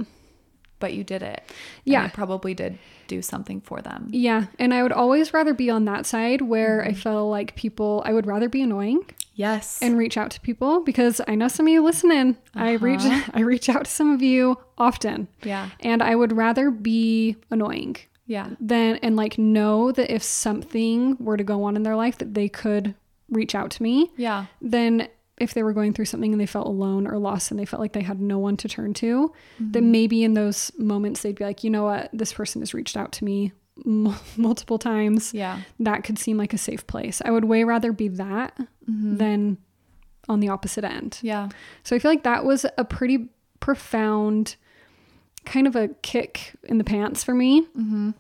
but 0.80 0.92
you 0.92 1.03
did 1.05 1.22
it. 1.22 1.42
Yeah. 1.84 2.09
probably 2.09 2.53
did 2.55 2.78
do 3.13 3.23
something 3.23 3.61
for 3.61 3.81
them. 3.83 4.09
Yeah. 4.11 4.47
And 4.59 4.73
I 4.73 4.83
would 4.83 4.93
always 4.93 5.33
rather 5.35 5.55
be 5.55 5.69
on 5.71 5.85
that 5.85 6.07
side 6.07 6.41
where 6.43 6.83
I 6.83 6.89
mm-hmm. 6.89 6.97
feel 7.01 7.29
like 7.29 7.55
people, 7.57 8.03
I 8.05 8.13
would 8.13 8.27
rather 8.27 8.49
be 8.49 8.63
annoying 8.63 9.01
Yes. 9.35 9.79
and 9.83 9.97
reach 9.99 10.17
out 10.17 10.31
to 10.33 10.41
people 10.41 10.81
because 10.81 11.21
I 11.27 11.35
know 11.35 11.49
some 11.49 11.67
of 11.67 11.73
you 11.73 11.83
listening. 11.83 12.37
I 12.55 12.75
uh-huh. 12.75 12.85
reach 12.85 13.01
I 13.35 13.41
reach 13.41 13.69
out 13.69 13.85
to 13.85 13.91
some 13.91 14.13
of 14.13 14.23
you 14.23 14.57
often. 14.79 15.29
yeah. 15.43 15.71
And 15.81 16.03
I 16.03 16.15
would 16.17 16.33
rather 16.33 16.71
be 16.71 17.37
annoying 17.51 17.97
Yeah. 18.27 18.49
than 18.61 18.97
and 18.97 19.17
like 19.17 19.39
know 19.39 19.93
that 19.93 20.13
if 20.15 20.23
something 20.23 21.17
were 21.19 21.37
to 21.37 21.45
go 21.45 21.65
on 21.65 21.77
in 21.77 21.83
their 21.83 21.97
life 21.97 22.19
that 22.19 22.35
they 22.35 22.49
could 22.49 22.95
reach 23.29 23.55
out 23.55 23.71
to 23.73 23.83
me 23.83 24.11
Yeah. 24.17 24.47
then 24.61 25.09
if 25.43 25.55
they 25.55 25.62
were 25.62 25.72
going 25.72 25.93
through 25.93 26.05
something 26.05 26.32
and 26.32 26.40
they 26.40 26.47
felt 26.47 26.66
alone 26.66 27.07
or 27.07 27.18
lost 27.18 27.51
and 27.51 27.59
they 27.59 27.64
felt 27.64 27.80
like 27.80 27.93
they 27.93 28.03
had 28.03 28.20
no 28.20 28.38
one 28.38 28.57
to 28.59 28.68
turn 28.68 28.95
to, 28.95 29.32
then 29.59 29.82
mm-hmm. 29.82 29.93
maybe 29.93 30.24
in 30.24 30.34
those 30.34 30.70
moments 30.78 31.22
they'd 31.22 31.34
be 31.34 31.45
like, 31.45 31.64
you 31.64 31.70
know 31.70 31.84
what, 31.84 32.09
this 32.12 32.32
person 32.32 32.62
has 32.62 32.72
reached 32.72 32.97
out 32.97 33.12
to 33.12 33.24
me 33.24 33.53
m- 33.84 34.14
multiple 34.36 34.78
times. 34.78 35.34
Yeah. 35.34 35.61
That 35.80 36.05
could 36.05 36.18
seem 36.18 36.36
like 36.36 36.53
a 36.53 36.59
safe 36.59 36.86
place. 36.86 37.20
I 37.24 37.30
would 37.30 37.45
way 37.45 37.64
rather 37.64 37.93
be 37.93 38.09
that 38.09 38.57
mm-hmm. 38.57 39.16
than 39.16 39.59
on 40.28 40.40
the 40.40 40.49
opposite 40.49 40.84
end. 40.84 41.18
Yeah. 41.22 41.49
So 41.82 41.97
I 41.97 41.99
feel 41.99 42.11
like 42.11 42.22
that 42.22 42.45
was 42.45 42.64
a 42.78 42.84
pretty 42.84 43.28
profound 43.61 44.57
kind 45.45 45.66
of 45.66 45.74
a 45.74 45.88
kick 46.03 46.53
in 46.64 46.78
the 46.78 46.84
pants 46.84 47.24
for 47.24 47.34
me 47.34 47.62
mm-hmm. 47.76 48.11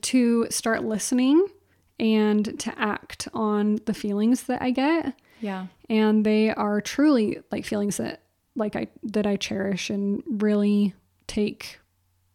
to 0.00 0.46
start 0.50 0.84
listening 0.84 1.46
and 2.00 2.58
to 2.58 2.76
act 2.76 3.28
on 3.32 3.78
the 3.86 3.94
feelings 3.94 4.44
that 4.44 4.60
I 4.60 4.70
get 4.70 5.14
Yeah. 5.44 5.66
and 5.90 6.24
they 6.24 6.50
are 6.50 6.80
truly 6.80 7.40
like 7.52 7.64
feelings 7.64 7.98
that 7.98 8.22
like 8.56 8.76
I 8.76 8.88
that 9.02 9.26
I 9.26 9.36
cherish 9.36 9.90
and 9.90 10.22
really 10.26 10.94
take 11.26 11.80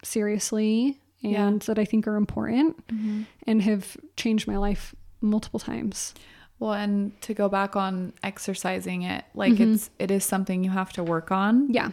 seriously 0.02 1.00
and 1.22 1.60
that 1.62 1.78
I 1.78 1.84
think 1.84 2.06
are 2.06 2.16
important 2.16 2.86
mm-hmm. 2.88 3.22
and 3.46 3.62
have 3.62 3.96
changed 4.16 4.46
my 4.46 4.56
life 4.56 4.94
multiple 5.20 5.60
times. 5.60 6.14
Well, 6.58 6.72
and 6.72 7.18
to 7.22 7.34
go 7.34 7.48
back 7.48 7.76
on 7.76 8.12
exercising 8.22 9.02
it, 9.02 9.24
like 9.34 9.54
mm-hmm. 9.54 9.74
it's 9.74 9.90
it 9.98 10.10
is 10.10 10.24
something 10.24 10.62
you 10.62 10.70
have 10.70 10.92
to 10.94 11.02
work 11.02 11.30
on. 11.30 11.72
Yeah. 11.72 11.90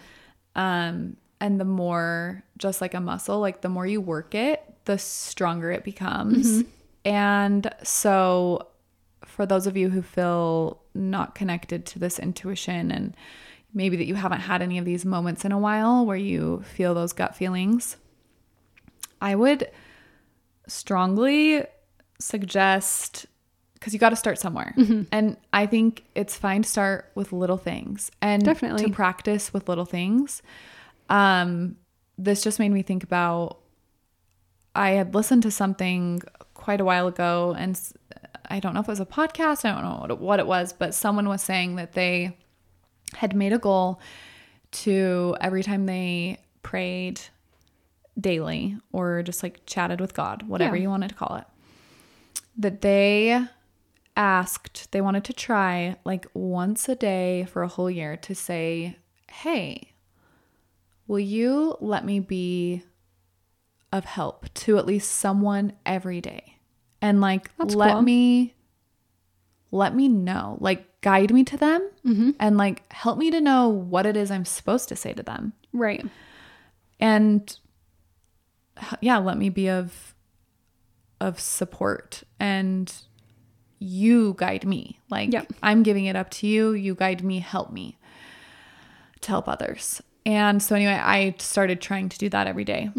Um, 0.56 1.18
and 1.40 1.60
the 1.60 1.66
more 1.66 2.44
just 2.58 2.82
like 2.82 2.94
a 2.94 3.00
muscle, 3.00 3.40
like 3.40 3.62
the 3.62 3.70
more 3.70 3.86
you 3.86 4.02
work 4.02 4.34
it, 4.36 4.64
the 4.86 4.98
stronger 4.98 5.72
it 5.72 5.84
becomes. 5.84 6.48
Mm-hmm. 6.48 6.70
And 7.06 7.74
so 7.84 8.68
for 9.28 9.46
those 9.46 9.68
of 9.68 9.78
you 9.78 9.90
who 9.90 10.02
feel 10.02 10.82
not 10.94 11.36
connected 11.36 11.86
to 11.88 12.00
this 12.00 12.18
intuition 12.18 12.92
and 12.92 13.16
maybe 13.74 13.98
that 13.98 14.06
you 14.06 14.16
haven't 14.16 14.42
had 14.42 14.62
any 14.62 14.78
of 14.78 14.86
these 14.86 15.06
moments 15.06 15.46
in 15.46 15.52
a 15.52 15.60
while 15.60 16.06
where 16.06 16.18
you 16.18 16.64
feel 16.66 16.94
those 16.94 17.14
gut 17.14 17.36
feelings, 17.36 17.98
I 19.22 19.36
would 19.36 19.70
strongly 20.68 21.64
suggest 22.20 23.26
because 23.74 23.94
you 23.94 24.00
got 24.00 24.10
to 24.10 24.16
start 24.16 24.40
somewhere. 24.40 24.74
And 25.12 25.38
I 25.54 25.68
think 25.68 26.04
it's 26.16 26.36
fine 26.36 26.64
to 26.64 26.70
start 26.70 27.12
with 27.14 27.32
little 27.32 27.58
things 27.58 28.10
and 28.22 28.44
Definitely. 28.44 28.86
to 28.86 28.92
practice 28.92 29.54
with 29.54 29.70
little 29.70 29.86
things. 29.86 30.42
Um, 31.10 31.78
this 32.18 32.42
just 32.44 32.58
made 32.60 32.70
me 32.70 32.82
think 32.82 33.04
about 33.04 33.60
I 34.74 34.92
had 34.92 35.14
listened 35.14 35.44
to 35.44 35.52
something 35.52 36.22
quite 36.54 36.80
a 36.82 36.86
while 36.86 37.08
ago, 37.08 37.56
and 37.58 37.80
I 38.48 38.60
don't 38.60 38.74
know 38.74 38.80
if 38.80 38.88
it 38.88 38.92
was 38.92 39.00
a 39.00 39.06
podcast, 39.06 39.66
I 39.66 39.74
don't 39.74 39.84
know 39.84 39.98
what 40.02 40.12
it, 40.12 40.18
what 40.20 40.40
it 40.40 40.48
was, 40.48 40.74
but 40.74 40.94
someone 40.94 41.28
was 41.28 41.42
saying 41.42 41.76
that 41.76 41.94
they 41.94 42.38
had 43.14 43.36
made 43.36 43.54
a 43.54 43.58
goal 43.58 44.00
to 44.72 45.36
every 45.42 45.64
time 45.64 45.86
they 45.86 46.40
prayed 46.64 47.22
daily 48.20 48.78
or 48.92 49.22
just 49.24 49.44
like 49.44 49.66
chatted 49.66 50.00
with 50.02 50.14
God, 50.14 50.44
whatever 50.48 50.76
Yeah. 50.76 50.84
you 50.84 50.90
wanted 50.90 51.10
to 51.10 51.16
call 51.16 51.36
it, 51.36 51.46
that 52.58 52.82
they 52.82 53.46
asked, 54.16 54.92
they 54.92 55.02
wanted 55.02 55.24
to 55.26 55.34
try 55.34 55.96
like 56.04 56.26
once 56.34 56.90
a 56.90 56.96
day 56.96 57.46
for 57.52 57.64
a 57.64 57.68
whole 57.68 57.90
year 57.92 58.18
to 58.18 58.34
say, 58.34 58.98
Hey, 59.32 59.92
will 61.06 61.20
you 61.20 61.78
let 61.80 62.04
me 62.06 62.20
be 62.20 62.84
of 63.94 64.06
help 64.06 64.52
to 64.54 64.78
at 64.78 64.86
least 64.86 65.12
someone 65.12 65.74
every 65.86 66.20
day? 66.20 66.57
And 67.02 67.22
like, 67.22 67.56
That's 67.58 67.76
let 67.76 67.94
cool. 67.94 68.02
me, 68.02 68.56
let 69.72 69.96
me 69.96 70.08
know, 70.08 70.58
like, 70.60 70.86
guide 71.02 71.32
me 71.32 71.44
to 71.46 71.56
them 71.58 71.88
Mm-hmm. 72.06 72.32
and 72.40 72.58
like 72.58 72.92
help 72.92 73.18
me 73.18 73.30
to 73.32 73.40
know 73.42 73.68
what 73.70 74.06
it 74.06 74.18
is 74.18 74.32
I'm 74.32 74.46
supposed 74.46 74.90
to 74.90 74.96
say 74.96 75.14
to 75.14 75.22
them 75.24 75.54
Right. 75.74 76.06
and 77.00 77.58
yeah 79.02 79.18
let 79.18 79.38
me 79.38 79.50
be 79.50 79.70
of 79.70 80.16
of 81.22 81.40
support 81.40 82.24
and 82.40 82.92
you 83.80 84.34
guide 84.38 84.66
me 84.66 85.00
like 85.10 85.32
Yep. 85.34 85.52
i'm 85.64 85.84
giving 85.84 86.06
it 86.06 86.16
up 86.16 86.30
to 86.32 86.48
you 86.48 86.72
you 86.74 86.96
guide 86.96 87.24
me 87.24 87.40
help 87.40 87.72
me 87.72 87.98
to 89.22 89.30
help 89.30 89.48
others 89.48 90.02
and 90.26 90.62
so 90.64 90.76
anyway 90.76 90.94
i 90.94 91.36
started 91.40 91.80
trying 91.82 92.10
to 92.10 92.18
do 92.18 92.30
that 92.30 92.48
every 92.48 92.64
day. 92.66 92.90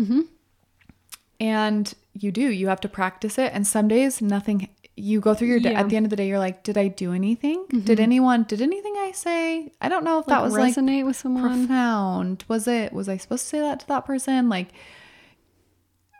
and 1.40 1.94
you 2.18 2.32
do. 2.32 2.42
You 2.42 2.68
have 2.68 2.80
to 2.82 2.88
practice 2.88 3.38
it. 3.38 3.52
And 3.54 3.66
some 3.66 3.88
days, 3.88 4.20
nothing, 4.22 4.68
you 4.96 5.20
go 5.20 5.34
through 5.34 5.48
your 5.48 5.60
day. 5.60 5.70
Yeah. 5.70 5.76
Mm-hmm. 5.76 5.84
At 5.84 5.88
the 5.90 5.96
end 5.96 6.06
of 6.06 6.10
the 6.10 6.16
day, 6.16 6.28
you're 6.28 6.38
like, 6.38 6.62
did 6.64 6.76
I 6.78 6.88
do 6.88 7.12
anything? 7.12 7.66
Did 7.84 8.00
anyone, 8.00 8.42
did 8.44 8.60
anything 8.60 8.94
I 8.98 9.12
say? 9.12 9.72
I 9.80 9.88
don't 9.88 10.04
know 10.04 10.18
if 10.18 10.26
that 10.26 10.42
was 10.42 10.52
like 10.54 10.74
resonate 10.74 11.06
with 11.06 11.16
someone. 11.16 11.66
profound. 11.66 12.44
Was 12.48 12.66
it, 12.68 12.92
was 12.92 13.08
I 13.08 13.16
supposed 13.16 13.44
to 13.44 13.48
say 13.48 13.60
that 13.60 13.80
to 13.80 13.86
that 13.88 14.04
person? 14.04 14.48
Like, 14.48 14.68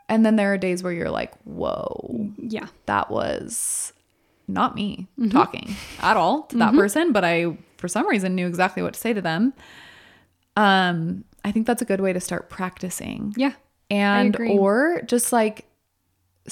and 0.08 0.24
then 0.24 0.36
there 0.36 0.52
are 0.54 0.58
days 0.58 0.82
where 0.82 0.92
you're 0.92 1.10
like, 1.10 1.34
whoa, 1.44 2.30
yeah. 2.38 2.66
that 2.86 3.10
was 3.10 3.92
not 4.46 4.74
me 4.74 5.06
Mm-hmm. 5.18 5.30
talking 5.30 5.76
at 6.00 6.16
all 6.16 6.44
to 6.44 6.56
that 6.58 6.72
person, 6.74 7.12
but 7.12 7.24
I, 7.24 7.56
for 7.76 7.88
some 7.88 8.08
reason, 8.08 8.34
knew 8.34 8.46
exactly 8.46 8.82
what 8.82 8.94
to 8.94 9.00
say 9.00 9.12
to 9.12 9.20
them. 9.20 9.52
Um, 10.56 11.24
I 11.44 11.52
think 11.52 11.66
that's 11.66 11.82
a 11.82 11.84
good 11.84 12.00
way 12.00 12.12
to 12.12 12.20
start 12.20 12.48
practicing 12.48 13.34
Yeah. 13.36 13.52
and 13.90 14.34
or 14.40 15.02
just 15.06 15.32
like 15.32 15.66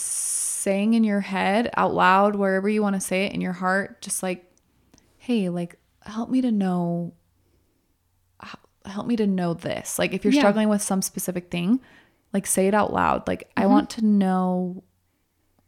saying 0.01 0.95
in 0.95 1.05
your 1.05 1.21
head 1.21 1.71
out 1.77 1.95
loud 1.95 2.37
wherever 2.37 2.69
you 2.69 2.83
want 2.83 2.95
to 2.95 3.01
say 3.01 3.27
it 3.27 3.33
in 3.33 3.41
your 3.41 3.53
heart 3.53 4.01
just 4.03 4.23
like 4.23 4.45
hey 5.19 5.49
like 5.49 5.77
help 6.03 6.29
me 6.31 6.41
to 6.41 6.51
know 6.53 7.13
help 8.85 9.07
me 9.07 9.17
to 9.17 9.27
know 9.27 9.53
this 9.53 9.99
like 9.99 10.13
if 10.15 10.23
you're 10.25 10.33
Yeah. 10.33 10.43
struggling 10.43 10.69
with 10.69 10.81
some 10.81 11.03
specific 11.03 11.51
thing 11.51 11.81
like 12.33 12.47
say 12.47 12.69
it 12.69 12.75
out 12.75 12.93
loud 12.93 13.27
like 13.27 13.41
Mm-hmm. 13.49 13.63
i 13.63 13.67
want 13.67 13.91
to 13.91 14.05
know 14.05 14.85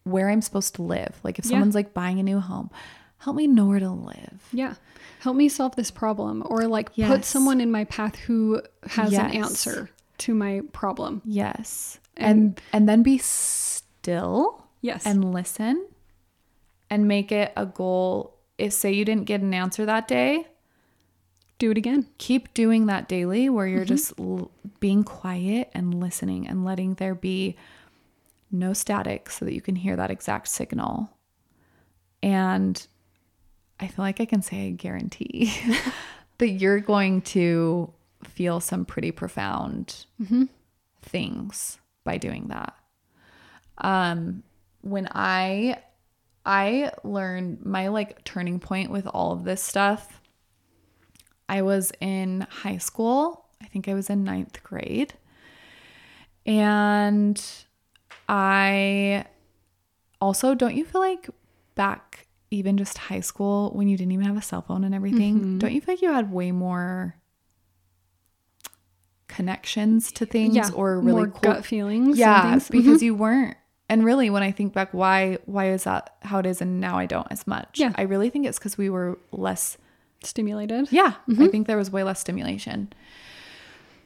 where 0.04 0.30
i'm 0.30 0.40
supposed 0.40 0.76
to 0.76 0.82
live 0.82 1.18
like 1.24 1.38
if 1.38 1.44
Yeah. 1.44 1.50
someone's 1.50 1.74
like 1.74 1.92
buying 1.94 2.20
a 2.20 2.22
new 2.22 2.38
home 2.38 2.70
help 3.18 3.34
me 3.34 3.48
know 3.48 3.66
where 3.66 3.80
to 3.80 3.90
live 3.90 4.40
Yeah. 4.52 4.74
Help 5.20 5.34
me 5.36 5.48
solve 5.48 5.74
this 5.74 5.90
problem 5.90 6.44
or 6.46 6.68
like 6.68 6.94
put 6.94 7.24
someone 7.24 7.60
in 7.60 7.72
my 7.72 7.82
path 7.84 8.14
who 8.14 8.62
has 8.84 9.12
an 9.12 9.32
answer 9.32 9.90
to 10.18 10.32
my 10.34 10.62
problem. 10.72 11.22
yes 11.24 11.98
and 12.16 12.60
and 12.72 12.88
then 12.88 13.02
be 13.02 13.18
still 14.02 14.64
Yes. 14.80 15.06
and 15.06 15.32
listen 15.32 15.86
and 16.90 17.08
make 17.08 17.32
it 17.32 17.52
a 17.56 17.66
goal. 17.66 18.38
If 18.56 18.72
say 18.72 18.92
you 18.92 19.04
didn't 19.04 19.24
get 19.24 19.40
an 19.40 19.54
answer 19.54 19.84
that 19.86 20.08
day, 20.08 20.46
do 21.58 21.72
it 21.72 21.78
again. 21.78 22.06
keep 22.18 22.54
doing 22.54 22.86
that 22.86 23.08
daily 23.08 23.48
where 23.48 23.66
you're 23.66 23.80
mm-hmm. 23.80 23.88
just 23.88 24.18
l- 24.18 24.50
being 24.78 25.02
quiet 25.02 25.70
and 25.74 25.92
listening 26.00 26.46
and 26.46 26.64
letting 26.64 26.94
there 26.94 27.14
be 27.14 27.56
no 28.50 28.72
static 28.72 29.28
so 29.28 29.44
that 29.44 29.52
you 29.52 29.60
can 29.60 29.74
hear 29.74 29.96
that 29.96 30.10
exact 30.10 30.48
signal. 30.48 31.10
And 32.22 32.86
I 33.80 33.88
feel 33.88 34.04
like 34.04 34.20
I 34.20 34.24
can 34.24 34.42
say 34.42 34.68
I 34.68 34.70
guarantee 34.70 35.52
that 36.38 36.48
you're 36.48 36.80
going 36.80 37.22
to 37.22 37.92
feel 38.24 38.60
some 38.60 38.84
pretty 38.84 39.10
profound 39.10 40.06
mm-hmm. 40.20 40.44
things 41.02 41.78
by 42.04 42.18
doing 42.18 42.46
that. 42.48 42.77
Um, 43.78 44.42
when 44.82 45.08
I 45.12 45.78
I 46.46 46.92
learned 47.04 47.64
my 47.66 47.88
like 47.88 48.24
turning 48.24 48.58
point 48.58 48.90
with 48.90 49.06
all 49.06 49.32
of 49.32 49.44
this 49.44 49.62
stuff. 49.62 50.20
I 51.48 51.62
was 51.62 51.92
in 52.00 52.46
high 52.50 52.76
school. 52.78 53.46
I 53.62 53.66
think 53.66 53.88
I 53.88 53.94
was 53.94 54.08
in 54.10 54.22
ninth 54.24 54.62
grade. 54.62 55.14
And 56.46 57.42
I 58.28 59.24
also 60.20 60.54
don't 60.54 60.74
you 60.74 60.84
feel 60.84 61.00
like 61.00 61.28
back 61.74 62.26
even 62.50 62.76
just 62.78 62.96
high 62.98 63.20
school 63.20 63.70
when 63.74 63.88
you 63.88 63.96
didn't 63.98 64.12
even 64.12 64.24
have 64.26 64.36
a 64.36 64.42
cell 64.42 64.62
phone 64.62 64.84
and 64.84 64.94
everything, 64.94 65.58
don't 65.58 65.72
you 65.72 65.80
feel 65.82 65.94
like 65.94 66.02
you 66.02 66.10
had 66.12 66.32
way 66.32 66.50
more 66.50 67.14
connections 69.28 70.10
to 70.12 70.24
things 70.26 70.54
Yeah. 70.56 70.70
or 70.74 70.98
really 71.00 71.12
more 71.24 71.26
cool 71.28 71.40
gut 71.40 71.64
feelings. 71.64 72.18
yeah 72.18 72.50
things. 72.52 72.68
because 72.68 73.02
you 73.02 73.14
weren't 73.14 73.56
and 73.88 74.04
really 74.04 74.30
when 74.30 74.42
i 74.42 74.50
think 74.50 74.72
back 74.72 74.92
why 74.92 75.38
why 75.46 75.70
is 75.70 75.84
that 75.84 76.16
how 76.22 76.38
it 76.38 76.46
is 76.46 76.60
and 76.60 76.80
now 76.80 76.98
i 76.98 77.06
don't 77.06 77.26
as 77.30 77.46
much? 77.46 77.78
Yeah. 77.78 77.92
i 77.96 78.02
really 78.02 78.30
think 78.30 78.46
it's 78.46 78.58
because 78.58 78.78
we 78.78 78.90
were 78.90 79.18
less 79.32 79.78
stimulated. 80.22 80.88
yeah. 80.90 81.14
I 81.28 81.30
mm-hmm. 81.30 81.46
think 81.46 81.66
there 81.66 81.76
was 81.76 81.90
way 81.90 82.02
less 82.02 82.20
stimulation. 82.20 82.92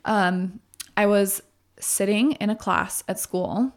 Um 0.05 0.61
i 0.97 1.07
was 1.07 1.43
sitting 1.79 2.33
in 2.33 2.51
a 2.51 2.57
class 2.57 3.03
at 3.09 3.19
school 3.19 3.73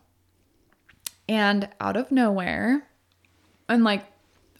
and 1.28 1.70
out 1.80 1.97
of 1.97 2.12
nowhere 2.12 2.88
and 3.68 3.84
like 3.84 4.06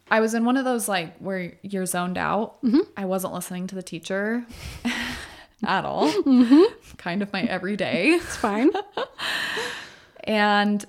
i 0.10 0.20
was 0.20 0.34
in 0.34 0.46
one 0.46 0.58
of 0.58 0.66
those 0.66 0.88
like 0.88 1.16
where 1.18 1.54
you're 1.62 1.86
zoned 1.86 2.18
out. 2.18 2.62
Mm-hmm. 2.64 2.82
I 2.98 3.06
wasn't 3.06 3.34
listening 3.34 3.68
to 3.68 3.76
the 3.76 3.84
teacher 3.84 4.46
at 5.64 5.86
all. 5.86 6.12
Mm-hmm. 6.12 6.96
Kind 6.98 7.22
of 7.22 7.32
my 7.34 7.44
everyday. 7.44 8.10
It's 8.10 8.36
fine. 8.36 8.72
and 10.24 10.86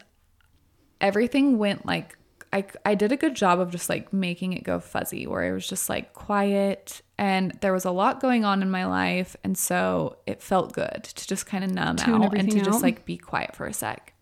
everything 1.01 1.59
went 1.59 1.87
like 1.87 2.17
I, 2.53 2.65
I 2.85 2.95
did 2.95 3.13
a 3.13 3.17
good 3.17 3.35
job 3.35 3.61
of 3.61 3.71
just 3.71 3.89
like 3.89 4.13
making 4.13 4.53
it 4.53 4.63
go 4.63 4.81
fuzzy 4.81 5.27
where 5.27 5.45
it 5.45 5.53
was 5.53 5.67
just 5.67 5.89
like 5.89 6.15
quiet 6.15 7.03
and 7.19 7.53
there 7.61 7.73
was 7.73 7.85
a 7.85 7.91
lot 7.91 8.21
going 8.21 8.45
on 8.45 8.63
in 8.63 8.71
my 8.71 8.87
life 8.87 9.37
and 9.45 9.59
so 9.59 10.17
it 10.27 10.43
felt 10.43 10.73
good 10.73 11.05
to 11.05 11.27
just 11.27 11.47
kind 11.47 11.65
of 11.65 11.71
numb 11.71 11.97
Tune 11.97 12.15
out 12.15 12.23
and 12.23 12.33
to 12.33 12.39
everything 12.39 12.65
just 12.65 12.83
like 12.83 13.05
be 13.05 13.17
quiet 13.19 13.55
for 13.55 13.67
a 13.67 13.73
sec. 13.73 14.15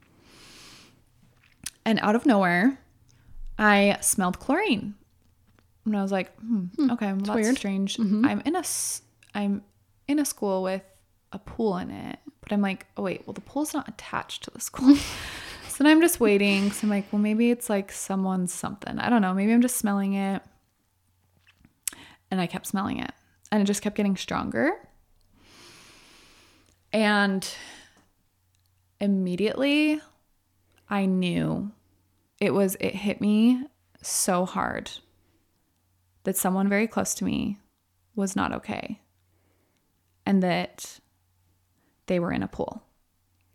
And 1.84 1.98
out 2.00 2.16
of 2.16 2.26
nowhere 2.26 2.78
i 3.58 3.96
smelled 4.00 4.40
chlorine. 4.40 4.94
And 5.84 5.96
i 5.96 6.02
was 6.02 6.10
like 6.12 6.34
hmm, 6.38 6.90
okay 6.90 7.12
well, 7.12 7.16
that's 7.16 7.34
weird. 7.44 7.56
strange. 7.56 7.98
I'm 8.00 8.42
in 8.44 8.56
a 8.56 8.64
i'm 9.34 9.62
in 10.08 10.18
a 10.18 10.24
school 10.24 10.62
with 10.62 10.82
a 11.32 11.38
pool 11.38 11.76
in 11.76 11.90
it 11.90 12.18
but 12.40 12.52
i'm 12.52 12.62
like 12.62 12.86
oh 12.96 13.02
wait 13.02 13.22
well 13.26 13.34
the 13.34 13.40
pool's 13.40 13.74
not 13.74 13.88
attached 13.88 14.44
to 14.44 14.50
the 14.50 14.60
school 14.60 14.96
so 15.74 15.86
i'm 15.86 16.00
just 16.00 16.20
waiting 16.20 16.70
so 16.70 16.84
i'm 16.84 16.90
like 16.90 17.10
well 17.12 17.20
maybe 17.20 17.50
it's 17.50 17.68
like 17.68 17.90
someone's 17.92 18.52
something 18.52 18.98
i 18.98 19.08
don't 19.08 19.22
know 19.22 19.34
maybe 19.34 19.52
i'm 19.52 19.62
just 19.62 19.76
smelling 19.76 20.14
it 20.14 20.42
and 22.30 22.40
i 22.40 22.46
kept 22.46 22.66
smelling 22.66 22.98
it 22.98 23.12
and 23.50 23.62
it 23.62 23.64
just 23.64 23.82
kept 23.82 23.96
getting 23.96 24.16
stronger 24.16 24.72
and 26.92 27.48
immediately 29.00 30.00
i 30.88 31.04
knew 31.06 31.70
it 32.40 32.52
was 32.52 32.76
it 32.80 32.94
hit 32.94 33.20
me 33.20 33.64
so 34.02 34.44
hard 34.44 34.90
that 36.24 36.36
someone 36.36 36.68
very 36.68 36.86
close 36.86 37.14
to 37.14 37.24
me 37.24 37.58
was 38.14 38.36
not 38.36 38.52
okay 38.52 39.00
and 40.26 40.42
that 40.42 41.00
they 42.06 42.18
were 42.18 42.32
in 42.32 42.42
a 42.42 42.48
pool. 42.48 42.82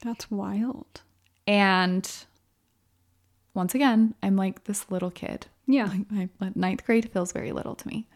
That's 0.04 0.32
wild. 0.32 1.02
And 1.50 2.08
once 3.56 3.74
again, 3.74 4.14
I'm 4.22 4.36
like 4.36 4.66
this 4.66 4.92
little 4.92 5.10
kid. 5.10 5.48
Yeah. 5.66 5.92
Like 6.12 6.30
my 6.40 6.52
ninth 6.54 6.86
grade 6.86 7.12
feels 7.12 7.32
very 7.32 7.52
little 7.52 7.74
to 7.74 7.88
me. 7.88 8.08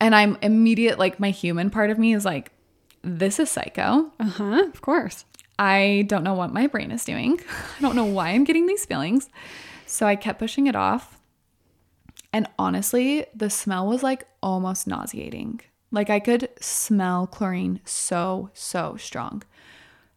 And 0.00 0.14
I'm 0.14 0.38
immediate, 0.40 0.98
like 0.98 1.20
my 1.20 1.28
human 1.28 1.68
part 1.68 1.90
of 1.90 1.98
me 1.98 2.14
is 2.14 2.24
like, 2.24 2.52
this 3.02 3.38
is 3.38 3.50
psycho. 3.50 4.10
Uh 4.18 4.24
huh. 4.24 4.64
Of 4.64 4.80
course. 4.80 5.26
I 5.58 6.06
don't 6.08 6.24
know 6.24 6.32
what 6.32 6.54
my 6.54 6.66
brain 6.66 6.90
is 6.90 7.04
doing. 7.04 7.38
I 7.78 7.82
don't 7.82 7.96
know 7.96 8.06
why 8.06 8.30
I'm 8.30 8.44
getting 8.44 8.66
these 8.66 8.86
feelings. 8.86 9.28
So 9.84 10.06
I 10.06 10.16
kept 10.16 10.38
pushing 10.38 10.68
it 10.68 10.74
off. 10.74 11.20
And 12.32 12.46
honestly, 12.58 13.26
the 13.34 13.50
smell 13.50 13.86
was 13.86 14.02
like 14.02 14.26
almost 14.42 14.86
nauseating. 14.86 15.60
Like 15.90 16.08
I 16.08 16.18
could 16.18 16.48
smell 16.60 17.26
chlorine 17.26 17.80
so, 17.84 18.48
so 18.54 18.96
strong. 18.96 19.42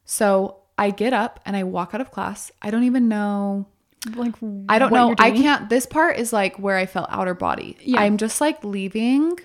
So 0.06 0.63
I 0.78 0.90
get 0.90 1.14
up 1.14 1.40
and 1.46 1.56
I 1.56 1.64
walk 1.64 1.92
out 1.94 2.02
of 2.02 2.12
class. 2.12 2.52
I 2.62 2.72
don't 2.72 2.84
even 2.84 3.08
know. 3.08 3.68
Like 4.16 4.36
I 4.68 4.80
don't 4.80 4.92
know. 4.92 5.16
I 5.18 5.32
can't. 5.32 5.70
This 5.70 5.86
part 5.86 6.18
is 6.18 6.34
like 6.34 6.58
where 6.58 6.76
I 6.76 6.86
felt 6.86 7.08
outer 7.10 7.34
body. 7.34 7.78
Yeah. 7.82 8.02
I'm 8.02 8.18
just 8.18 8.42
like 8.42 8.64
leaving. 8.64 9.40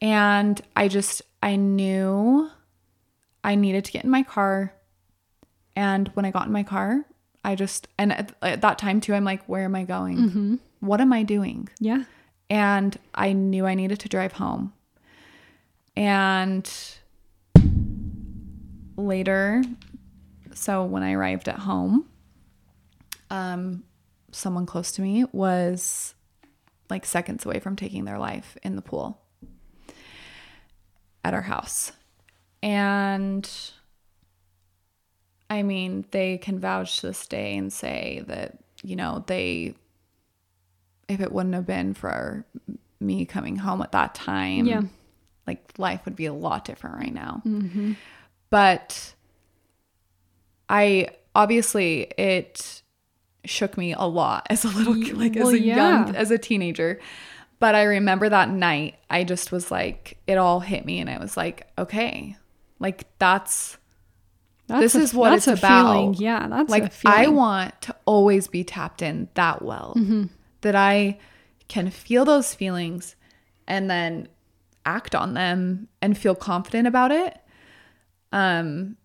And 0.00 0.60
I 0.74 0.88
just, 0.88 1.22
I 1.42 1.56
knew 1.56 2.50
I 3.44 3.54
needed 3.54 3.84
to 3.86 3.92
get 3.92 4.04
in 4.04 4.10
my 4.10 4.22
car. 4.22 4.72
And 5.74 6.08
when 6.14 6.24
I 6.24 6.30
got 6.30 6.46
in 6.46 6.52
my 6.52 6.62
car, 6.62 7.04
I 7.44 7.54
just, 7.54 7.88
and 7.98 8.12
at, 8.12 8.32
at 8.42 8.60
that 8.62 8.78
time 8.78 9.00
too, 9.00 9.14
I'm 9.14 9.24
like, 9.24 9.44
where 9.44 9.64
am 9.64 9.74
I 9.74 9.84
going? 9.84 10.18
Mm-hmm. 10.18 10.54
What 10.80 11.00
am 11.00 11.12
I 11.12 11.22
doing? 11.22 11.68
Yeah. 11.80 12.04
And 12.48 12.96
I 13.14 13.32
knew 13.32 13.66
I 13.66 13.74
needed 13.74 14.00
to 14.00 14.08
drive 14.08 14.32
home. 14.32 14.72
And 15.96 16.70
later, 18.96 19.62
so 20.56 20.84
when 20.84 21.02
I 21.02 21.12
arrived 21.12 21.48
at 21.48 21.58
home, 21.60 22.06
um, 23.30 23.84
someone 24.32 24.66
close 24.66 24.90
to 24.92 25.02
me 25.02 25.24
was 25.32 26.14
like 26.88 27.04
seconds 27.04 27.44
away 27.44 27.58
from 27.60 27.76
taking 27.76 28.04
their 28.04 28.18
life 28.18 28.56
in 28.62 28.76
the 28.76 28.82
pool 28.82 29.20
at 31.24 31.34
our 31.34 31.42
house. 31.42 31.92
And 32.62 33.48
I 35.50 35.62
mean, 35.62 36.04
they 36.10 36.38
can 36.38 36.58
vouch 36.58 37.00
to 37.00 37.08
this 37.08 37.26
day 37.26 37.56
and 37.56 37.72
say 37.72 38.22
that, 38.26 38.58
you 38.82 38.96
know, 38.96 39.24
they, 39.26 39.74
if 41.08 41.20
it 41.20 41.32
wouldn't 41.32 41.54
have 41.54 41.66
been 41.66 41.94
for 41.94 42.44
me 43.00 43.24
coming 43.26 43.56
home 43.56 43.82
at 43.82 43.92
that 43.92 44.14
time, 44.14 44.66
Yeah. 44.66 44.82
like 45.46 45.72
life 45.78 46.04
would 46.04 46.16
be 46.16 46.26
a 46.26 46.32
lot 46.32 46.64
different 46.64 46.96
right 46.96 47.12
now. 47.14 47.42
But 48.50 49.14
I 50.68 51.08
obviously 51.34 52.02
it 52.18 52.82
shook 53.44 53.76
me 53.78 53.92
a 53.92 54.02
lot 54.04 54.46
as 54.50 54.64
a 54.64 54.68
little 54.68 54.94
like 55.16 55.34
well, 55.36 55.48
as 55.48 55.54
a 55.54 55.60
yeah. 55.60 55.76
young 55.76 56.16
as 56.16 56.30
a 56.30 56.38
teenager. 56.38 57.00
But 57.58 57.74
I 57.74 57.84
remember 57.84 58.28
that 58.28 58.50
night 58.50 58.96
I 59.08 59.24
just 59.24 59.52
was 59.52 59.70
like 59.70 60.18
it 60.26 60.36
all 60.38 60.60
hit 60.60 60.84
me 60.84 60.98
and 61.00 61.08
I 61.08 61.18
was 61.18 61.36
like, 61.36 61.66
okay. 61.78 62.36
Like 62.78 63.06
that's 63.18 63.78
That's 64.66 64.80
This 64.80 64.94
a- 64.96 65.00
is 65.00 65.14
what 65.14 65.32
it's 65.32 65.46
about. 65.46 65.92
Feeling. 65.92 66.14
Yeah, 66.14 66.48
that's 66.48 66.70
like. 66.70 66.92
I 67.06 67.28
want 67.28 67.80
to 67.82 67.94
always 68.04 68.48
be 68.48 68.64
tapped 68.64 69.00
in 69.02 69.28
that 69.34 69.62
well 69.62 69.94
Mm-hmm. 69.96 70.24
that 70.62 70.74
I 70.74 71.18
can 71.68 71.90
feel 71.90 72.24
those 72.24 72.52
feelings 72.54 73.16
and 73.66 73.88
then 73.88 74.28
act 74.84 75.14
on 75.14 75.34
them 75.34 75.88
and 76.02 76.16
feel 76.18 76.34
confident 76.34 76.86
about 76.86 77.10
it. 77.12 77.38
Um 78.32 78.96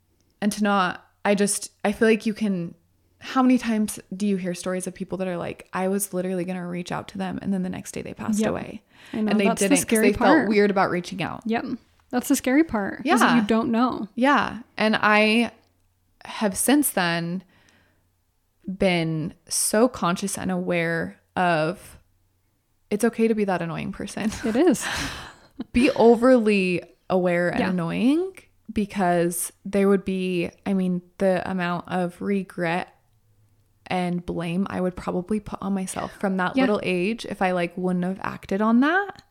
and 0.42 0.52
to 0.54 0.64
not 0.64 1.06
I 1.26 1.36
just 1.36 1.72
I 1.86 1.92
feel 1.92 2.08
like 2.08 2.26
you 2.26 2.34
can 2.34 2.76
how 3.20 3.44
many 3.44 3.58
times 3.60 4.00
do 4.16 4.26
you 4.26 4.36
hear 4.38 4.54
stories 4.56 4.88
of 4.88 4.96
people 4.96 5.18
that 5.20 5.28
are 5.28 5.38
like 5.38 5.68
I 5.74 5.88
was 5.90 6.14
literally 6.14 6.44
going 6.44 6.58
to 6.58 6.66
reach 6.66 6.92
out 6.92 7.08
to 7.10 7.18
them 7.20 7.38
and 7.42 7.54
then 7.54 7.62
the 7.62 7.70
next 7.70 7.92
day 7.92 8.02
they 8.02 8.14
passed 8.16 8.40
Yep. 8.40 8.50
away. 8.50 8.82
I 9.14 9.22
know, 9.22 9.32
and 9.32 9.40
they 9.40 9.46
that's 9.46 9.60
the 9.62 9.66
didn't 9.70 9.78
'cause 9.78 9.82
scary 9.84 10.12
they 10.12 10.18
part. 10.18 10.38
felt 10.40 10.50
weird 10.50 10.72
about 10.72 10.90
reaching 10.90 11.22
out. 11.22 11.42
Yep. 11.46 11.66
That's 12.10 12.28
the 12.28 12.36
scary 12.36 12.64
part. 12.64 13.02
Yeah. 13.06 13.36
you 13.36 13.44
don't 13.44 13.72
know. 13.72 14.10
Yeah. 14.16 14.60
And 14.78 14.96
I 15.00 15.52
have 16.26 16.58
since 16.58 16.90
then 16.90 17.44
been 18.78 19.34
so 19.48 19.88
conscious 19.88 20.38
and 20.38 20.52
aware 20.52 21.20
of 21.36 21.98
it's 22.90 23.04
okay 23.06 23.28
to 23.28 23.36
be 23.36 23.44
that 23.46 23.62
annoying 23.62 23.92
person. 23.92 24.32
It 24.46 24.56
is. 24.56 24.86
be 25.74 25.90
overly 25.92 26.82
aware 27.10 27.50
and 27.50 27.60
Yeah. 27.60 27.70
annoying 27.70 28.34
because 28.72 29.52
there 29.66 29.88
would 29.90 30.06
be, 30.06 30.50
I 30.66 30.74
mean, 30.74 31.02
the 31.18 31.50
amount 31.50 31.88
of 31.88 32.22
regret 32.22 32.96
and 33.88 34.26
blame 34.26 34.66
I 34.70 34.80
would 34.80 34.96
probably 34.96 35.40
put 35.42 35.60
on 35.62 35.74
myself 35.74 36.14
from 36.14 36.38
that 36.38 36.56
Yeah. 36.56 36.64
little 36.64 36.80
age 36.82 37.26
if 37.26 37.42
I 37.42 37.52
like 37.52 37.76
wouldn't 37.78 38.06
have 38.06 38.20
acted 38.22 38.62
on 38.62 38.80
that. 38.82 39.22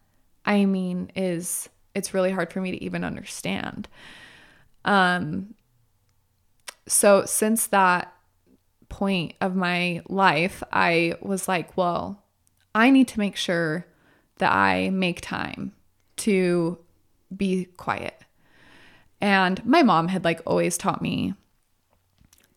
I 0.44 0.66
mean, 0.66 1.10
is 1.16 1.68
it's 1.94 2.12
really 2.12 2.30
hard 2.30 2.52
for 2.52 2.60
me 2.60 2.70
to 2.72 2.84
even 2.84 3.02
understand. 3.04 3.88
Um 4.84 5.54
so 6.86 7.24
since 7.24 7.68
that 7.68 8.12
point 8.88 9.34
of 9.40 9.54
my 9.54 10.02
life, 10.08 10.62
I 10.72 11.14
was 11.22 11.46
like, 11.48 11.76
well, 11.76 12.24
I 12.74 12.90
need 12.90 13.08
to 13.08 13.18
make 13.18 13.36
sure 13.36 13.86
that 14.38 14.52
I 14.52 14.90
make 14.90 15.20
time 15.20 15.72
to 16.16 16.78
be 17.34 17.66
quiet. 17.76 18.20
And 19.20 19.64
my 19.66 19.82
mom 19.82 20.08
had 20.08 20.24
like 20.24 20.40
always 20.46 20.78
taught 20.78 21.02
me 21.02 21.34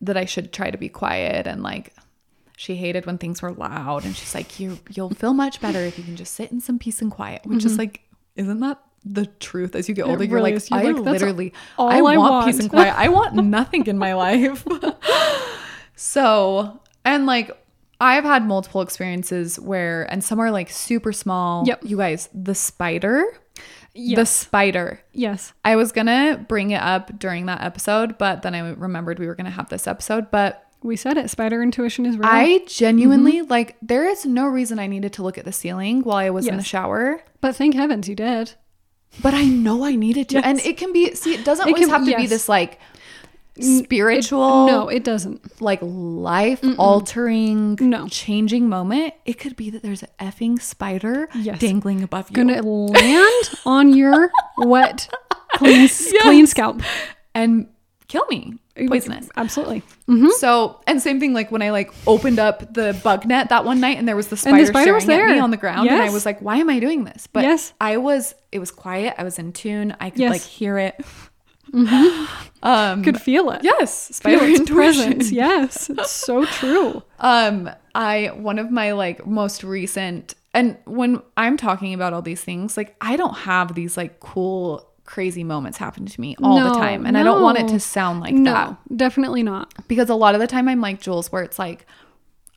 that 0.00 0.16
I 0.16 0.24
should 0.24 0.52
try 0.52 0.70
to 0.70 0.78
be 0.78 0.88
quiet 0.88 1.46
and 1.46 1.62
like 1.62 1.94
she 2.56 2.76
hated 2.76 3.06
when 3.06 3.18
things 3.18 3.42
were 3.42 3.52
loud 3.52 4.04
and 4.04 4.14
she's 4.14 4.34
like 4.34 4.60
you 4.60 4.78
you'll 4.90 5.10
feel 5.10 5.34
much 5.34 5.60
better 5.60 5.80
if 5.80 5.98
you 5.98 6.04
can 6.04 6.14
just 6.14 6.34
sit 6.34 6.52
in 6.52 6.60
some 6.60 6.78
peace 6.78 7.02
and 7.02 7.10
quiet, 7.10 7.44
which 7.44 7.64
is 7.64 7.72
mm-hmm. 7.72 7.80
like 7.80 8.00
isn't 8.36 8.60
that 8.60 8.80
the 9.04 9.26
truth 9.26 9.74
as 9.74 9.88
you 9.88 9.94
get 9.94 10.06
older 10.06 10.24
you're 10.24 10.40
like 10.40 10.54
is. 10.54 10.70
You're 10.70 10.80
I 10.80 10.84
like, 10.84 10.96
literally 10.96 11.52
all 11.76 11.88
I, 11.88 11.98
I 11.98 12.16
want, 12.16 12.46
peace 12.46 12.58
and 12.58 12.70
quiet. 12.70 12.94
I 12.96 13.08
want 13.08 13.34
nothing 13.44 13.86
in 13.86 13.98
my 13.98 14.14
life. 14.14 14.66
so, 15.96 16.80
and 17.04 17.26
like 17.26 17.50
I've 18.00 18.24
had 18.24 18.46
multiple 18.46 18.80
experiences 18.80 19.60
where 19.60 20.10
and 20.10 20.24
some 20.24 20.40
are 20.40 20.50
like 20.50 20.70
super 20.70 21.12
small. 21.12 21.64
Yep. 21.66 21.82
You 21.84 21.98
guys, 21.98 22.28
the 22.32 22.54
spider 22.54 23.26
the 23.94 24.26
spider. 24.26 25.00
yes. 25.12 25.52
I 25.64 25.76
was 25.76 25.92
gonna 25.92 26.44
bring 26.48 26.70
it 26.70 26.82
up 26.82 27.18
during 27.18 27.46
that 27.46 27.62
episode, 27.62 28.18
but 28.18 28.42
then 28.42 28.54
I 28.54 28.70
remembered 28.70 29.18
we 29.18 29.26
were 29.26 29.34
gonna 29.34 29.50
have 29.50 29.68
this 29.68 29.86
episode. 29.86 30.30
But 30.30 30.60
We 30.82 30.96
said 30.96 31.16
it. 31.16 31.30
Spider 31.30 31.62
intuition 31.62 32.04
is 32.04 32.18
real. 32.18 32.28
I 32.28 32.46
mm-hmm. 32.46 32.66
genuinely 32.66 33.42
like 33.42 33.76
there 33.80 34.06
is 34.06 34.26
no 34.26 34.46
reason 34.46 34.78
I 34.78 34.86
needed 34.86 35.12
to 35.14 35.22
look 35.22 35.38
at 35.38 35.44
the 35.44 35.52
ceiling 35.52 36.02
while 36.02 36.18
I 36.18 36.30
was 36.30 36.46
in 36.46 36.56
the 36.56 36.62
shower. 36.62 37.22
but 37.40 37.56
thank 37.56 37.74
heavens 37.74 38.08
you 38.08 38.14
did. 38.14 38.52
But 39.22 39.32
I 39.32 39.44
know 39.44 39.84
I 39.84 39.94
needed 39.94 40.28
to. 40.30 40.34
Yes. 40.36 40.44
And 40.44 40.60
it 40.60 40.76
can 40.76 40.92
be 40.92 41.14
see, 41.14 41.34
it 41.34 41.44
doesn't 41.44 41.66
It 41.68 41.72
always 41.72 41.86
can- 41.86 41.94
have 41.94 42.06
to 42.06 42.16
be 42.16 42.26
this 42.26 42.48
like 42.48 42.80
spiritual 43.60 44.66
No, 44.66 44.88
it 44.88 45.04
doesn't. 45.04 45.60
like 45.60 45.78
life 45.82 46.60
altering 46.78 47.76
No. 47.80 48.08
changing 48.08 48.68
moment. 48.68 49.14
It 49.24 49.34
could 49.38 49.56
be 49.56 49.70
that 49.70 49.82
there's 49.82 50.02
an 50.02 50.08
effing 50.20 50.60
spider 50.60 51.28
Yes. 51.34 51.58
dangling 51.58 52.02
above 52.02 52.30
you. 52.30 52.34
Gonna 52.36 52.62
land 52.62 53.50
on 53.64 53.94
your 53.94 54.30
wet, 54.58 55.08
clean, 55.54 55.88
clean 56.22 56.46
scalp. 56.46 56.82
and 57.34 57.68
kill 58.08 58.24
me. 58.30 58.54
Poisonous. 58.88 59.28
Absolutely. 59.36 59.82
Mm-hmm. 60.08 60.30
So, 60.38 60.80
and 60.88 61.00
same 61.00 61.20
thing 61.20 61.32
like 61.32 61.52
when 61.52 61.62
I 61.62 61.70
like 61.70 61.92
opened 62.08 62.40
up 62.40 62.74
the 62.74 62.98
bug 63.04 63.24
net 63.24 63.50
that 63.50 63.64
one 63.64 63.78
night 63.78 63.98
and 63.98 64.08
there 64.08 64.16
was 64.16 64.26
the 64.26 64.32
And 64.32 64.40
spider, 64.40 64.58
the 64.58 64.66
spider 64.66 64.94
was 64.94 65.04
staring 65.04 65.30
at 65.30 65.34
me 65.36 65.38
on 65.40 65.52
the 65.52 65.56
ground 65.56 65.88
and 65.88 66.02
I 66.02 66.10
was 66.10 66.26
like, 66.26 66.40
why 66.40 66.56
am 66.56 66.68
I 66.68 66.80
doing 66.80 67.04
this? 67.04 67.28
But 67.28 67.44
Yes. 67.44 67.72
I 67.80 67.98
was, 67.98 68.34
it 68.50 68.58
was 68.58 68.72
quiet. 68.72 69.14
I 69.16 69.22
was 69.22 69.38
in 69.38 69.52
tune. 69.52 69.94
I 70.00 70.10
could 70.10 70.18
Yes. 70.18 70.30
like 70.32 70.40
hear 70.42 70.76
it. 70.78 71.00
Um, 72.62 73.02
Could 73.02 73.20
feel 73.20 73.50
it. 73.50 73.62
yes, 73.62 74.08
Feel 74.08 74.38
spider 74.38 74.44
its 74.46 74.60
intuition. 74.60 74.74
presence. 74.74 75.30
Yes. 75.32 75.90
It's 75.90 76.10
so 76.10 76.44
true. 76.60 77.02
Um, 77.20 77.68
I 77.94 78.28
one 78.34 78.58
of 78.58 78.70
my 78.70 78.92
like 78.92 79.26
most 79.26 79.62
recent 79.64 80.34
and 80.54 80.78
when 80.86 81.20
I'm 81.36 81.56
talking 81.56 81.92
about 81.94 82.12
all 82.12 82.22
these 82.22 82.42
things, 82.42 82.76
like 82.76 82.94
I 83.00 83.16
don't 83.16 83.34
have 83.38 83.74
these 83.74 83.96
like 83.96 84.20
cool 84.20 84.88
crazy 85.04 85.44
moments 85.44 85.76
happen 85.76 86.06
to 86.06 86.20
me 86.20 86.36
all 86.42 86.58
the 86.72 86.78
time. 86.78 87.04
And 87.04 87.18
I 87.18 87.22
don't 87.22 87.42
want 87.42 87.58
it 87.58 87.68
to 87.68 87.80
sound 87.80 88.20
like 88.20 88.32
that. 88.34 88.40
no, 88.40 88.52
that. 88.52 88.96
definitely 88.96 89.42
not. 89.42 89.74
Because 89.86 90.08
a 90.08 90.14
lot 90.14 90.34
of 90.34 90.40
the 90.40 90.46
time 90.46 90.66
I'm 90.68 90.80
like 90.80 91.00
Jules 91.02 91.30
where 91.30 91.42
it's 91.42 91.58
like 91.58 91.86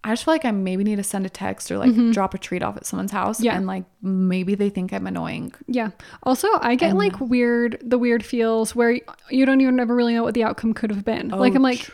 I 0.07 0.11
just 0.13 0.23
feel 0.25 0.33
like 0.33 0.45
I 0.45 0.51
maybe 0.51 0.83
need 0.83 0.95
to 0.95 1.03
send 1.03 1.25
a 1.25 1.29
text 1.29 1.69
or 1.71 1.77
like 1.77 1.93
drop 2.13 2.33
a 2.33 2.37
treat 2.37 2.63
off 2.63 2.77
at 2.77 2.85
someone's 2.85 3.11
house 3.11 3.37
Mm-hmm. 3.37 3.45
Yeah. 3.45 3.57
and 3.57 3.67
like 3.67 3.83
maybe 4.01 4.55
they 4.55 4.69
think 4.69 4.93
I'm 4.93 5.05
annoying. 5.05 5.53
Yeah. 5.67 5.89
Also, 6.23 6.47
I 6.61 6.75
get 6.75 6.95
like 6.95 7.19
weird, 7.19 7.79
the 7.83 7.97
weird 7.97 8.23
feels 8.25 8.75
where 8.75 8.91
you 9.29 9.45
don't 9.45 9.61
even 9.61 9.79
ever 9.79 9.93
really 9.95 10.13
know 10.13 10.23
what 10.23 10.33
the 10.33 10.43
outcome 10.43 10.73
could 10.73 10.89
have 10.89 11.03
been. 11.05 11.29
like, 11.29 11.53
I'm 11.55 11.61
like, 11.61 11.89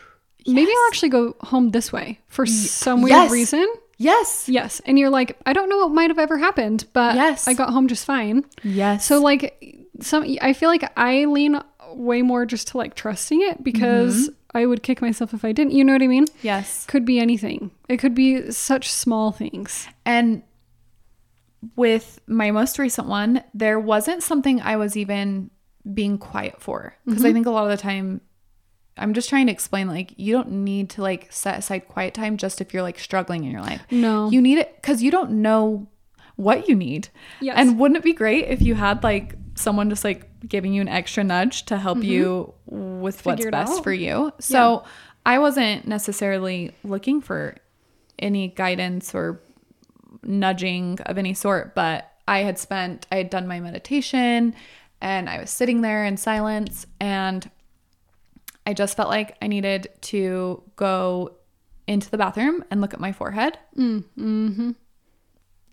maybe 0.46 0.70
I'll 0.70 0.86
actually 0.88 1.08
go 1.10 1.34
home 1.40 1.70
this 1.70 1.92
way 1.92 2.20
for 2.28 2.46
some 2.46 3.02
weird 3.02 3.10
Yes. 3.10 3.30
reason. 3.32 3.66
Yes. 3.96 4.48
Yes. 4.48 4.80
And 4.86 4.98
you're 4.98 5.10
like, 5.10 5.36
I 5.46 5.52
don't 5.52 5.68
know 5.68 5.78
what 5.78 5.90
might 5.90 6.10
have 6.10 6.18
ever 6.18 6.36
happened, 6.38 6.86
but 6.92 7.14
Yes. 7.16 7.46
I 7.48 7.54
got 7.54 7.70
home 7.70 7.88
just 7.88 8.04
fine. 8.04 8.44
Yes. 8.62 9.06
So, 9.06 9.20
like, 9.20 9.86
some, 10.00 10.24
I 10.42 10.52
feel 10.52 10.68
like 10.68 10.90
I 10.96 11.24
lean 11.26 11.60
way 11.92 12.22
more 12.22 12.44
just 12.44 12.68
to 12.68 12.76
like 12.78 12.94
trusting 12.96 13.40
it 13.40 13.62
because 13.62 14.28
I 14.54 14.66
would 14.66 14.82
kick 14.82 15.02
myself 15.02 15.34
if 15.34 15.44
I 15.44 15.52
didn't. 15.52 15.72
You 15.72 15.84
know 15.84 15.92
what 15.92 16.02
I 16.02 16.06
mean? 16.06 16.26
yes. 16.42 16.86
Could 16.86 17.04
be 17.04 17.18
anything. 17.18 17.70
It 17.88 17.96
could 17.98 18.14
be 18.14 18.50
such 18.52 18.90
small 18.90 19.32
things. 19.32 19.88
And 20.06 20.42
with 21.76 22.20
my 22.26 22.50
most 22.50 22.78
recent 22.78 23.08
one, 23.08 23.42
there 23.54 23.80
wasn't 23.80 24.22
something 24.22 24.60
I 24.60 24.76
was 24.76 24.96
even 24.96 25.50
being 25.92 26.18
quiet 26.18 26.60
for. 26.60 26.94
Because 27.04 27.20
Mm-hmm. 27.20 27.26
I 27.28 27.32
think 27.32 27.46
a 27.46 27.50
lot 27.50 27.64
of 27.64 27.70
the 27.70 27.82
time, 27.82 28.20
I'm 28.96 29.14
just 29.14 29.28
trying 29.28 29.46
to 29.46 29.52
explain 29.52 29.88
like, 29.88 30.12
you 30.16 30.32
don't 30.34 30.50
need 30.64 30.90
to 30.90 31.02
like 31.02 31.32
set 31.32 31.58
aside 31.58 31.88
quiet 31.88 32.14
time 32.14 32.36
just 32.36 32.60
if 32.60 32.72
you're 32.72 32.82
like 32.82 32.98
struggling 32.98 33.44
in 33.44 33.50
your 33.50 33.62
life. 33.62 33.82
No. 33.90 34.30
You 34.30 34.40
need 34.40 34.58
it 34.58 34.74
because 34.76 35.02
you 35.02 35.10
don't 35.10 35.42
know 35.42 35.88
what 36.36 36.68
you 36.68 36.74
need. 36.76 37.08
Yes. 37.40 37.56
And 37.58 37.78
wouldn't 37.78 37.98
it 37.98 38.04
be 38.04 38.12
great 38.12 38.44
if 38.46 38.60
you 38.60 38.74
had 38.74 39.02
like 39.02 39.34
someone 39.54 39.88
just 39.88 40.04
like 40.04 40.28
giving 40.48 40.72
you 40.72 40.80
an 40.80 40.88
extra 40.88 41.24
nudge 41.24 41.64
to 41.66 41.78
help 41.78 42.02
you 42.02 42.52
with 42.66 43.02
what's 43.02 43.22
Mm-hmm. 43.22 43.30
Figure 43.30 43.48
it 43.48 43.52
best 43.52 43.78
out. 43.78 43.84
for 43.84 43.92
you? 43.92 44.32
So 44.40 44.84
I 45.26 45.38
wasn't 45.38 45.86
necessarily 45.86 46.74
looking 46.84 47.20
for 47.20 47.56
any 48.18 48.48
guidance 48.48 49.14
or 49.14 49.40
nudging 50.22 50.98
of 51.06 51.18
any 51.18 51.34
sort, 51.34 51.74
but 51.74 52.10
I 52.26 52.40
had 52.40 52.58
spent, 52.58 53.06
I 53.12 53.16
had 53.16 53.30
done 53.30 53.46
my 53.46 53.60
meditation 53.60 54.54
and 55.00 55.28
I 55.28 55.38
was 55.40 55.50
sitting 55.50 55.80
there 55.82 56.04
in 56.04 56.16
silence 56.16 56.86
and 57.00 57.50
I 58.66 58.72
just 58.72 58.96
felt 58.96 59.08
like 59.10 59.36
I 59.42 59.46
needed 59.46 59.88
to 60.02 60.62
go 60.76 61.34
into 61.86 62.10
the 62.10 62.16
bathroom 62.16 62.64
and 62.70 62.80
look 62.80 62.94
at 62.94 63.00
my 63.00 63.12
forehead. 63.12 63.58
Mm-hmm. 63.76 64.70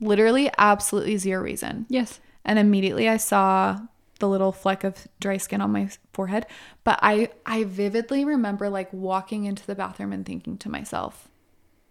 Literally, 0.02 0.52
absolutely 0.58 1.18
zero 1.18 1.42
reason. 1.42 1.86
Yes. 1.90 2.20
And 2.44 2.58
immediately 2.60 3.08
I 3.08 3.18
saw 3.18 3.80
the 4.22 4.30
little 4.30 4.54
fleck 4.54 4.86
of 4.86 5.08
dry 5.20 5.36
skin 5.36 5.60
on 5.60 5.72
my 5.72 5.90
forehead. 6.14 6.46
But 6.86 7.00
I, 7.02 7.30
I 7.46 7.66
vividly 7.66 8.24
remember 8.24 8.70
like 8.70 8.92
walking 8.94 9.44
into 9.44 9.68
the 9.68 9.76
bathroom 9.76 10.14
and 10.14 10.26
thinking 10.26 10.58
to 10.60 10.70
myself, 10.70 11.28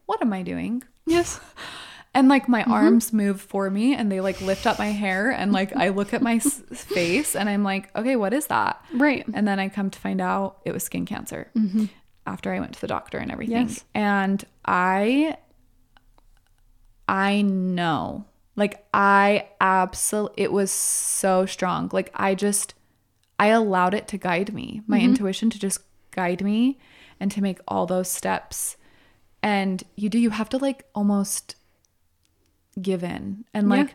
what 0.06 0.22
am 0.22 0.32
I 0.32 0.42
doing? 0.42 0.82
Yes. 1.06 1.38
And 2.12 2.28
like 2.28 2.48
my 2.48 2.62
mm-hmm. 2.62 2.72
arms 2.72 3.12
move 3.12 3.40
for 3.40 3.70
me 3.70 3.94
and 3.94 4.10
they 4.10 4.20
like 4.20 4.40
lift 4.40 4.66
up 4.66 4.80
my 4.80 4.88
hair 4.88 5.30
and 5.30 5.52
like 5.52 5.76
I 5.76 5.90
look 5.90 6.12
at 6.12 6.22
my 6.22 6.36
s- 6.36 6.60
face 6.72 7.36
and 7.36 7.48
I'm 7.48 7.62
like, 7.62 7.94
okay, 7.96 8.16
what 8.16 8.34
is 8.34 8.48
that? 8.48 8.84
Right. 8.92 9.24
And 9.32 9.46
then 9.46 9.60
I 9.60 9.68
come 9.68 9.90
to 9.90 9.98
find 9.98 10.20
out 10.20 10.58
it 10.64 10.72
was 10.72 10.82
skin 10.82 11.06
cancer 11.06 11.52
mm-hmm. 11.56 11.84
after 12.26 12.52
I 12.52 12.58
went 12.58 12.74
to 12.74 12.80
the 12.80 12.88
doctor 12.88 13.18
and 13.18 13.30
everything. 13.30 13.68
Yes. 13.68 13.84
And 13.94 14.44
I, 14.64 15.36
I 17.08 17.42
know, 17.42 18.24
like 18.60 18.84
I 18.94 19.48
absolutely, 19.60 20.42
it 20.44 20.52
was 20.52 20.70
so 20.70 21.46
strong. 21.46 21.88
Like 21.92 22.10
I 22.14 22.34
just, 22.34 22.74
I 23.38 23.48
allowed 23.48 23.94
it 23.94 24.06
to 24.08 24.18
guide 24.18 24.52
me, 24.54 24.82
my 24.86 25.00
intuition 25.00 25.50
to 25.50 25.58
just 25.58 25.80
guide 26.12 26.42
me. 26.44 26.78
and 27.22 27.30
to 27.32 27.42
make 27.42 27.58
all 27.68 27.84
those 27.86 28.08
steps. 28.10 28.76
And 29.42 29.82
you 29.94 30.08
do, 30.08 30.18
you 30.18 30.30
have 30.30 30.48
to 30.50 30.58
like 30.58 30.84
almost 30.94 31.54
give 32.80 33.02
in 33.04 33.44
and 33.52 33.68
Yeah. 33.68 33.76
like 33.76 33.94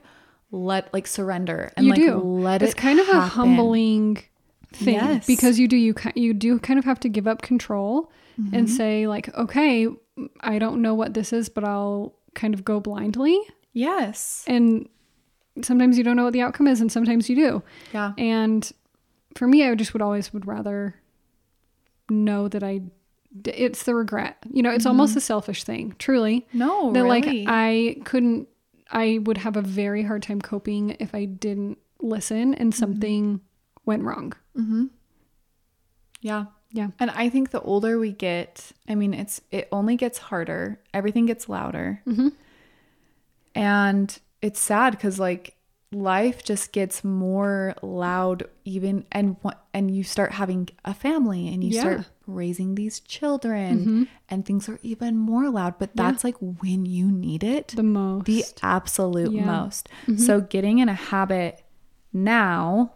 let 0.52 0.94
like 0.94 1.08
surrender 1.08 1.72
and 1.76 1.86
you 1.88 1.92
like 1.94 2.02
do. 2.02 2.18
let 2.20 2.62
it's 2.62 2.72
it 2.74 2.76
It's 2.76 2.82
kind 2.82 3.00
of 3.00 3.10
a 3.10 3.22
humbling 3.22 4.18
thing 4.74 4.94
Yes. 4.96 5.26
because 5.26 5.58
you 5.60 5.68
do 5.68 5.76
you 5.78 5.96
you 6.16 6.34
do 6.34 6.60
kind 6.60 6.78
of 6.78 6.86
have 6.86 7.00
to 7.02 7.10
give 7.10 7.28
up 7.28 7.42
control 7.42 8.12
Mm-hmm. 8.40 8.54
and 8.56 8.70
say 8.70 9.08
like 9.08 9.34
okay 9.34 9.88
I 10.42 10.60
don't 10.60 10.82
know 10.82 10.94
what 10.94 11.14
this 11.14 11.32
is 11.32 11.48
but 11.48 11.64
I'll 11.64 12.14
kind 12.34 12.54
of 12.54 12.66
go 12.66 12.82
blindly 12.82 13.40
Yes. 13.76 14.44
and 14.48 14.88
sometimes 15.62 15.98
you 15.98 16.04
don't 16.04 16.16
know 16.18 16.24
what 16.24 16.34
the 16.34 16.42
outcome 16.42 16.68
is 16.68 16.82
and 16.82 16.92
sometimes 16.92 17.30
you 17.30 17.36
do 17.36 17.64
Yeah. 17.94 18.14
and 18.18 18.70
for 19.36 19.48
me 19.48 19.68
I 19.68 19.76
just 19.76 19.94
would 19.94 20.02
always 20.02 20.34
would 20.34 20.48
rather 20.48 20.96
know 22.10 22.48
that 22.48 22.64
I 22.64 22.82
d- 23.42 23.52
it's 23.52 23.84
the 23.84 23.94
regret 23.96 24.38
you 24.52 24.62
know 24.64 24.72
it's 24.72 24.86
almost 24.86 25.16
a 25.16 25.22
selfish 25.22 25.64
thing 25.64 25.94
truly 26.00 26.48
No, 26.54 26.92
that 26.94 27.00
Mm-hmm. 27.00 27.10
really. 27.10 27.44
like 27.44 27.46
I 27.48 27.98
couldn't 28.06 28.48
I 28.92 29.20
would 29.24 29.38
have 29.40 29.56
a 29.58 29.62
very 29.62 30.04
hard 30.04 30.24
time 30.24 30.40
coping 30.42 30.96
if 31.00 31.14
I 31.16 31.26
didn't 31.26 31.78
listen 32.02 32.54
and 32.56 32.72
Mm-hmm. 32.72 32.80
something 32.80 33.42
went 33.86 34.04
wrong. 34.04 34.34
Mhm. 34.58 34.90
yeah. 36.22 36.46
Yeah. 36.72 36.90
And 37.00 37.10
I 37.12 37.30
think 37.30 37.52
the 37.52 37.62
older 37.62 37.98
we 38.00 38.12
get, 38.12 38.72
I 38.90 38.96
mean, 38.96 39.14
it's 39.14 39.40
it 39.50 39.68
only 39.72 39.96
gets 39.96 40.18
harder. 40.18 40.82
Everything 40.94 41.26
gets 41.26 41.48
louder. 41.48 42.02
Mhm. 42.06 42.34
And 43.56 44.18
it's 44.42 44.60
sad 44.60 44.92
because 44.92 45.20
like 45.20 45.56
life 45.92 46.44
just 46.44 46.72
gets 46.74 47.04
more 47.04 47.74
loud 47.82 48.44
even 48.66 49.06
and 49.12 49.38
and 49.74 49.96
you 49.96 50.04
start 50.04 50.34
having 50.34 50.68
a 50.84 50.94
family 50.94 51.48
and 51.48 51.64
you 51.64 51.72
Yeah. 51.72 51.80
start 51.82 52.02
raising 52.28 52.76
these 52.76 53.00
children 53.00 54.10
and 54.28 54.46
things 54.46 54.68
are 54.68 54.80
even 54.82 55.16
more 55.16 55.48
loud 55.50 55.76
but 55.78 55.96
that's 55.96 56.24
like 56.24 56.36
when 56.40 56.86
you 56.86 57.10
need 57.12 57.44
it 57.44 57.70
The 57.70 57.84
most. 57.84 58.26
the 58.26 58.44
absolute 58.64 59.32
Yeah. 59.34 59.46
most. 59.46 59.88
So 60.18 60.42
getting 60.42 60.80
in 60.80 60.90
a 60.90 60.94
habit 60.96 61.64
now 62.12 62.94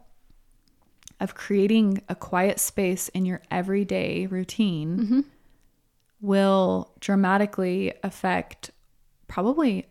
of 1.21 1.35
creating 1.35 2.01
a 2.09 2.15
quiet 2.15 2.59
space 2.59 3.07
in 3.09 3.25
your 3.25 3.41
everyday 3.51 4.25
routine 4.25 4.97
Mm-hmm. 4.97 5.19
will 6.21 6.91
dramatically 6.99 7.93
affect 8.03 8.71
probably 9.27 9.85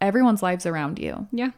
everyone's 0.00 0.42
lives 0.42 0.66
around 0.66 0.98
you 0.98 1.26
yeah. 1.32 1.50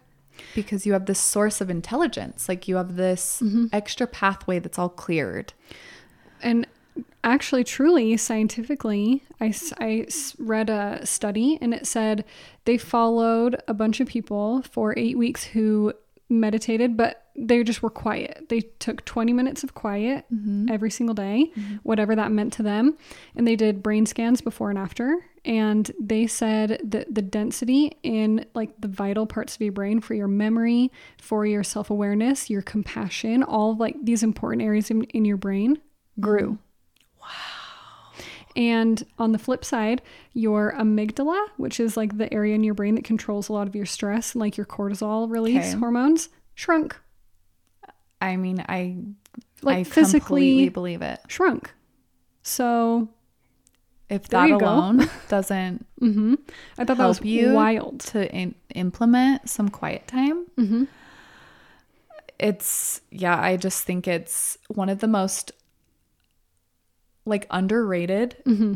because 0.54 0.86
you 0.86 0.92
have 0.92 1.06
this 1.06 1.18
source 1.18 1.60
of 1.60 1.70
intelligence 1.70 2.48
like 2.48 2.68
you 2.68 2.76
have 2.76 2.96
this 2.96 3.40
Mm-hmm. 3.42 3.66
extra 3.72 4.06
pathway 4.06 4.58
that's 4.58 4.78
all 4.78 4.88
cleared 4.88 5.52
And 6.40 6.66
actually, 7.24 7.64
truly, 7.64 8.16
scientifically, 8.16 9.22
I, 9.40 9.52
I 9.80 10.06
read 10.38 10.70
a 10.70 11.04
study 11.04 11.58
and 11.60 11.74
it 11.74 11.86
said 11.86 12.24
they 12.64 12.78
followed 12.78 13.60
a 13.66 13.74
bunch 13.74 14.00
of 14.00 14.06
people 14.08 14.62
for 14.62 14.94
eight 14.96 15.18
weeks 15.18 15.42
who 15.44 15.92
meditated, 16.28 16.96
but 16.96 17.26
they 17.40 17.62
just 17.62 17.82
were 17.82 17.90
quiet. 17.90 18.46
They 18.48 18.60
took 18.78 19.04
20 19.04 19.32
minutes 19.32 19.62
of 19.62 19.74
quiet 19.74 20.24
mm-hmm. 20.32 20.68
every 20.70 20.90
single 20.90 21.14
day, 21.14 21.50
mm-hmm. 21.56 21.76
whatever 21.82 22.16
that 22.16 22.32
meant 22.32 22.52
to 22.54 22.62
them. 22.62 22.96
And 23.36 23.46
they 23.46 23.56
did 23.56 23.82
brain 23.82 24.06
scans 24.06 24.40
before 24.40 24.70
and 24.70 24.78
after. 24.78 25.24
And 25.44 25.90
they 26.00 26.26
said 26.26 26.80
that 26.84 27.14
the 27.14 27.22
density 27.22 27.96
in 28.02 28.44
like 28.54 28.80
the 28.80 28.88
vital 28.88 29.26
parts 29.26 29.54
of 29.54 29.62
your 29.62 29.72
brain 29.72 30.00
for 30.00 30.14
your 30.14 30.28
memory, 30.28 30.90
for 31.20 31.46
your 31.46 31.62
self 31.62 31.90
awareness, 31.90 32.50
your 32.50 32.62
compassion, 32.62 33.42
all 33.42 33.72
of 33.72 33.78
like 33.78 33.96
these 34.02 34.22
important 34.22 34.62
areas 34.62 34.90
in, 34.90 35.04
in 35.04 35.24
your 35.24 35.36
brain 35.36 35.78
grew. 36.20 36.52
Mm-hmm. 36.52 37.20
Wow. 37.20 38.18
And 38.56 39.04
on 39.18 39.30
the 39.30 39.38
flip 39.38 39.64
side, 39.64 40.02
your 40.32 40.74
amygdala, 40.76 41.46
which 41.58 41.78
is 41.78 41.96
like 41.96 42.18
the 42.18 42.32
area 42.34 42.56
in 42.56 42.64
your 42.64 42.74
brain 42.74 42.96
that 42.96 43.04
controls 43.04 43.48
a 43.48 43.52
lot 43.52 43.68
of 43.68 43.76
your 43.76 43.86
stress 43.86 44.32
and 44.32 44.40
like 44.40 44.56
your 44.56 44.66
cortisol 44.66 45.30
release 45.30 45.68
Okay. 45.68 45.78
hormones, 45.78 46.28
shrunk. 46.54 46.96
I 48.20 48.36
mean 48.36 48.64
i 48.68 48.96
Like 49.62 49.78
i 49.78 49.84
physically 49.84 50.68
believe 50.68 51.02
it 51.02 51.20
shrunk. 51.28 51.72
So 52.42 53.08
if 54.08 54.28
that 54.28 54.50
alone 54.50 55.08
doesn't 55.28 55.84
mhm. 56.00 56.38
I 56.78 56.84
thought 56.84 56.96
that 56.96 57.06
was 57.06 57.20
wild. 57.22 58.00
to 58.12 58.32
in- 58.34 58.54
implement 58.74 59.50
some 59.50 59.68
quiet 59.68 60.06
time. 60.06 60.46
Mm-hmm. 60.56 60.84
It's 62.38 63.00
yeah, 63.10 63.38
I 63.40 63.56
just 63.56 63.84
think 63.84 64.06
it's 64.06 64.58
one 64.68 64.88
of 64.88 65.00
the 65.00 65.08
most 65.08 65.52
like 67.24 67.46
underrated 67.50 68.36
Mm-hmm. 68.46 68.74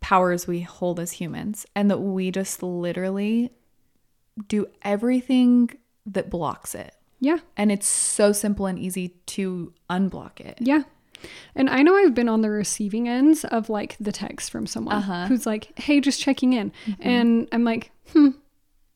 powers 0.00 0.46
we 0.46 0.60
hold 0.60 1.00
as 1.00 1.12
humans, 1.12 1.66
and 1.74 1.90
that 1.90 1.98
we 1.98 2.30
just 2.30 2.62
literally 2.62 3.50
do 4.46 4.66
everything 4.82 5.70
that 6.06 6.30
blocks 6.30 6.74
it. 6.74 6.94
Yeah. 7.20 7.38
And 7.56 7.72
it's 7.72 7.86
so 7.86 8.32
simple 8.32 8.66
and 8.66 8.78
easy 8.78 9.08
to 9.26 9.72
unblock 9.90 10.40
it. 10.40 10.58
Yeah. 10.60 10.82
And 11.56 11.68
I 11.68 11.82
know 11.82 11.96
I've 11.96 12.14
been 12.14 12.28
on 12.28 12.42
the 12.42 12.50
receiving 12.50 13.08
ends 13.08 13.44
of 13.44 13.68
like 13.68 13.96
the 13.98 14.12
text 14.12 14.50
from 14.52 14.66
someone 14.66 14.96
Uh-huh. 14.96 15.26
who's 15.26 15.46
like, 15.46 15.76
hey, 15.78 16.00
just 16.00 16.20
checking 16.20 16.52
in. 16.52 16.70
And 17.00 17.48
I'm 17.50 17.64
like, 17.64 17.90
hmm, 18.12 18.28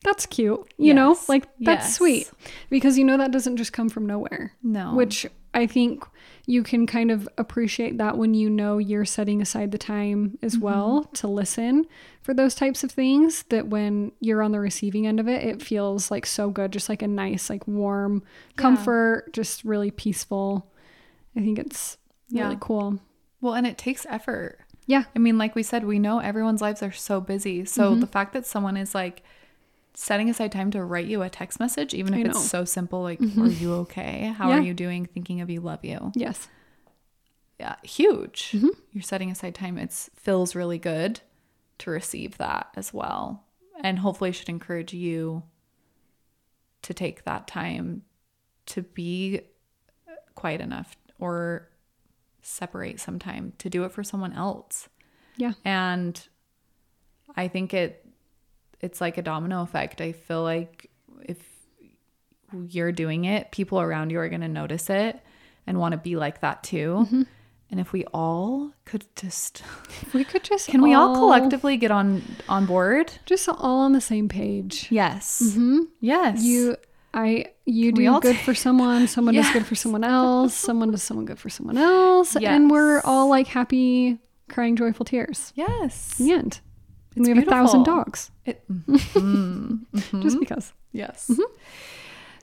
that's 0.04 0.26
cute. 0.26 0.72
You 0.78 0.94
know, 0.94 1.18
like 1.28 1.44
that's 1.60 1.86
Yes. 1.86 1.94
sweet. 1.96 2.30
Because 2.70 2.96
you 2.96 3.04
know 3.04 3.16
that 3.16 3.32
doesn't 3.32 3.56
just 3.56 3.72
come 3.72 3.88
from 3.88 4.06
nowhere. 4.06 4.52
No. 4.62 4.94
Which 4.94 5.26
I 5.52 5.66
think 5.66 6.04
you 6.46 6.62
can 6.64 6.86
kind 6.86 7.10
of 7.10 7.28
appreciate 7.38 7.98
that 7.98 8.18
when 8.18 8.34
you 8.34 8.50
know 8.50 8.78
you're 8.78 9.04
setting 9.04 9.40
aside 9.40 9.70
the 9.70 9.78
time 9.78 10.38
as 10.42 10.54
Mm-hmm. 10.54 10.64
well 10.64 11.04
to 11.14 11.28
listen 11.28 11.86
for 12.20 12.34
those 12.34 12.54
types 12.54 12.82
of 12.82 12.90
things. 12.90 13.44
That 13.44 13.68
when 13.68 14.12
you're 14.20 14.42
on 14.42 14.50
the 14.52 14.58
receiving 14.60 15.06
end 15.06 15.20
of 15.20 15.28
it, 15.28 15.44
it 15.44 15.62
feels 15.62 16.10
like 16.10 16.26
so 16.26 16.50
good, 16.50 16.72
just 16.72 16.88
like 16.88 17.02
a 17.02 17.06
nice, 17.08 17.48
like 17.48 17.66
warm 17.68 18.22
comfort, 18.56 19.32
just 19.32 19.64
really 19.64 19.90
peaceful. 19.90 20.70
I 21.36 21.40
think 21.40 21.58
it's 21.58 21.96
really 22.30 22.50
Yeah. 22.54 22.58
cool. 22.60 22.98
well, 23.40 23.54
and 23.54 23.66
it 23.66 23.78
takes 23.78 24.06
effort. 24.08 24.58
Yeah. 24.86 25.04
I 25.14 25.18
mean, 25.20 25.38
like 25.38 25.54
we 25.54 25.62
said, 25.62 25.84
we 25.84 25.98
know 25.98 26.18
everyone's 26.18 26.60
lives 26.60 26.82
are 26.82 26.92
so 26.92 27.20
busy. 27.20 27.64
So 27.64 27.90
Mm-hmm. 27.92 28.00
the 28.00 28.06
fact 28.06 28.32
that 28.32 28.46
someone 28.46 28.76
is 28.76 28.94
like 28.94 29.22
setting 29.94 30.30
aside 30.30 30.52
time 30.52 30.70
to 30.72 30.82
write 30.84 31.06
you 31.06 31.22
a 31.22 31.28
text 31.28 31.60
message, 31.60 31.92
even 31.94 32.14
if 32.14 32.26
it's. 32.26 32.38
Mm-hmm. 32.38 32.46
so 32.46 32.64
simple, 32.64 33.02
like, 33.02 33.20
are 33.20 33.46
you 33.46 33.74
okay? 33.74 34.34
How 34.36 34.48
Yeah. 34.50 34.58
are 34.58 34.62
you 34.62 34.74
doing? 34.74 35.06
Thinking 35.06 35.40
of 35.40 35.50
you, 35.50 35.60
love 35.60 35.84
you. 35.84 36.12
Yes. 36.14 36.48
Yeah, 37.60 37.76
huge. 37.82 38.52
Mm-hmm. 38.52 38.68
You're 38.92 39.02
setting 39.02 39.30
aside 39.30 39.54
time. 39.54 39.78
It 39.78 39.92
feels 40.16 40.54
really 40.54 40.78
good 40.78 41.20
to 41.78 41.90
receive 41.90 42.38
that 42.38 42.68
as 42.74 42.92
well. 42.92 43.44
And 43.82 43.98
hopefully 43.98 44.32
should 44.32 44.48
encourage 44.48 44.92
you 44.92 45.42
to 46.82 46.94
take 46.94 47.24
that 47.24 47.46
time 47.46 48.02
to 48.66 48.82
be 48.82 49.42
quiet 50.34 50.60
enough 50.60 50.96
or 51.18 51.68
separate 52.40 52.98
some 52.98 53.18
time 53.18 53.52
to 53.58 53.70
do 53.70 53.84
it 53.84 53.92
for 53.92 54.02
someone 54.02 54.32
else 54.32 54.88
Yeah. 55.36 55.52
and 55.64 56.26
i 57.36 57.46
think 57.46 57.72
it 57.72 58.01
it's 58.82 59.00
like 59.00 59.16
a 59.18 59.22
domino 59.22 59.62
effect. 59.62 60.00
I 60.00 60.12
feel 60.12 60.42
like 60.42 60.90
if 61.22 61.38
you're 62.68 62.92
doing 62.92 63.24
it 63.24 63.50
people 63.50 63.80
around 63.80 64.10
you 64.10 64.18
are 64.18 64.28
going 64.28 64.42
to 64.42 64.48
notice 64.48 64.90
it 64.90 65.18
and 65.66 65.78
want 65.78 65.92
to 65.92 65.98
be 65.98 66.16
like 66.16 66.40
that 66.42 66.62
too. 66.62 67.24
And 67.70 67.80
if 67.80 67.92
we 67.92 68.04
all 68.12 68.72
could 68.84 69.06
just 69.16 69.62
we 70.12 70.24
could 70.24 70.42
just 70.44 70.68
can 70.68 70.82
we 70.82 70.92
all 70.92 71.14
collectively 71.14 71.78
get 71.78 71.90
on 71.90 72.22
on 72.48 72.66
board? 72.66 73.10
Just 73.24 73.48
all 73.48 73.80
on 73.80 73.92
the 73.92 74.00
same 74.02 74.28
page. 74.28 74.88
yes. 74.90 75.40
Mm-hmm. 75.42 75.78
yes. 76.00 76.42
You 76.42 76.76
I 77.14 77.46
you 77.64 77.92
Can 77.92 78.04
do 78.04 78.12
all 78.12 78.20
good 78.20 78.36
take- 78.36 78.44
for 78.44 78.54
someone, 78.66 79.06
someone 79.06 79.34
does 79.34 79.50
good 79.52 79.64
for 79.66 79.74
someone 79.74 80.04
else, 80.04 80.54
someone 80.54 80.90
does 80.90 81.02
someone 81.02 81.24
good 81.26 81.38
for 81.38 81.48
someone 81.48 81.78
else, 81.78 82.36
and 82.36 82.70
we're 82.70 83.00
all 83.04 83.28
like 83.28 83.46
happy, 83.46 84.18
crying 84.50 84.76
joyful 84.76 85.04
tears. 85.04 85.52
Yes. 85.54 86.18
In 86.20 86.26
the 86.26 86.32
end. 86.32 86.60
And 87.16 87.24
we 87.26 87.28
have 87.34 87.38
a 87.46 87.50
thousand 87.50 87.84
dogs 87.84 88.30
It- 88.46 88.62
Mhm. 88.68 90.22
just 90.22 90.38
because. 90.40 90.72
Yes. 90.92 91.30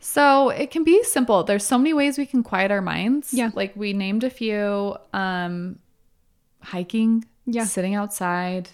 So 0.01 0.49
it 0.49 0.71
can 0.71 0.83
be 0.83 1.03
simple. 1.03 1.43
There's 1.43 1.65
so 1.65 1.77
many 1.77 1.93
ways 1.93 2.17
we 2.17 2.25
can 2.25 2.41
quiet 2.43 2.71
our 2.71 2.81
minds. 2.81 3.33
Yeah. 3.33 3.51
Like 3.53 3.75
we 3.75 3.93
named 3.93 4.23
a 4.23 4.29
few 4.29 4.95
um 5.13 5.79
hiking, 6.61 7.25
Yeah. 7.45 7.65
sitting 7.65 7.95
outside, 7.95 8.69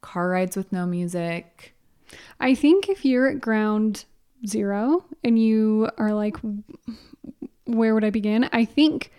car 0.00 0.28
rides 0.28 0.56
with 0.56 0.72
no 0.72 0.86
music. 0.86 1.74
I 2.40 2.54
think 2.54 2.88
if 2.88 3.04
you're 3.04 3.28
at 3.28 3.40
ground 3.40 4.04
zero 4.46 5.04
and 5.24 5.38
you 5.38 5.90
are 5.98 6.12
like, 6.12 6.36
where 7.64 7.94
would 7.94 8.04
I 8.04 8.10
begin? 8.10 8.48
I 8.52 8.64
think 8.64 9.10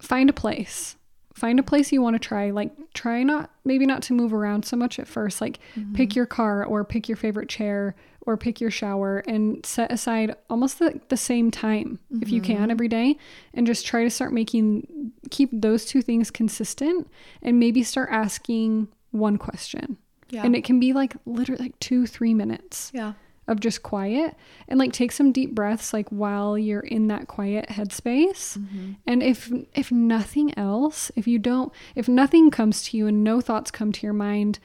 find 0.00 0.28
a 0.30 0.32
place. 0.32 0.96
Find 1.40 1.58
a 1.58 1.62
place 1.62 1.90
you 1.90 2.02
want 2.02 2.14
to 2.14 2.20
try. 2.20 2.50
Like, 2.50 2.70
try 2.92 3.22
not, 3.22 3.50
maybe 3.64 3.86
not 3.86 4.02
to 4.02 4.12
move 4.12 4.34
around 4.34 4.64
so 4.64 4.76
much 4.76 4.98
at 4.98 5.08
first. 5.08 5.40
Like, 5.40 5.58
mm-hmm. 5.74 5.94
pick 5.94 6.14
your 6.14 6.26
car 6.26 6.64
or 6.64 6.84
pick 6.84 7.08
your 7.08 7.16
favorite 7.16 7.48
chair 7.48 7.96
or 8.26 8.36
pick 8.36 8.60
your 8.60 8.70
shower 8.70 9.18
and 9.26 9.64
set 9.64 9.90
aside 9.90 10.36
almost 10.50 10.78
the, 10.78 11.00
the 11.08 11.16
same 11.16 11.50
time 11.50 11.98
if 12.20 12.28
you 12.28 12.42
can 12.42 12.56
mm-hmm. 12.56 12.70
every 12.70 12.88
day 12.88 13.16
and 13.54 13.66
just 13.66 13.86
try 13.86 14.04
to 14.04 14.10
start 14.10 14.32
making, 14.32 15.12
keep 15.30 15.48
those 15.52 15.86
two 15.86 16.02
things 16.02 16.30
consistent 16.30 17.08
and 17.42 17.58
maybe 17.58 17.82
start 17.82 18.10
asking 18.12 18.88
one 19.10 19.38
question. 19.38 19.96
Yeah. 20.28 20.44
And 20.44 20.54
it 20.54 20.62
can 20.62 20.78
be 20.78 20.92
like 20.92 21.14
literally 21.24 21.64
like 21.64 21.78
two, 21.80 22.06
three 22.06 22.34
minutes 22.34 22.92
yeah. 22.94 23.14
Of 23.50 23.60
just 23.60 23.82
quiet 23.82 24.34
and 24.68 24.78
like 24.78 24.92
take 24.92 25.12
some 25.12 25.32
deep 25.32 25.54
breaths 25.54 25.92
like 25.92 26.08
while 26.08 26.56
you're 26.56 26.80
in 26.80 27.08
that 27.08 27.26
quiet 27.28 27.68
headspace 27.68 28.56
Mm-hmm. 28.56 28.92
and 29.06 29.22
if 29.22 29.52
if 29.74 29.90
nothing 29.92 30.56
else 30.58 31.10
if 31.16 31.26
you 31.26 31.38
don't 31.38 31.72
if 31.94 32.08
nothing 32.08 32.50
comes 32.50 32.82
to 32.84 32.96
you 32.96 33.06
and 33.06 33.22
no 33.24 33.40
thoughts 33.40 33.70
come 33.70 33.92
to 33.92 34.06
your 34.06 34.12
mind 34.14 34.58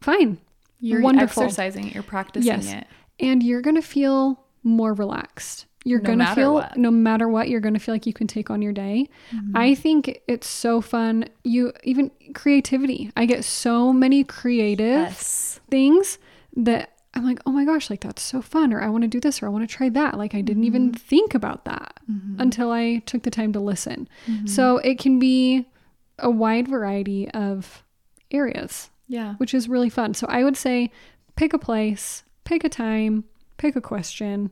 fine 0.00 0.38
You're 0.80 1.00
wonderful 1.00 1.44
exercising 1.44 1.86
it. 1.88 1.94
You're 1.94 2.02
practicing 2.02 2.46
yes 2.52 2.72
it. 2.72 2.86
and 3.20 3.42
you're 3.42 3.62
gonna 3.62 3.80
feel 3.82 4.44
more 4.62 4.92
relaxed 4.94 5.66
you're 5.84 6.00
No 6.00 6.10
gonna 6.10 6.34
feel 6.34 6.54
what. 6.54 6.76
no 6.76 6.90
matter 6.92 7.28
what 7.28 7.48
you're 7.48 7.60
gonna 7.60 7.80
feel 7.80 7.92
like 7.94 8.06
you 8.06 8.12
can 8.12 8.26
take 8.28 8.50
on 8.50 8.62
your 8.62 8.72
day 8.72 9.08
Mm-hmm. 9.32 9.56
i 9.56 9.74
think 9.74 10.20
it's 10.28 10.46
so 10.48 10.80
fun 10.80 11.24
you 11.44 11.72
even 11.84 12.10
creativity 12.34 13.10
i 13.16 13.26
get 13.26 13.44
so 13.44 13.92
many 13.92 14.24
creative 14.24 15.00
Yes. 15.08 15.60
things 15.70 16.18
that 16.56 16.91
I'm 17.14 17.24
like, 17.24 17.40
oh 17.44 17.52
my 17.52 17.64
gosh, 17.64 17.90
like 17.90 18.00
that's 18.00 18.22
so 18.22 18.40
fun, 18.40 18.72
or 18.72 18.80
I 18.80 18.88
want 18.88 19.02
to 19.02 19.08
do 19.08 19.20
this, 19.20 19.42
or 19.42 19.46
I 19.46 19.50
want 19.50 19.68
to 19.68 19.74
try 19.76 19.88
that. 19.90 20.16
Like 20.16 20.34
I 20.34 20.40
didn't 20.40 20.64
even 20.64 20.90
mm-hmm. 20.90 20.96
think 20.96 21.34
about 21.34 21.64
that 21.66 22.00
mm-hmm. 22.10 22.40
until 22.40 22.70
I 22.70 23.02
took 23.04 23.22
the 23.22 23.30
time 23.30 23.52
to 23.52 23.60
listen. 23.60 24.08
Mm-hmm. 24.26 24.46
So 24.46 24.78
it 24.78 24.98
can 24.98 25.18
be 25.18 25.66
a 26.18 26.30
wide 26.30 26.68
variety 26.68 27.30
of 27.30 27.82
areas, 28.30 28.90
Yeah. 29.08 29.34
which 29.34 29.52
is 29.52 29.68
really 29.68 29.90
fun. 29.90 30.14
So 30.14 30.26
I 30.28 30.42
would 30.44 30.56
say 30.56 30.90
pick 31.36 31.52
a 31.52 31.58
place, 31.58 32.22
pick 32.44 32.64
a 32.64 32.68
time, 32.68 33.24
pick 33.58 33.76
a 33.76 33.80
question, 33.80 34.50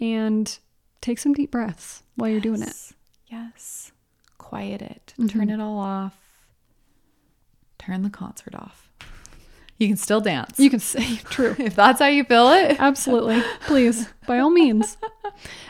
and 0.00 0.58
take 1.00 1.18
some 1.18 1.32
deep 1.32 1.52
breaths 1.52 2.02
while 2.16 2.28
you're 2.28 2.40
doing 2.40 2.62
it. 2.62 2.66
Yes. 2.66 2.94
Yes. 3.28 3.92
Quiet 4.38 4.82
it. 4.82 5.14
Mm-hmm. 5.18 5.26
Turn 5.28 5.50
it 5.50 5.60
all 5.60 5.78
off. 5.78 6.18
Turn 7.78 8.02
the 8.02 8.10
concert 8.10 8.54
off. 8.54 8.83
You 9.78 9.88
can 9.88 9.96
still 9.96 10.20
dance. 10.20 10.58
You 10.58 10.70
can 10.70 10.80
say 10.80 11.16
true. 11.24 11.56
if 11.58 11.74
that's 11.74 12.00
how 12.00 12.06
you 12.06 12.24
feel 12.24 12.48
it. 12.52 12.76
Absolutely. 12.80 13.42
Please, 13.62 14.08
by 14.26 14.38
all 14.38 14.50
means. 14.50 14.96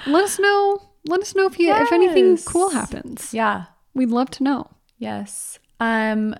Let 0.06 0.24
us 0.24 0.38
know. 0.38 0.90
Let 1.06 1.20
us 1.20 1.34
know 1.34 1.46
if 1.46 1.58
you 1.58 1.74
if 1.74 1.92
anything 1.92 2.36
cool 2.38 2.70
happens. 2.70 3.32
Yeah. 3.32 3.64
We'd 3.94 4.10
love 4.10 4.30
to 4.32 4.42
know. 4.42 4.70
Yes. 4.98 5.58
Um 5.80 6.34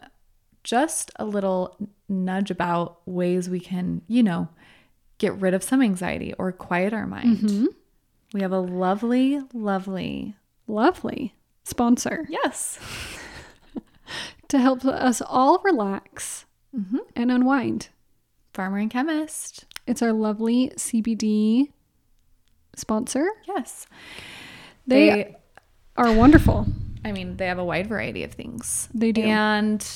just 0.63 1.11
a 1.17 1.25
little 1.25 1.77
nudge 2.09 2.51
about 2.51 3.07
ways 3.07 3.51
we 3.51 3.61
can, 3.61 4.03
you 4.09 4.23
know, 4.23 4.49
get 5.19 5.35
rid 5.35 5.53
of 5.53 5.63
some 5.63 5.83
anxiety 5.83 6.33
or 6.39 6.53
quiet 6.53 6.95
our 6.95 7.07
mind. 7.07 7.39
Mm-hmm. 7.39 7.67
We 8.33 8.41
have 8.41 8.53
a 8.53 8.59
lovely, 8.59 9.43
lovely 9.53 10.35
Lovely 10.67 11.35
sponsor 11.63 12.27
yes. 12.29 12.79
to 14.49 14.59
help 14.59 14.85
us 14.85 15.21
all 15.27 15.61
relax 15.63 16.47
Mm-hmm. 16.77 16.99
and 17.15 17.31
unwind. 17.31 17.89
Farmer 18.53 18.79
and 18.79 18.91
chemist. 18.91 19.65
It's 19.87 20.03
our 20.03 20.13
lovely 20.13 20.71
CBD 20.77 21.71
sponsor. 22.77 23.29
Yes. 23.47 23.87
They, 24.87 25.09
they 25.09 25.37
are 25.97 26.13
wonderful. 26.13 26.67
I 27.05 27.13
mean, 27.13 27.37
they 27.37 27.47
have 27.47 27.59
a 27.59 27.65
wide 27.65 27.87
variety 27.87 28.25
of 28.25 28.33
things. 28.33 28.89
They 28.95 29.13
do. 29.13 29.23
And 29.23 29.87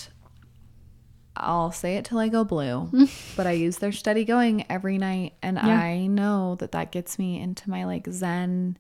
I'll 1.37 1.73
say 1.73 1.97
it 1.97 2.05
till 2.05 2.19
I 2.19 2.29
go 2.29 2.45
blue, 2.45 2.91
but 3.37 3.47
I 3.47 3.53
use 3.53 3.79
their 3.79 3.93
steady 3.93 4.25
going 4.25 4.65
every 4.71 4.99
night. 4.99 5.35
And 5.43 5.57
Yeah. 5.57 5.69
I 5.81 6.07
know 6.07 6.57
that 6.57 6.73
that 6.73 6.93
gets 6.93 7.19
me 7.19 7.41
into 7.41 7.71
my 7.71 7.85
like 7.85 8.07
Zen, 8.11 8.77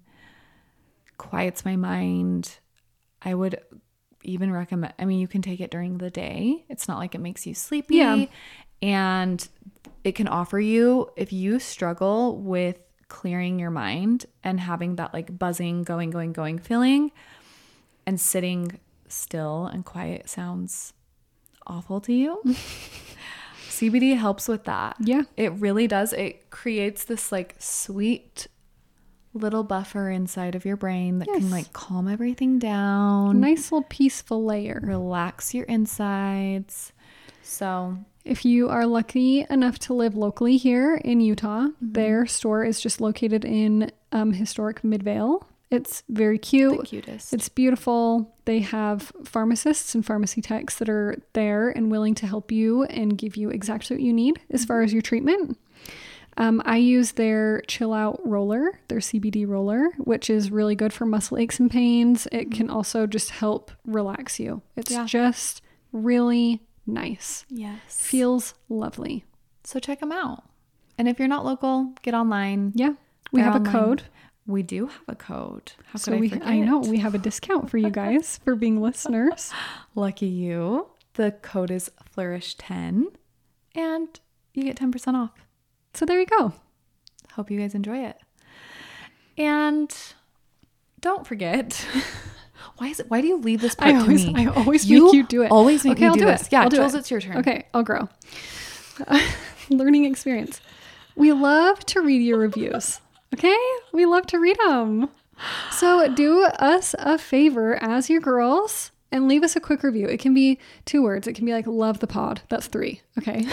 quiets 1.17 1.65
my 1.65 1.77
mind. 1.77 2.59
I 3.23 3.35
would 3.35 3.61
even 4.23 4.53
recommend, 4.53 4.95
I 4.99 5.05
mean, 5.05 5.21
you 5.21 5.29
can 5.29 5.43
take 5.43 5.61
it 5.61 5.71
during 5.71 5.99
the 5.99 6.11
day. 6.11 6.65
It's 6.69 6.89
not 6.89 6.99
like 6.99 7.15
it 7.15 7.21
makes 7.21 7.47
you 7.47 7.55
sleepy. 7.55 7.97
Yeah. 7.97 8.27
And 8.83 9.47
it 10.05 10.15
can 10.15 10.29
offer 10.29 10.61
you, 10.61 11.11
if 11.17 11.33
you 11.33 11.59
struggle 11.59 12.37
with 12.37 12.79
clearing 13.09 13.59
your 13.59 13.71
mind 13.71 14.27
and 14.45 14.61
having 14.61 14.97
that 14.97 15.13
like 15.13 15.39
buzzing, 15.39 15.83
going, 15.83 16.11
going, 16.11 16.33
going 16.33 16.59
feeling, 16.59 17.11
and 18.07 18.21
sitting 18.21 18.79
still 19.09 19.67
and 19.67 19.85
quiet 19.85 20.29
sounds 20.29 20.93
awful 21.67 22.01
to 22.03 22.13
you. 22.13 22.43
CBD 23.69 24.17
helps 24.17 24.49
with 24.49 24.65
that. 24.65 24.97
Yeah. 24.99 25.23
It 25.37 25.53
really 25.53 25.87
does. 25.87 26.13
It 26.13 26.51
creates 26.51 27.05
this 27.05 27.31
like 27.31 27.55
sweet 27.59 28.49
little 29.41 29.65
buffer 29.65 30.11
inside 30.11 30.55
of 30.55 30.65
your 30.65 30.77
brain 30.77 31.19
that 31.21 31.29
Yes. 31.29 31.39
can 31.39 31.51
like 31.51 31.73
calm 31.73 32.09
everything 32.09 32.59
down, 32.59 33.41
Nice 33.41 33.73
little 33.73 33.87
peaceful 33.89 34.45
layer. 34.45 34.81
relax 34.85 35.55
your 35.55 35.65
insides. 35.65 36.93
So, 37.43 37.97
If 38.25 38.45
you 38.45 38.69
are 38.69 38.85
lucky 38.87 39.47
enough 39.49 39.79
to 39.81 39.95
live 39.95 40.15
locally 40.15 40.57
here 40.59 40.97
in 40.97 41.21
Utah, 41.21 41.69
Mm-hmm. 41.69 41.93
their 41.93 42.27
store 42.27 42.63
is 42.65 42.81
just 42.81 43.01
located 43.01 43.45
in 43.45 43.91
um, 44.13 44.33
historic 44.35 44.85
Midvale. 44.85 45.47
It's 45.71 46.03
very 46.09 46.39
cute. 46.39 46.79
the 46.79 46.85
cute. 46.87 47.05
cutest. 47.05 47.33
It's 47.35 47.49
beautiful. 47.51 48.35
They 48.47 48.61
have 48.61 49.13
pharmacists 49.25 49.95
and 49.95 50.05
pharmacy 50.05 50.41
techs 50.41 50.77
that 50.77 50.89
are 50.89 51.17
there 51.35 51.69
and 51.71 51.91
willing 51.91 52.15
to 52.17 52.27
help 52.27 52.51
you 52.51 52.85
and 52.85 53.17
give 53.19 53.37
you 53.37 53.51
exactly 53.51 53.97
what 53.97 54.03
you 54.03 54.13
need 54.15 54.41
as 54.51 54.65
far 54.65 54.81
as 54.83 54.93
your 54.95 55.03
treatment. 55.03 55.59
Um, 56.39 56.63
I 56.65 56.77
use 56.77 57.13
their 57.13 57.61
chill 57.67 57.93
out 57.93 58.21
roller, 58.25 58.79
their 58.89 59.01
CBD 59.01 59.47
roller, 59.47 59.91
which 59.99 60.31
is 60.31 60.51
really 60.51 60.75
good 60.77 60.93
for 60.93 61.05
muscle 61.05 61.37
aches 61.37 61.59
and 61.61 61.71
pains. 61.71 62.27
It 62.33 62.51
can 62.53 62.71
also 62.71 63.07
just 63.07 63.31
help 63.31 63.73
relax 63.85 64.39
you. 64.41 64.63
It's 64.77 64.91
Yeah. 64.93 65.05
just 65.05 65.61
really 65.93 66.63
nice. 66.87 67.45
yes. 67.51 67.79
Feels 67.89 68.55
lovely. 68.69 69.25
so 69.65 69.79
check 69.79 70.01
them 70.01 70.13
out. 70.13 70.45
And 70.97 71.07
if 71.09 71.19
you're 71.19 71.29
not 71.29 71.45
local, 71.45 71.93
get 72.03 72.15
online. 72.15 72.73
Yeah. 72.75 72.95
We 73.33 73.43
They're 73.43 73.51
have 73.53 73.61
a 73.67 73.71
code. 73.71 74.05
We 74.47 74.63
do 74.63 74.87
have 74.87 75.03
a 75.09 75.15
code. 75.15 75.73
How 75.93 75.99
So 75.99 76.13
could 76.13 76.17
I 76.17 76.21
we 76.21 76.29
forget? 76.31 76.47
I 76.49 76.59
know 76.61 76.79
we 76.79 76.99
have 76.99 77.15
a 77.15 77.19
discount 77.19 77.69
for 77.69 77.77
you 77.77 77.91
guys 77.91 78.39
for 78.45 78.55
being 78.57 78.81
listeners. 78.81 79.53
Lucky 79.95 80.27
you. 80.27 80.89
The 81.15 81.33
code 81.33 81.71
is 81.71 81.91
flourish10 82.17 83.07
and 83.75 84.21
you 84.55 84.63
get 84.63 84.77
10% 84.77 85.15
off. 85.15 85.33
So 85.99 86.07
there 86.07 86.21
you 86.21 86.27
go. 86.27 86.53
Hope 87.33 87.51
you 87.51 87.59
guys 87.59 87.75
enjoy 87.75 88.05
it. 88.05 88.17
And 89.37 89.93
don't 91.01 91.27
forget. 91.27 91.85
why 92.77 92.87
is 92.87 93.01
it 93.01 93.11
why 93.11 93.21
do 93.21 93.27
you 93.27 93.37
leave 93.37 93.61
this 93.61 93.75
part 93.75 93.97
I 93.97 93.99
always, 93.99 94.25
to 94.25 94.33
me? 94.33 94.47
I 94.47 94.51
always 94.53 94.89
You 94.89 95.07
make 95.07 95.15
you 95.15 95.27
do 95.27 95.43
it. 95.43 95.51
always 95.51 95.85
make 95.85 95.95
okay, 95.95 96.03
me 96.03 96.07
I'll 96.07 96.15
do 96.15 96.21
do, 96.21 96.27
this. 96.27 96.43
it. 96.43 96.53
Yeah, 96.53 96.63
I'll 96.63 96.69
do 96.69 96.77
Jules, 96.77 96.95
it. 96.95 96.99
it's 96.99 97.11
your 97.11 97.21
turn. 97.21 97.39
Okay, 97.39 97.67
I'll 97.75 97.83
grow. 97.83 98.09
Learning 99.71 100.05
experience. 100.05 100.61
We 101.17 101.33
love 101.33 101.81
to 101.87 102.01
read 102.01 102.23
your 102.23 102.39
reviews. 102.39 103.01
Okay, 103.35 103.59
we 103.93 104.07
love 104.07 104.25
to 104.29 104.39
read 104.39 104.57
them. 104.59 105.11
So 105.71 106.09
do 106.15 106.45
us 106.45 106.95
a 106.99 107.19
favor 107.19 107.75
as 107.83 108.09
your 108.09 108.23
girls 108.23 108.91
and 109.13 109.29
leave 109.29 109.43
us 109.43 109.55
a 109.55 109.61
quick 109.61 109.83
review. 109.83 110.07
It 110.07 110.19
can 110.19 110.33
be 110.33 110.59
two 110.87 111.03
words. 111.03 111.27
It 111.27 111.35
can 111.35 111.45
be 111.45 111.53
like 111.53 111.67
"love 111.67 111.99
the 112.01 112.07
pod." 112.07 112.41
That's 112.49 112.69
three. 112.69 113.03
Okay. 113.19 113.45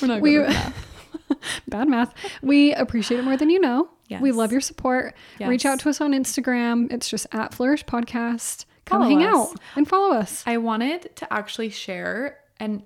We're 0.00 0.08
not 0.08 0.20
we 0.20 0.38
at 0.38 0.72
bad 1.68 1.88
math. 1.88 2.14
We 2.42 2.72
appreciate 2.74 3.18
it 3.18 3.24
more 3.24 3.36
than 3.36 3.50
you 3.50 3.60
know. 3.60 3.88
We 4.20 4.32
love 4.32 4.52
your 4.52 4.60
support. 4.60 5.14
Reach 5.40 5.66
out 5.66 5.80
to 5.80 5.88
us 5.90 6.00
on 6.00 6.12
Instagram. 6.12 6.92
It's 6.92 7.08
just 7.08 7.26
at 7.32 7.52
Flourish 7.54 7.84
Podcast. 7.84 8.64
Come 8.84 9.00
Follow 9.02 9.10
hang 9.10 9.24
us. 9.26 9.34
out 9.34 9.56
and 9.74 9.88
follow 9.88 10.14
us. 10.14 10.44
I 10.46 10.58
wanted 10.58 11.16
to 11.16 11.32
actually 11.32 11.70
share 11.70 12.38
and 12.60 12.82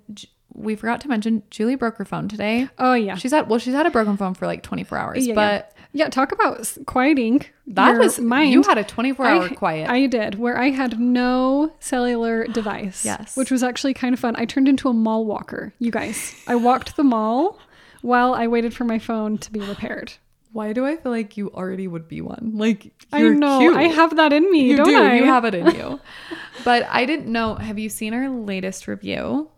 we 0.53 0.75
forgot 0.75 0.99
to 1.01 1.07
mention 1.07 1.43
Julie 1.51 1.75
broke 1.75 1.97
her 1.97 2.05
phone 2.05 2.27
today. 2.27 2.67
Oh 2.79 2.93
yeah. 2.95 3.15
She's 3.15 3.31
had 3.31 3.47
well, 3.49 3.59
she's 3.59 3.75
had 3.75 3.85
a 3.85 3.91
broken 3.91 4.17
phone 4.17 4.33
for 4.33 4.47
like 4.47 4.63
24 4.63 4.97
hours, 4.97 5.27
Yeah, 5.27 5.35
but 5.35 5.73
yeah, 5.77 5.80
talk 6.09 6.31
about 6.31 6.77
quieting. 6.85 7.45
that 7.67 7.97
was 7.97 8.19
mine. 8.19 8.51
you 8.51 8.63
had 8.63 8.77
a 8.77 8.83
24 8.83 9.25
hour 9.25 9.43
I, 9.43 9.49
quiet. 9.49 9.89
I 9.89 10.05
did, 10.07 10.39
where 10.39 10.57
I 10.57 10.69
had 10.69 10.99
no 10.99 11.73
cellular 11.79 12.47
device. 12.59 13.05
Yes. 13.05 13.35
Which 13.35 13.51
was 13.51 13.63
actually 13.63 13.93
kind 13.93 14.13
of 14.13 14.19
fun. 14.19 14.35
I 14.37 14.45
turned 14.45 14.67
into 14.67 14.89
a 14.89 14.93
mall 14.93 15.25
walker, 15.25 15.73
you 15.79 15.91
guys. 15.91 16.33
I 16.47 16.55
walked 16.55 16.95
the 16.95 17.03
mall 17.03 17.59
while 18.01 18.33
I 18.33 18.47
waited 18.47 18.73
for 18.73 18.83
my 18.83 18.99
phone 18.99 19.37
to 19.39 19.51
be 19.51 19.59
repaired. 19.59 20.13
Why 20.53 20.73
do 20.73 20.85
I 20.85 20.97
feel 20.97 21.13
like 21.13 21.37
you 21.37 21.49
already 21.51 21.87
would 21.87 22.09
be 22.09 22.19
one? 22.19 22.51
Like 22.55 22.91
I 23.13 23.21
know. 23.21 23.59
cute. 23.59 23.75
I 23.75 23.83
have 23.83 24.17
that 24.17 24.33
in 24.33 24.51
me, 24.51 24.65
you 24.65 24.75
don't 24.75 24.87
do. 24.87 24.97
I? 25.01 25.15
You 25.15 25.25
have 25.25 25.45
it 25.45 25.55
in 25.55 25.67
you. 25.67 25.99
but 26.65 26.85
I 26.89 27.05
didn't 27.05 27.31
know. 27.31 27.55
Have 27.55 27.79
you 27.79 27.87
seen 27.87 28.13
our 28.13 28.29
latest 28.29 28.87
review? 28.87 29.49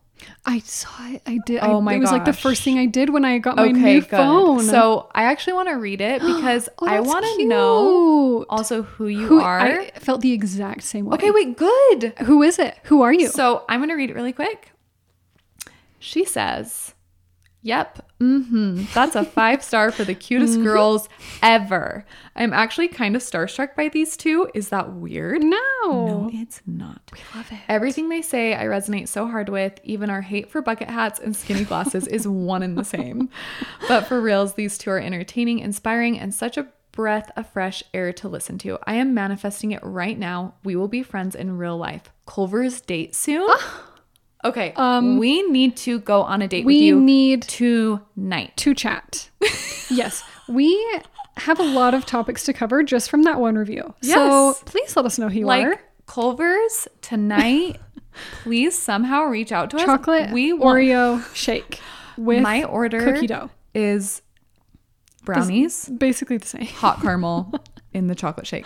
I 0.45 0.59
saw 0.59 0.89
it. 1.09 1.22
I 1.26 1.39
did. 1.45 1.59
Oh 1.61 1.78
I, 1.78 1.82
my 1.82 1.93
It 1.95 1.99
was 1.99 2.11
like 2.11 2.24
the 2.26 2.34
first 2.34 2.64
thing 2.64 2.78
I 2.80 2.86
did 2.86 3.09
when 3.09 3.26
I 3.26 3.39
got 3.39 3.55
my 3.57 3.64
Okay, 3.70 3.95
new 3.95 4.01
good. 4.01 4.09
phone. 4.09 4.61
So 4.64 5.09
I 5.14 5.24
actually 5.24 5.53
want 5.53 5.70
to 5.70 5.76
read 5.76 5.99
it 6.01 6.22
oh, 6.24 6.36
because 6.36 6.70
Oh, 6.80 6.88
I 6.88 6.99
want 7.01 7.26
to 7.26 7.45
know 7.45 8.45
also 8.49 8.84
who 8.84 9.07
you 9.07 9.28
Who 9.28 9.41
are. 9.41 9.59
I 9.59 9.91
felt 9.99 10.22
the 10.22 10.32
exact 10.32 10.84
same 10.84 11.05
way. 11.05 11.16
okay, 11.16 11.32
wait, 11.32 11.57
good. 11.57 12.14
Who 12.20 12.41
is 12.43 12.57
it? 12.59 12.78
Who 12.84 13.01
are 13.01 13.11
you? 13.14 13.28
So 13.30 13.66
I'm 13.68 13.80
going 13.80 13.89
to 13.89 13.95
read 13.95 14.09
it 14.11 14.16
really 14.16 14.34
quick. 14.34 14.72
She 15.99 16.24
says, 16.26 16.92
Yep, 17.66 18.11
mm-hmm. 18.20 18.84
That's 18.93 19.16
a 19.16 19.24
five 19.39 19.64
star 19.64 19.89
for 19.91 20.03
the 20.03 20.14
cutest 20.14 20.55
Mm-hmm. 20.55 20.64
girls 20.64 21.07
ever. 21.41 22.05
I'm 22.36 22.51
actually 22.51 22.89
kind 22.89 23.16
of 23.16 23.22
starstruck 23.22 23.76
by 23.76 23.88
these 23.88 24.18
two. 24.18 24.49
Is 24.53 24.68
that 24.70 24.91
weird? 24.93 25.41
no. 25.41 25.57
No, 25.84 26.30
it's 26.34 26.61
not. 26.68 26.99
We 27.14 27.20
love 27.34 27.49
it. 27.51 27.59
Everything 27.70 28.09
they 28.09 28.22
say, 28.22 28.53
I 28.53 28.66
resonate 28.66 29.07
so 29.07 29.28
hard 29.28 29.47
with. 29.47 29.80
Even 29.84 30.09
our 30.09 30.22
hate 30.22 30.51
for 30.51 30.61
bucket 30.61 30.89
hats 30.89 31.20
and 31.20 31.34
skinny 31.36 31.64
glasses 31.64 32.05
is 32.07 32.28
one 32.28 32.64
and 32.64 32.78
the 32.78 32.84
same. 32.84 33.30
But 33.88 34.07
for 34.07 34.20
reals, 34.20 34.55
these 34.55 34.78
two 34.78 34.89
are 34.91 34.99
entertaining, 34.99 35.59
inspiring, 35.59 36.20
and 36.20 36.34
such 36.34 36.57
a 36.57 36.68
breath 36.91 37.32
of 37.38 37.47
fresh 37.49 37.82
air 37.93 38.11
to 38.14 38.28
listen 38.28 38.57
to. 38.59 38.78
I 38.86 38.95
am 38.95 39.14
manifesting 39.14 39.72
it 39.72 39.82
right 39.84 40.20
now. 40.20 40.55
We 40.66 40.76
will 40.76 40.89
be 40.89 41.01
friends 41.01 41.34
in 41.34 41.57
real 41.57 41.78
life. 41.78 42.11
Culver's 42.28 42.82
date 42.82 43.16
soon. 43.16 43.47
okay, 44.45 44.73
Um, 44.75 45.17
we 45.17 45.43
need 45.49 45.75
to 45.77 45.99
go 45.99 46.21
on 46.23 46.41
a 46.41 46.47
date 46.47 46.65
with 46.65 46.73
We 46.73 46.79
you 46.79 46.99
need 46.99 47.43
tonight. 47.43 48.55
to 48.57 48.73
chat. 48.73 49.29
yes, 49.89 50.23
we 50.47 50.75
have 51.37 51.59
a 51.59 51.63
lot 51.63 51.93
of 51.93 52.05
topics 52.05 52.43
to 52.45 52.53
cover 52.53 52.83
just 52.83 53.09
from 53.09 53.23
that 53.23 53.39
one 53.39 53.55
review. 53.57 53.93
Yes. 54.01 54.15
So 54.15 54.53
please 54.65 54.95
let 54.95 55.05
us 55.05 55.17
know 55.17 55.29
who 55.29 55.39
you 55.39 55.45
Like 55.45 55.65
are. 55.65 55.81
Culver's 56.05 56.87
tonight. 57.01 57.79
please 58.43 58.77
somehow 58.77 59.23
reach 59.23 59.51
out 59.51 59.69
to 59.71 59.77
us. 59.77 59.85
Chocolate 59.85 60.31
We 60.31 60.53
want 60.53 60.77
Oreo 60.77 61.33
shake 61.35 61.79
with 62.17 62.43
my 62.43 62.63
order 62.63 63.01
cookie 63.13 63.25
dough. 63.27 63.49
is 63.73 64.21
brownies, 65.25 65.89
Basically 65.89 66.37
the 66.37 66.45
same. 66.47 66.65
hot 66.67 67.01
caramel 67.01 67.53
in 67.93 68.07
the 68.07 68.15
chocolate 68.15 68.45
shake. 68.45 68.65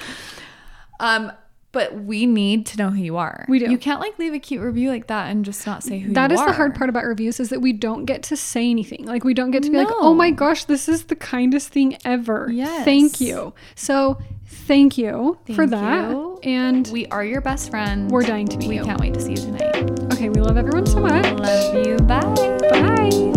Um, 1.00 1.32
but 1.78 1.94
we 2.04 2.26
need 2.26 2.66
to 2.66 2.78
know 2.78 2.90
who 2.90 3.02
you 3.02 3.18
are. 3.18 3.46
We 3.48 3.60
do. 3.60 3.70
You 3.70 3.78
can't 3.78 4.00
like 4.00 4.18
leave 4.18 4.34
a 4.34 4.40
cute 4.40 4.62
review 4.62 4.90
like 4.90 5.08
that 5.08 5.30
and 5.30 5.46
just 5.46 5.66
not 5.68 5.84
say 5.84 6.00
who 6.00 6.14
That 6.14 6.32
is 6.32 6.40
are. 6.40 6.48
the 6.48 6.54
hard 6.54 6.74
part 6.76 6.90
about 6.90 7.04
reviews 7.06 7.40
is 7.40 7.50
that 7.50 7.60
we 7.62 7.72
don't 7.74 8.06
get 8.06 8.24
to 8.24 8.36
say 8.36 8.70
anything. 8.70 9.06
Like 9.06 9.24
we 9.24 9.34
don't 9.36 9.52
get 9.52 9.62
to 9.64 9.70
be 9.70 9.78
like, 9.78 9.88
"Oh 9.92 10.14
my 10.16 10.32
gosh, 10.32 10.66
this 10.66 10.90
is 10.90 11.04
the 11.06 11.16
kindest 11.16 11.70
thing 11.70 11.98
ever." 12.04 12.50
Yes. 12.52 12.84
Thank 12.84 13.22
you. 13.22 13.54
So, 13.76 14.18
thank 14.48 14.98
you 14.98 15.38
for 15.56 15.68
that. 15.68 16.10
you. 16.10 16.40
And 16.44 16.88
We 16.92 17.06
are 17.08 17.24
your 17.26 17.42
best 17.42 17.70
friend. 17.70 18.10
we're 18.12 18.24
dying 18.24 18.48
to 18.48 18.58
meet 18.58 18.70
We 18.70 18.78
you. 18.78 18.84
can't 18.84 19.00
wait 19.00 19.14
to 19.14 19.22
see 19.22 19.32
you 19.32 19.38
tonight. 19.38 19.90
Okay, 20.14 20.30
we 20.30 20.40
love 20.42 20.58
everyone 20.58 20.86
so 20.88 21.00
much. 21.00 21.26
Love 21.40 21.86
you. 21.86 21.98
Bye. 21.98 22.58
Bye. 22.72 23.37